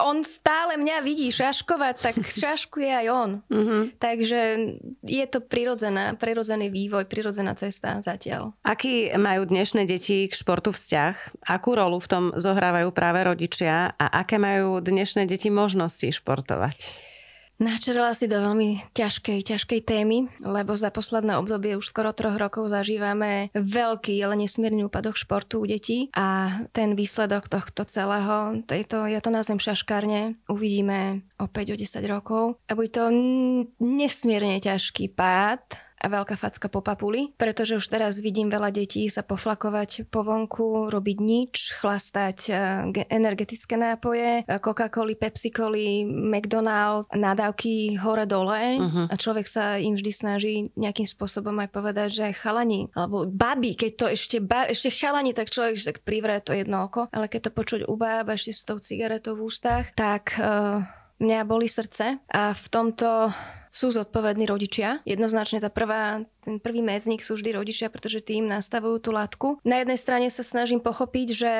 on 0.00 0.24
stále 0.24 0.80
mňa 0.80 1.04
vidí 1.04 1.28
šaškovať, 1.28 1.94
tak 2.00 2.16
šaškuje 2.44 2.88
aj 2.88 3.06
on. 3.12 3.30
Uh-huh. 3.52 3.92
Takže 4.00 4.40
je 5.04 5.24
to 5.28 5.44
prirodzená, 5.44 6.16
prirodzený 6.16 6.72
vývoj, 6.72 7.04
prirodzená 7.04 7.52
cesta 7.52 8.00
zatiaľ. 8.00 8.56
Aký 8.64 9.12
majú 9.20 9.44
dnešné 9.44 9.84
deti 9.84 10.24
k 10.24 10.32
športu 10.32 10.72
vzťah? 10.72 11.44
Akú 11.52 11.76
rolu 11.76 12.00
v 12.00 12.08
tom 12.08 12.24
zohrávajú 12.32 12.88
práve 12.96 13.28
rodičia 13.28 13.92
a 14.00 14.24
aké 14.24 14.40
majú 14.40 14.80
dnešné 14.80 15.28
deti 15.28 15.52
možnosti 15.52 16.08
športovať? 16.16 17.12
Načerala 17.62 18.10
si 18.18 18.26
do 18.26 18.42
veľmi 18.42 18.90
ťažkej, 18.98 19.46
ťažkej 19.46 19.80
témy, 19.86 20.26
lebo 20.42 20.74
za 20.74 20.90
posledné 20.90 21.38
obdobie 21.38 21.78
už 21.78 21.86
skoro 21.86 22.10
troch 22.10 22.34
rokov 22.34 22.66
zažívame 22.66 23.54
veľký, 23.54 24.18
ale 24.26 24.34
nesmierny 24.42 24.82
úpadok 24.82 25.14
športu 25.14 25.62
u 25.62 25.66
detí. 25.66 26.10
A 26.18 26.58
ten 26.74 26.98
výsledok 26.98 27.46
tohto 27.46 27.86
celého, 27.86 28.58
tejto, 28.66 29.06
ja 29.06 29.22
to 29.22 29.30
nazvem 29.30 29.62
šaškárne, 29.62 30.34
uvidíme 30.50 31.22
opäť 31.38 31.74
o 31.74 31.76
10 31.78 32.02
rokov. 32.10 32.58
A 32.66 32.74
bude 32.74 32.90
to 32.90 33.06
nesmierne 33.78 34.58
ťažký 34.58 35.14
pád 35.14 35.62
a 36.04 36.12
veľká 36.12 36.36
facka 36.36 36.68
po 36.68 36.84
papuli, 36.84 37.32
pretože 37.40 37.80
už 37.80 37.88
teraz 37.88 38.20
vidím 38.20 38.52
veľa 38.52 38.68
detí 38.68 39.08
sa 39.08 39.24
poflakovať 39.24 40.12
po 40.12 40.20
vonku, 40.20 40.92
robiť 40.92 41.18
nič, 41.24 41.80
chlastať 41.80 42.38
e, 42.48 42.52
energetické 43.08 43.80
nápoje, 43.80 44.44
e, 44.44 44.60
Coca-Coly, 44.60 45.16
Pepsi-Coly, 45.16 46.04
McDonald, 46.04 47.08
nadávky 47.16 47.96
hore-dole. 47.96 48.76
Uh-huh. 48.76 49.06
a 49.08 49.14
človek 49.16 49.48
sa 49.48 49.80
im 49.80 49.96
vždy 49.96 50.12
snaží 50.12 50.54
nejakým 50.76 51.08
spôsobom 51.08 51.56
aj 51.64 51.68
povedať, 51.72 52.08
že 52.12 52.26
chalani, 52.36 52.92
alebo 52.92 53.24
baby, 53.24 53.72
keď 53.72 53.92
to 53.96 54.06
ešte, 54.12 54.36
ba, 54.44 54.68
ešte 54.68 54.92
chalani, 54.92 55.32
tak 55.32 55.48
človek 55.48 55.80
tak 55.80 56.04
privrie 56.04 56.42
to 56.44 56.52
jedno 56.52 56.84
oko, 56.84 57.08
ale 57.14 57.30
keď 57.30 57.48
to 57.48 57.56
počuť 57.56 57.80
u 57.88 57.94
bába 57.96 58.36
ešte 58.36 58.52
s 58.52 58.66
tou 58.66 58.76
cigaretou 58.82 59.38
v 59.38 59.46
ústach, 59.46 59.94
tak 59.94 60.36
uh, 60.36 60.84
mňa 61.22 61.40
boli 61.46 61.70
srdce. 61.70 62.20
A 62.28 62.52
v 62.52 62.66
tomto 62.68 63.30
sú 63.74 63.90
zodpovední 63.90 64.46
rodičia. 64.46 65.02
Jednoznačne 65.02 65.58
tá 65.58 65.66
prvá, 65.66 66.22
ten 66.46 66.62
prvý 66.62 66.78
medzník 66.78 67.26
sú 67.26 67.34
vždy 67.34 67.58
rodičia, 67.58 67.90
pretože 67.90 68.22
tým 68.22 68.46
nastavujú 68.46 69.02
tú 69.02 69.10
látku. 69.10 69.58
Na 69.66 69.82
jednej 69.82 69.98
strane 69.98 70.30
sa 70.30 70.46
snažím 70.46 70.78
pochopiť, 70.78 71.28
že 71.34 71.52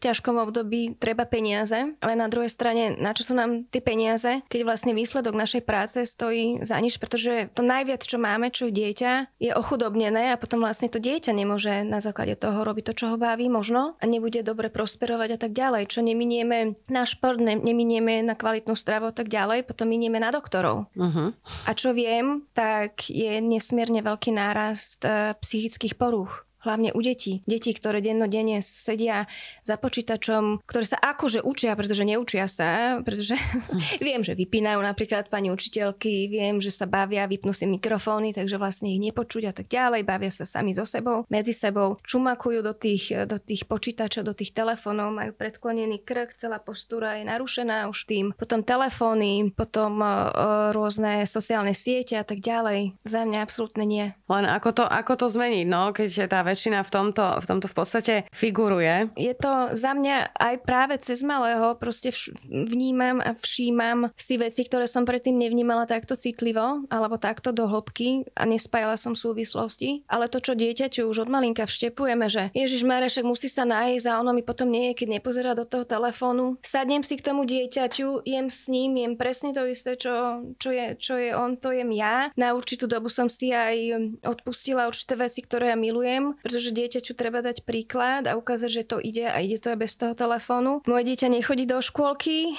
ťažkom 0.00 0.40
období 0.40 0.96
treba 0.96 1.28
peniaze, 1.28 1.94
ale 2.00 2.12
na 2.16 2.26
druhej 2.26 2.48
strane, 2.48 2.96
na 2.96 3.12
čo 3.12 3.30
sú 3.30 3.32
nám 3.36 3.68
tie 3.68 3.84
peniaze, 3.84 4.40
keď 4.48 4.60
vlastne 4.64 4.96
výsledok 4.96 5.36
našej 5.36 5.62
práce 5.62 6.02
stojí 6.08 6.64
za 6.64 6.80
nič, 6.80 6.96
pretože 6.96 7.52
to 7.52 7.60
najviac, 7.60 8.00
čo 8.00 8.16
máme, 8.16 8.48
čo 8.48 8.66
je 8.68 8.76
dieťa, 8.80 9.12
je 9.38 9.52
ochudobnené 9.52 10.32
a 10.32 10.40
potom 10.40 10.64
vlastne 10.64 10.88
to 10.88 10.98
dieťa 10.98 11.36
nemôže 11.36 11.84
na 11.84 12.00
základe 12.00 12.34
toho 12.40 12.64
robiť 12.64 12.90
to, 12.90 13.04
čo 13.04 13.06
ho 13.12 13.16
baví 13.20 13.52
možno 13.52 14.00
a 14.00 14.04
nebude 14.08 14.40
dobre 14.40 14.72
prosperovať 14.72 15.36
a 15.36 15.38
tak 15.38 15.52
ďalej. 15.52 15.92
Čo 15.92 16.00
neminieme 16.00 16.80
na 16.88 17.04
šport, 17.04 17.36
neminieme 17.38 18.24
na 18.24 18.32
kvalitnú 18.32 18.72
stravu 18.72 19.12
a 19.12 19.14
tak 19.14 19.28
ďalej, 19.28 19.68
potom 19.68 19.92
minieme 19.92 20.16
na 20.16 20.32
doktorov. 20.32 20.88
Uh-huh. 20.96 21.36
A 21.68 21.70
čo 21.76 21.92
viem, 21.92 22.48
tak 22.56 23.12
je 23.12 23.38
nesmierne 23.44 24.00
veľký 24.00 24.32
nárast 24.32 25.04
uh, 25.04 25.36
psychických 25.36 26.00
porúch 26.00 26.48
hlavne 26.64 26.92
u 26.92 27.00
detí. 27.00 27.40
Deti, 27.48 27.72
ktoré 27.72 28.04
dennodenne 28.04 28.60
sedia 28.60 29.24
za 29.64 29.80
počítačom, 29.80 30.64
ktoré 30.64 30.84
sa 30.84 30.98
akože 31.00 31.40
učia, 31.44 31.76
pretože 31.76 32.04
neučia 32.04 32.46
sa, 32.46 33.00
pretože 33.00 33.36
viem, 34.06 34.20
že 34.20 34.36
vypínajú 34.36 34.80
napríklad 34.80 35.32
pani 35.32 35.48
učiteľky, 35.52 36.28
viem, 36.28 36.60
že 36.60 36.72
sa 36.72 36.84
bavia, 36.84 37.28
vypnú 37.28 37.52
si 37.56 37.64
mikrofóny, 37.64 38.36
takže 38.36 38.60
vlastne 38.60 38.92
ich 38.92 39.00
nepočuť 39.00 39.42
a 39.48 39.52
tak 39.56 39.66
ďalej, 39.68 40.06
bavia 40.06 40.32
sa 40.32 40.44
sami 40.44 40.76
so 40.76 40.84
sebou, 40.84 41.24
medzi 41.32 41.52
sebou, 41.52 41.96
čumakujú 42.04 42.60
do 42.60 42.76
tých, 42.76 43.26
do 43.26 43.40
tých 43.40 43.64
počítačov, 43.64 44.26
do 44.26 44.34
tých 44.36 44.52
telefónov, 44.52 45.12
majú 45.12 45.32
predklonený 45.34 46.02
krk, 46.04 46.36
celá 46.36 46.60
postúra 46.60 47.16
je 47.16 47.24
narušená 47.26 47.88
už 47.88 48.06
tým, 48.06 48.26
potom 48.36 48.62
telefóny, 48.64 49.52
potom 49.52 50.00
uh, 50.00 50.70
rôzne 50.72 51.24
sociálne 51.24 51.72
siete 51.74 52.16
a 52.16 52.24
tak 52.24 52.42
ďalej. 52.42 52.98
Za 53.04 53.24
mňa 53.24 53.38
absolútne 53.42 53.84
nie. 53.86 54.06
Len 54.30 54.44
ako 54.46 54.82
to, 54.82 54.84
ako 54.86 55.12
to 55.16 55.26
zmeniť, 55.28 55.66
no, 55.66 55.90
keď 55.94 56.30
tá 56.30 56.40
väčšina 56.50 56.82
v 56.82 56.90
tomto, 56.90 57.38
v 57.38 57.46
tomto 57.46 57.66
v 57.70 57.74
podstate 57.78 58.14
figuruje. 58.34 59.14
Je 59.14 59.34
to 59.38 59.78
za 59.78 59.94
mňa 59.94 60.34
aj 60.34 60.54
práve 60.66 60.98
cez 60.98 61.22
malého 61.22 61.78
proste 61.78 62.10
vš- 62.10 62.34
vnímam 62.50 63.22
a 63.22 63.38
všímam 63.38 64.10
si 64.18 64.34
veci, 64.34 64.66
ktoré 64.66 64.90
som 64.90 65.06
predtým 65.06 65.38
nevnímala 65.38 65.86
takto 65.86 66.18
citlivo 66.18 66.82
alebo 66.90 67.14
takto 67.16 67.54
do 67.54 67.70
hĺbky 67.70 68.26
a 68.34 68.42
nespájala 68.44 68.98
som 68.98 69.14
súvislosti. 69.14 70.08
Ale 70.10 70.26
to, 70.26 70.40
čo 70.40 70.56
dieťaťu 70.56 71.06
už 71.06 71.28
od 71.28 71.30
malinka 71.30 71.68
vštepujeme, 71.68 72.26
že 72.26 72.48
Ježiš 72.56 72.82
Marešek 72.82 73.28
musí 73.28 73.52
sa 73.52 73.68
nájsť 73.68 74.06
a 74.08 74.18
ono 74.24 74.32
mi 74.32 74.40
potom 74.40 74.72
nie 74.72 74.90
je, 74.92 75.04
keď 75.04 75.20
nepozerá 75.20 75.52
do 75.52 75.68
toho 75.68 75.84
telefónu. 75.84 76.56
Sadnem 76.64 77.04
si 77.04 77.20
k 77.20 77.26
tomu 77.28 77.44
dieťaťu, 77.44 78.24
jem 78.24 78.48
s 78.48 78.66
ním, 78.72 78.96
jem 78.96 79.14
presne 79.20 79.52
to 79.52 79.68
isté, 79.68 80.00
čo, 80.00 80.40
čo, 80.56 80.72
je, 80.72 80.96
čo 80.96 81.20
je 81.20 81.36
on, 81.36 81.60
to 81.60 81.76
jem 81.76 81.92
ja. 81.92 82.32
Na 82.40 82.56
určitú 82.56 82.88
dobu 82.88 83.12
som 83.12 83.28
si 83.28 83.52
aj 83.52 84.00
odpustila 84.24 84.88
určité 84.88 85.20
veci, 85.20 85.44
ktoré 85.44 85.70
ja 85.70 85.76
milujem, 85.76 86.39
pretože 86.42 86.74
dieťaťu 86.74 87.12
treba 87.16 87.44
dať 87.44 87.62
príklad 87.64 88.26
a 88.26 88.36
ukázať, 88.36 88.70
že 88.70 88.84
to 88.84 88.96
ide 89.00 89.28
a 89.28 89.38
ide 89.40 89.60
to 89.60 89.72
aj 89.72 89.78
bez 89.78 89.92
toho 89.96 90.12
telefónu. 90.16 90.84
Moje 90.84 91.04
dieťa 91.08 91.28
nechodí 91.30 91.64
do 91.68 91.80
škôlky, 91.80 92.56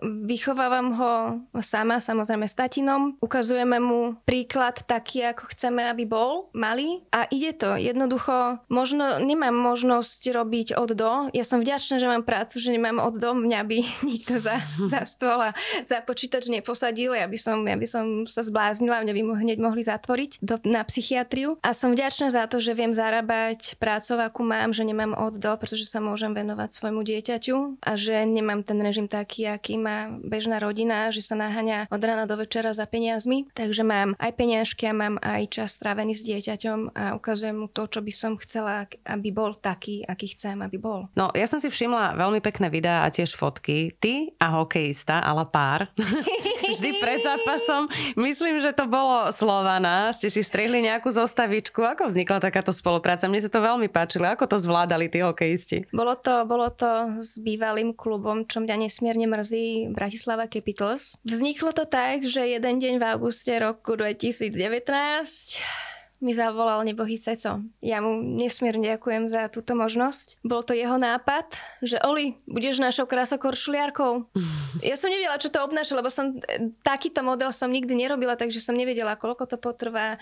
Vychovávam 0.00 0.96
ho 0.96 1.12
sama, 1.60 2.00
samozrejme 2.00 2.48
s 2.48 2.56
tatinom. 2.56 3.20
Ukazujeme 3.20 3.76
mu 3.76 4.16
príklad 4.24 4.80
taký, 4.88 5.28
ako 5.28 5.52
chceme, 5.52 5.84
aby 5.86 6.08
bol 6.08 6.48
malý. 6.56 7.04
A 7.12 7.28
ide 7.28 7.52
to. 7.52 7.76
Jednoducho, 7.76 8.64
možno 8.72 9.20
nemám 9.20 9.52
možnosť 9.52 10.32
robiť 10.32 10.68
od 10.80 10.90
do. 10.96 11.12
Ja 11.36 11.44
som 11.44 11.60
vďačná, 11.60 12.00
že 12.00 12.08
mám 12.08 12.24
prácu, 12.24 12.56
že 12.56 12.72
nemám 12.72 12.98
od 13.00 13.20
do. 13.20 13.36
Mňa 13.36 13.60
by 13.64 13.78
nikto 14.10 14.40
za, 14.40 14.56
za 14.88 15.04
stôl 15.04 15.40
a 15.40 15.50
za 15.84 16.00
počítač 16.00 16.48
neposadil. 16.48 17.12
Ja 17.12 17.28
by 17.28 17.38
som, 17.38 17.60
ja 17.68 17.76
by 17.76 17.86
som 17.86 18.04
sa 18.24 18.40
zbláznila, 18.40 19.04
mňa 19.04 19.14
by 19.14 19.22
mu 19.22 19.34
hneď 19.36 19.58
mohli 19.60 19.84
zatvoriť 19.84 20.40
do, 20.40 20.56
na 20.64 20.80
psychiatriu. 20.86 21.60
A 21.60 21.76
som 21.76 21.92
vďačná 21.92 22.32
za 22.32 22.48
to, 22.48 22.62
že 22.62 22.72
viem 22.72 22.96
zarábať 22.96 23.76
prácov, 23.76 24.16
akú 24.22 24.42
mám, 24.46 24.72
že 24.72 24.88
nemám 24.88 25.12
od 25.12 25.36
do, 25.36 25.52
pretože 25.60 25.84
sa 25.84 26.00
môžem 26.00 26.32
venovať 26.32 26.72
svojmu 26.72 27.04
dieťaťu 27.04 27.82
a 27.84 27.90
že 27.98 28.24
nemám 28.24 28.64
ten 28.64 28.78
režim 28.80 29.04
taký, 29.10 29.50
aký 29.50 29.76
má 29.76 29.89
má 29.90 30.06
bežná 30.22 30.62
rodina, 30.62 31.10
že 31.10 31.18
sa 31.18 31.34
naháňa 31.34 31.90
od 31.90 32.02
rána 32.02 32.30
do 32.30 32.38
večera 32.38 32.70
za 32.70 32.86
peniazmi. 32.86 33.50
Takže 33.50 33.82
mám 33.82 34.14
aj 34.22 34.32
peniažky 34.38 34.86
a 34.86 34.94
mám 34.94 35.18
aj 35.18 35.50
čas 35.50 35.74
strávený 35.74 36.14
s 36.14 36.22
dieťaťom 36.22 36.94
a 36.94 37.18
ukazujem 37.18 37.56
mu 37.58 37.66
to, 37.66 37.90
čo 37.90 38.00
by 38.00 38.12
som 38.14 38.32
chcela, 38.38 38.86
aby 39.02 39.28
bol 39.34 39.50
taký, 39.58 40.06
aký 40.06 40.30
chcem, 40.30 40.62
aby 40.62 40.78
bol. 40.78 41.10
No, 41.18 41.34
ja 41.34 41.50
som 41.50 41.58
si 41.58 41.66
všimla 41.66 42.14
veľmi 42.14 42.38
pekné 42.38 42.70
videá 42.70 43.02
a 43.02 43.10
tiež 43.10 43.34
fotky. 43.34 43.98
Ty 43.98 44.30
a 44.38 44.62
hokejista, 44.62 45.18
ale 45.18 45.42
pár. 45.50 45.90
Vždy 46.70 47.02
pred 47.02 47.18
zápasom. 47.24 47.90
Myslím, 48.14 48.62
že 48.62 48.70
to 48.70 48.86
bolo 48.86 49.34
Slovana. 49.34 50.14
Ste 50.14 50.30
si 50.30 50.46
strihli 50.46 50.86
nejakú 50.86 51.10
zostavičku. 51.10 51.82
Ako 51.82 52.06
vznikla 52.06 52.38
takáto 52.38 52.70
spolupráca? 52.70 53.26
Mne 53.26 53.42
sa 53.42 53.50
to 53.50 53.58
veľmi 53.58 53.90
páčilo. 53.90 54.30
Ako 54.30 54.46
to 54.46 54.62
zvládali 54.62 55.10
tí 55.10 55.18
hokejisti? 55.18 55.90
Bolo 55.90 56.14
to, 56.14 56.46
bolo 56.46 56.70
to 56.70 57.18
s 57.18 57.42
bývalým 57.42 57.90
klubom, 57.96 58.46
čo 58.46 58.62
mňa 58.62 58.86
nesmierne 58.86 59.26
mrzí 59.26 59.79
Bratislava 59.88 60.44
Capitals. 60.50 61.16
Vzniklo 61.24 61.72
to 61.72 61.88
tak, 61.88 62.26
že 62.28 62.44
jeden 62.44 62.76
deň 62.76 63.00
v 63.00 63.04
auguste 63.08 63.56
roku 63.56 63.96
2019 63.96 64.52
mi 66.20 66.36
zavolal 66.36 66.84
nebohý 66.84 67.16
Ceco. 67.16 67.64
Ja 67.80 68.04
mu 68.04 68.20
nesmierne 68.20 68.92
ďakujem 68.92 69.24
za 69.24 69.48
túto 69.48 69.72
možnosť. 69.72 70.44
Bol 70.44 70.60
to 70.60 70.76
jeho 70.76 71.00
nápad, 71.00 71.56
že 71.80 71.96
Oli, 72.04 72.36
budeš 72.44 72.78
našou 72.78 73.08
krasokoršuliarkou. 73.08 74.28
Ja 74.80 74.94
som 74.96 75.10
nevedela, 75.10 75.36
čo 75.36 75.50
to 75.52 75.60
obnáša, 75.60 75.98
lebo 75.98 76.08
som 76.08 76.40
takýto 76.86 77.26
model 77.26 77.50
som 77.50 77.68
nikdy 77.68 77.92
nerobila, 77.92 78.38
takže 78.38 78.62
som 78.62 78.78
nevedela, 78.78 79.18
koľko 79.18 79.44
to 79.50 79.56
potrvá, 79.58 80.16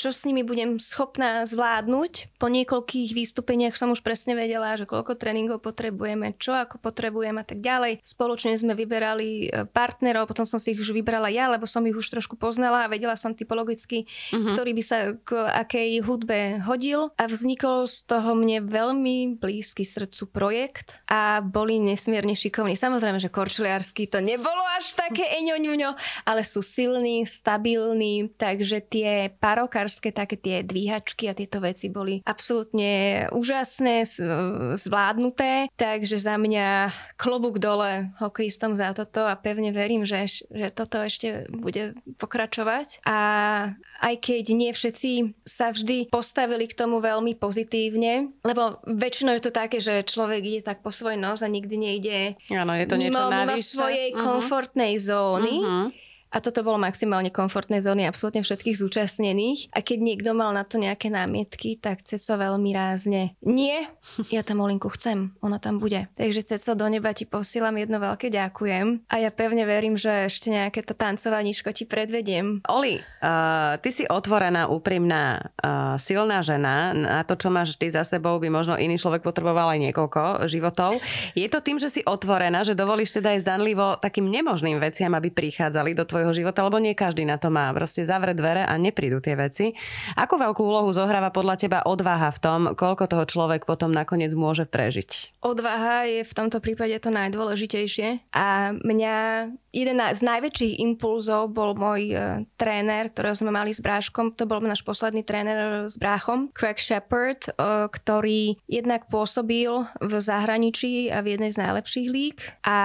čo 0.00 0.08
s 0.16 0.24
nimi 0.24 0.40
budem 0.40 0.80
schopná 0.80 1.44
zvládnuť. 1.44 2.40
Po 2.40 2.48
niekoľkých 2.48 3.12
výstupeniach 3.12 3.76
som 3.76 3.92
už 3.92 4.00
presne 4.00 4.32
vedela, 4.32 4.72
že 4.80 4.88
koľko 4.88 5.20
tréningov 5.20 5.60
potrebujeme, 5.60 6.32
čo 6.40 6.56
ako 6.56 6.80
potrebujem 6.80 7.36
a 7.36 7.44
tak 7.44 7.60
ďalej. 7.60 8.00
Spoločne 8.00 8.56
sme 8.56 8.72
vyberali 8.72 9.52
e, 9.52 9.68
partnerov, 9.68 10.24
potom 10.24 10.48
som 10.48 10.56
si 10.56 10.72
ich 10.72 10.80
už 10.80 10.96
vybrala 10.96 11.28
ja, 11.28 11.52
lebo 11.52 11.68
som 11.68 11.84
ich 11.84 11.92
už 11.92 12.08
trošku 12.08 12.40
poznala 12.40 12.88
a 12.88 12.90
vedela 12.90 13.12
som 13.20 13.36
typologicky, 13.36 14.08
uh-huh. 14.08 14.56
ktorý 14.56 14.72
by 14.72 14.82
sa 14.82 14.98
k 15.20 15.36
akej 15.36 16.00
hudbe 16.00 16.64
hodil 16.64 17.12
a 17.20 17.28
vznikol 17.28 17.84
z 17.84 18.08
toho 18.08 18.32
mne 18.32 18.64
veľmi 18.64 19.36
blízky 19.36 19.84
srdcu 19.84 20.24
projekt 20.32 20.96
a 21.12 21.44
boli 21.44 21.76
nesmierne 21.76 22.32
šikovní. 22.32 22.72
Samozrejme, 22.72 23.20
že 23.20 23.28
korčuliarsky 23.28 24.08
to 24.08 24.24
nebolo 24.24 24.64
až 24.80 24.96
také 24.96 25.28
eňoňuňo, 25.44 25.90
ale 26.24 26.40
sú 26.46 26.64
silní, 26.64 27.28
stabilní, 27.28 28.32
takže 28.40 28.80
tie 28.80 29.28
parokár 29.36 29.89
lyžiarske, 29.90 30.14
také 30.14 30.38
tie 30.38 30.62
dvíhačky 30.62 31.26
a 31.26 31.34
tieto 31.34 31.58
veci 31.58 31.90
boli 31.90 32.22
absolútne 32.22 33.26
úžasné, 33.34 34.06
zvládnuté, 34.78 35.66
takže 35.74 36.22
za 36.22 36.38
mňa 36.38 36.94
klobúk 37.18 37.58
dole 37.58 38.14
hokejistom 38.22 38.78
za 38.78 38.94
toto 38.94 39.26
a 39.26 39.34
pevne 39.34 39.74
verím, 39.74 40.06
že, 40.06 40.46
že 40.46 40.70
toto 40.70 41.02
ešte 41.02 41.50
bude 41.50 41.98
pokračovať. 42.22 43.02
A 43.02 43.18
aj 44.00 44.14
keď 44.22 44.44
nie 44.54 44.70
všetci 44.70 45.42
sa 45.42 45.74
vždy 45.74 46.08
postavili 46.14 46.70
k 46.70 46.78
tomu 46.78 47.02
veľmi 47.02 47.34
pozitívne, 47.34 48.30
lebo 48.46 48.78
väčšinou 48.86 49.34
je 49.36 49.42
to 49.42 49.52
také, 49.52 49.82
že 49.82 50.06
človek 50.06 50.40
ide 50.46 50.60
tak 50.62 50.86
po 50.86 50.94
svoj 50.94 51.18
nos 51.18 51.42
a 51.42 51.50
nikdy 51.50 51.74
nejde 51.74 52.18
Áno, 52.54 52.72
je 52.78 52.86
to 52.86 52.96
niečo 52.96 53.18
mimo, 53.18 53.32
mimo 53.32 53.56
svojej 53.58 54.08
uh-huh. 54.14 54.22
komfortnej 54.22 54.94
zóny. 55.00 55.56
Uh-huh. 55.58 55.88
A 56.30 56.38
toto 56.38 56.62
bolo 56.62 56.78
maximálne 56.78 57.34
komfortné 57.34 57.82
zóny 57.82 58.06
absolútne 58.06 58.46
všetkých 58.46 58.78
zúčastnených. 58.78 59.74
A 59.74 59.82
keď 59.82 59.98
niekto 59.98 60.30
mal 60.30 60.54
na 60.54 60.62
to 60.62 60.78
nejaké 60.78 61.10
námietky, 61.10 61.74
tak 61.74 62.06
Ceco 62.06 62.38
veľmi 62.38 62.70
rázne. 62.70 63.34
Nie, 63.42 63.90
ja 64.30 64.46
tam 64.46 64.62
Olinku 64.62 64.86
chcem, 64.94 65.34
ona 65.42 65.58
tam 65.58 65.82
bude. 65.82 66.06
Takže 66.14 66.54
Ceco 66.54 66.78
do 66.78 66.86
neba 66.86 67.10
ti 67.10 67.26
posielam 67.26 67.74
jedno 67.74 67.98
veľké 67.98 68.30
ďakujem. 68.30 69.10
A 69.10 69.14
ja 69.18 69.30
pevne 69.34 69.66
verím, 69.66 69.98
že 69.98 70.30
ešte 70.30 70.54
nejaké 70.54 70.86
to 70.86 70.94
tancovaniško 70.94 71.74
ti 71.74 71.84
predvediem. 71.84 72.62
Oli, 72.70 73.02
uh, 73.02 73.74
ty 73.82 73.90
si 73.90 74.06
otvorená, 74.06 74.70
úprimná, 74.70 75.50
uh, 75.58 75.98
silná 75.98 76.46
žena. 76.46 76.94
Na 76.94 77.26
to, 77.26 77.34
čo 77.34 77.50
máš 77.50 77.74
ty 77.74 77.90
za 77.90 78.06
sebou, 78.06 78.38
by 78.38 78.46
možno 78.46 78.78
iný 78.78 78.94
človek 78.94 79.26
potreboval 79.26 79.74
aj 79.74 79.82
niekoľko 79.90 80.46
životov. 80.46 81.02
Je 81.34 81.50
to 81.50 81.58
tým, 81.58 81.82
že 81.82 81.90
si 81.90 82.00
otvorená, 82.06 82.62
že 82.62 82.78
dovolíš 82.78 83.18
teda 83.18 83.34
aj 83.34 83.42
zdanlivo 83.42 83.98
takým 83.98 84.30
nemožným 84.30 84.78
veciam, 84.78 85.10
aby 85.18 85.34
prichádzali 85.34 85.98
do 85.98 86.06
tvojho 86.06 86.19
svojho 86.20 86.36
života, 86.36 86.60
lebo 86.60 86.76
nie 86.76 86.92
každý 86.92 87.24
na 87.24 87.40
to 87.40 87.48
má. 87.48 87.72
Proste 87.72 88.04
zavre 88.04 88.36
dvere 88.36 88.68
a 88.68 88.76
neprídu 88.76 89.24
tie 89.24 89.32
veci. 89.40 89.72
Ako 90.20 90.36
veľkú 90.36 90.60
úlohu 90.60 90.92
zohráva 90.92 91.32
podľa 91.32 91.56
teba 91.56 91.80
odvaha 91.80 92.28
v 92.28 92.38
tom, 92.44 92.60
koľko 92.76 93.08
toho 93.08 93.24
človek 93.24 93.64
potom 93.64 93.88
nakoniec 93.88 94.36
môže 94.36 94.68
prežiť? 94.68 95.40
Odvaha 95.40 96.04
je 96.04 96.20
v 96.28 96.32
tomto 96.36 96.60
prípade 96.60 96.92
to 97.00 97.08
najdôležitejšie 97.08 98.36
a 98.36 98.76
mňa 98.76 99.16
jeden 99.70 99.98
z 100.02 100.20
najväčších 100.20 100.82
impulzov 100.82 101.54
bol 101.54 101.78
môj 101.78 102.12
uh, 102.12 102.42
tréner, 102.58 103.08
ktorého 103.08 103.38
sme 103.38 103.54
mali 103.54 103.70
s 103.70 103.80
Bráškom, 103.80 104.34
to 104.34 104.44
bol 104.44 104.58
náš 104.60 104.82
posledný 104.82 105.22
tréner 105.22 105.86
s 105.86 105.94
Bráchom, 105.94 106.50
Craig 106.52 106.76
Shepard, 106.76 107.48
uh, 107.54 107.86
ktorý 107.86 108.58
jednak 108.66 109.06
pôsobil 109.08 109.70
v 110.02 110.12
zahraničí 110.18 111.08
a 111.08 111.22
v 111.22 111.38
jednej 111.38 111.54
z 111.54 111.62
najlepších 111.62 112.08
lík 112.10 112.38
a 112.66 112.78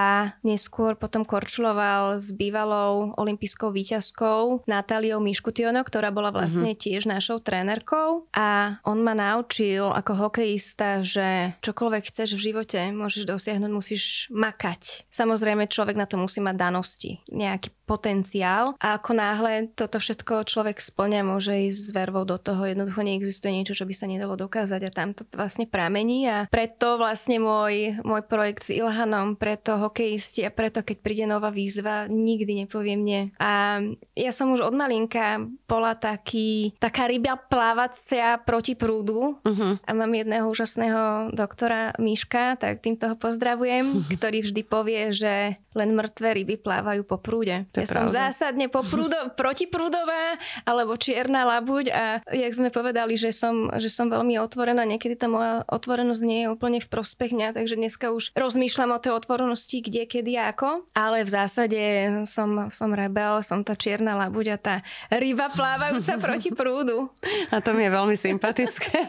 neskôr 0.46 0.94
potom 0.94 1.26
korčuloval 1.26 2.22
s 2.22 2.30
bývalou 2.32 3.18
olympijskou 3.26 3.74
výťazkou 3.74 4.70
Natáliou 4.70 5.18
Miškutiono, 5.18 5.82
ktorá 5.82 6.14
bola 6.14 6.30
vlastne 6.30 6.78
uh-huh. 6.78 6.84
tiež 6.86 7.10
našou 7.10 7.42
trénerkou 7.42 8.30
a 8.30 8.78
on 8.86 9.02
ma 9.02 9.18
naučil 9.18 9.90
ako 9.90 10.30
hokejista, 10.30 11.02
že 11.02 11.58
čokoľvek 11.66 12.04
chceš 12.14 12.38
v 12.38 12.54
živote 12.54 12.80
môžeš 12.94 13.26
dosiahnuť, 13.26 13.72
musíš 13.74 14.30
makať. 14.30 15.10
Samozrejme 15.10 15.66
človek 15.66 15.98
na 15.98 16.06
to 16.06 16.22
musí 16.22 16.40
mať 16.40 16.56
danosti, 16.56 17.12
nejaký 17.34 17.74
potenciál 17.86 18.74
a 18.82 18.98
ako 18.98 19.12
náhle 19.14 19.70
toto 19.78 20.02
všetko 20.02 20.50
človek 20.50 20.82
splňa, 20.82 21.22
môže 21.22 21.54
ísť 21.70 21.80
s 21.80 21.90
vervou 21.94 22.26
do 22.26 22.42
toho. 22.42 22.66
Jednoducho 22.66 23.06
neexistuje 23.06 23.54
niečo, 23.54 23.78
čo 23.78 23.86
by 23.86 23.94
sa 23.94 24.10
nedalo 24.10 24.34
dokázať 24.36 24.82
a 24.90 24.92
tam 24.92 25.14
to 25.14 25.24
vlastne 25.32 25.70
pramení 25.70 26.26
a 26.26 26.50
preto 26.50 26.98
vlastne 26.98 27.38
môj, 27.38 28.02
môj 28.02 28.26
projekt 28.26 28.68
s 28.68 28.74
Ilhanom, 28.74 29.38
preto 29.38 29.78
hokejisti 29.78 30.44
a 30.44 30.52
preto 30.52 30.82
keď 30.82 30.98
príde 31.00 31.26
nová 31.30 31.54
výzva, 31.54 32.10
nikdy 32.10 32.66
nepoviem 32.66 33.02
nie. 33.06 33.22
A 33.38 33.80
ja 34.18 34.32
som 34.34 34.52
už 34.52 34.66
od 34.66 34.74
malinka 34.74 35.46
bola 35.70 35.94
taký, 35.94 36.74
taká 36.82 37.06
rybia 37.06 37.38
plávacia 37.38 38.42
proti 38.42 38.74
prúdu 38.74 39.38
uh-huh. 39.40 39.78
a 39.80 39.92
mám 39.94 40.12
jedného 40.12 40.50
úžasného 40.50 41.36
doktora 41.38 41.94
Miška, 42.02 42.58
tak 42.58 42.82
týmto 42.82 43.14
ho 43.14 43.16
pozdravujem, 43.16 43.86
ktorý 44.18 44.42
vždy 44.42 44.62
povie, 44.66 45.14
že 45.14 45.62
len 45.76 45.92
mŕtve 45.92 46.32
ryby 46.32 46.56
plávajú 46.58 47.04
po 47.04 47.20
prúde. 47.20 47.68
To 47.76 47.84
ja 47.84 47.88
som 47.92 48.08
zásadne 48.08 48.72
poprúdo, 48.72 49.16
protiprúdová 49.40 50.40
alebo 50.64 50.96
čierna 50.96 51.44
labuť 51.44 51.86
a 51.92 52.04
jak 52.32 52.54
sme 52.56 52.72
povedali, 52.72 53.20
že 53.20 53.36
som, 53.36 53.68
že 53.76 53.92
som 53.92 54.08
veľmi 54.08 54.40
otvorená, 54.40 54.88
niekedy 54.88 55.20
tá 55.20 55.28
moja 55.28 55.68
otvorenosť 55.68 56.22
nie 56.24 56.48
je 56.48 56.52
úplne 56.52 56.80
v 56.80 56.88
prospech 56.88 57.36
mňa, 57.36 57.50
takže 57.60 57.76
dneska 57.76 58.16
už 58.16 58.32
rozmýšľam 58.32 58.96
o 58.96 59.02
tej 59.04 59.12
otvorenosti 59.12 59.84
kde, 59.84 60.08
kedy, 60.08 60.40
ako, 60.40 60.88
ale 60.96 61.28
v 61.28 61.30
zásade 61.30 61.82
som, 62.24 62.72
som 62.72 62.90
rebel, 62.96 63.44
som 63.44 63.60
tá 63.62 63.76
čierna 63.76 64.16
labuť 64.16 64.46
a 64.56 64.58
tá 64.58 64.76
ryba 65.12 65.52
plávajúca 65.52 66.16
proti 66.26 66.56
prúdu. 66.56 67.12
A 67.52 67.60
to 67.60 67.76
mi 67.76 67.84
je 67.84 67.92
veľmi 67.92 68.16
sympatické. 68.16 68.98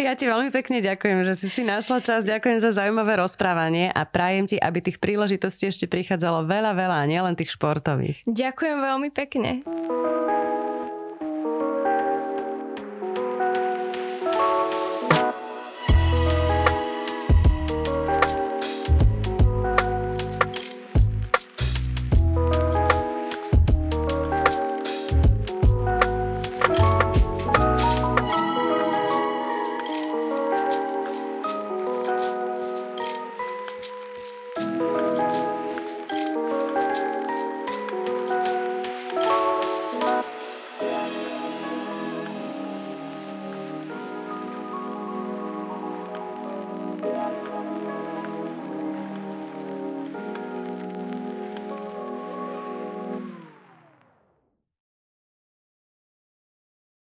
Ja 0.00 0.16
ti 0.16 0.24
veľmi 0.24 0.48
pekne 0.48 0.80
ďakujem, 0.80 1.28
že 1.28 1.34
si 1.36 1.48
si 1.52 1.62
našla 1.66 2.00
čas, 2.00 2.24
ďakujem 2.24 2.58
za 2.62 2.72
zaujímavé 2.72 3.20
rozprávanie 3.20 3.92
a 3.92 4.08
prajem 4.08 4.48
ti, 4.48 4.56
aby 4.56 4.80
tých 4.80 4.96
príležitostí 4.96 5.68
ešte 5.68 5.86
prichádzalo 5.90 6.48
veľa, 6.48 6.72
veľa, 6.72 7.04
nielen 7.04 7.36
tých 7.36 7.52
hotových. 7.90 8.22
Ďakujem 8.30 8.78
veľmi 8.78 9.10
pekne. 9.10 9.50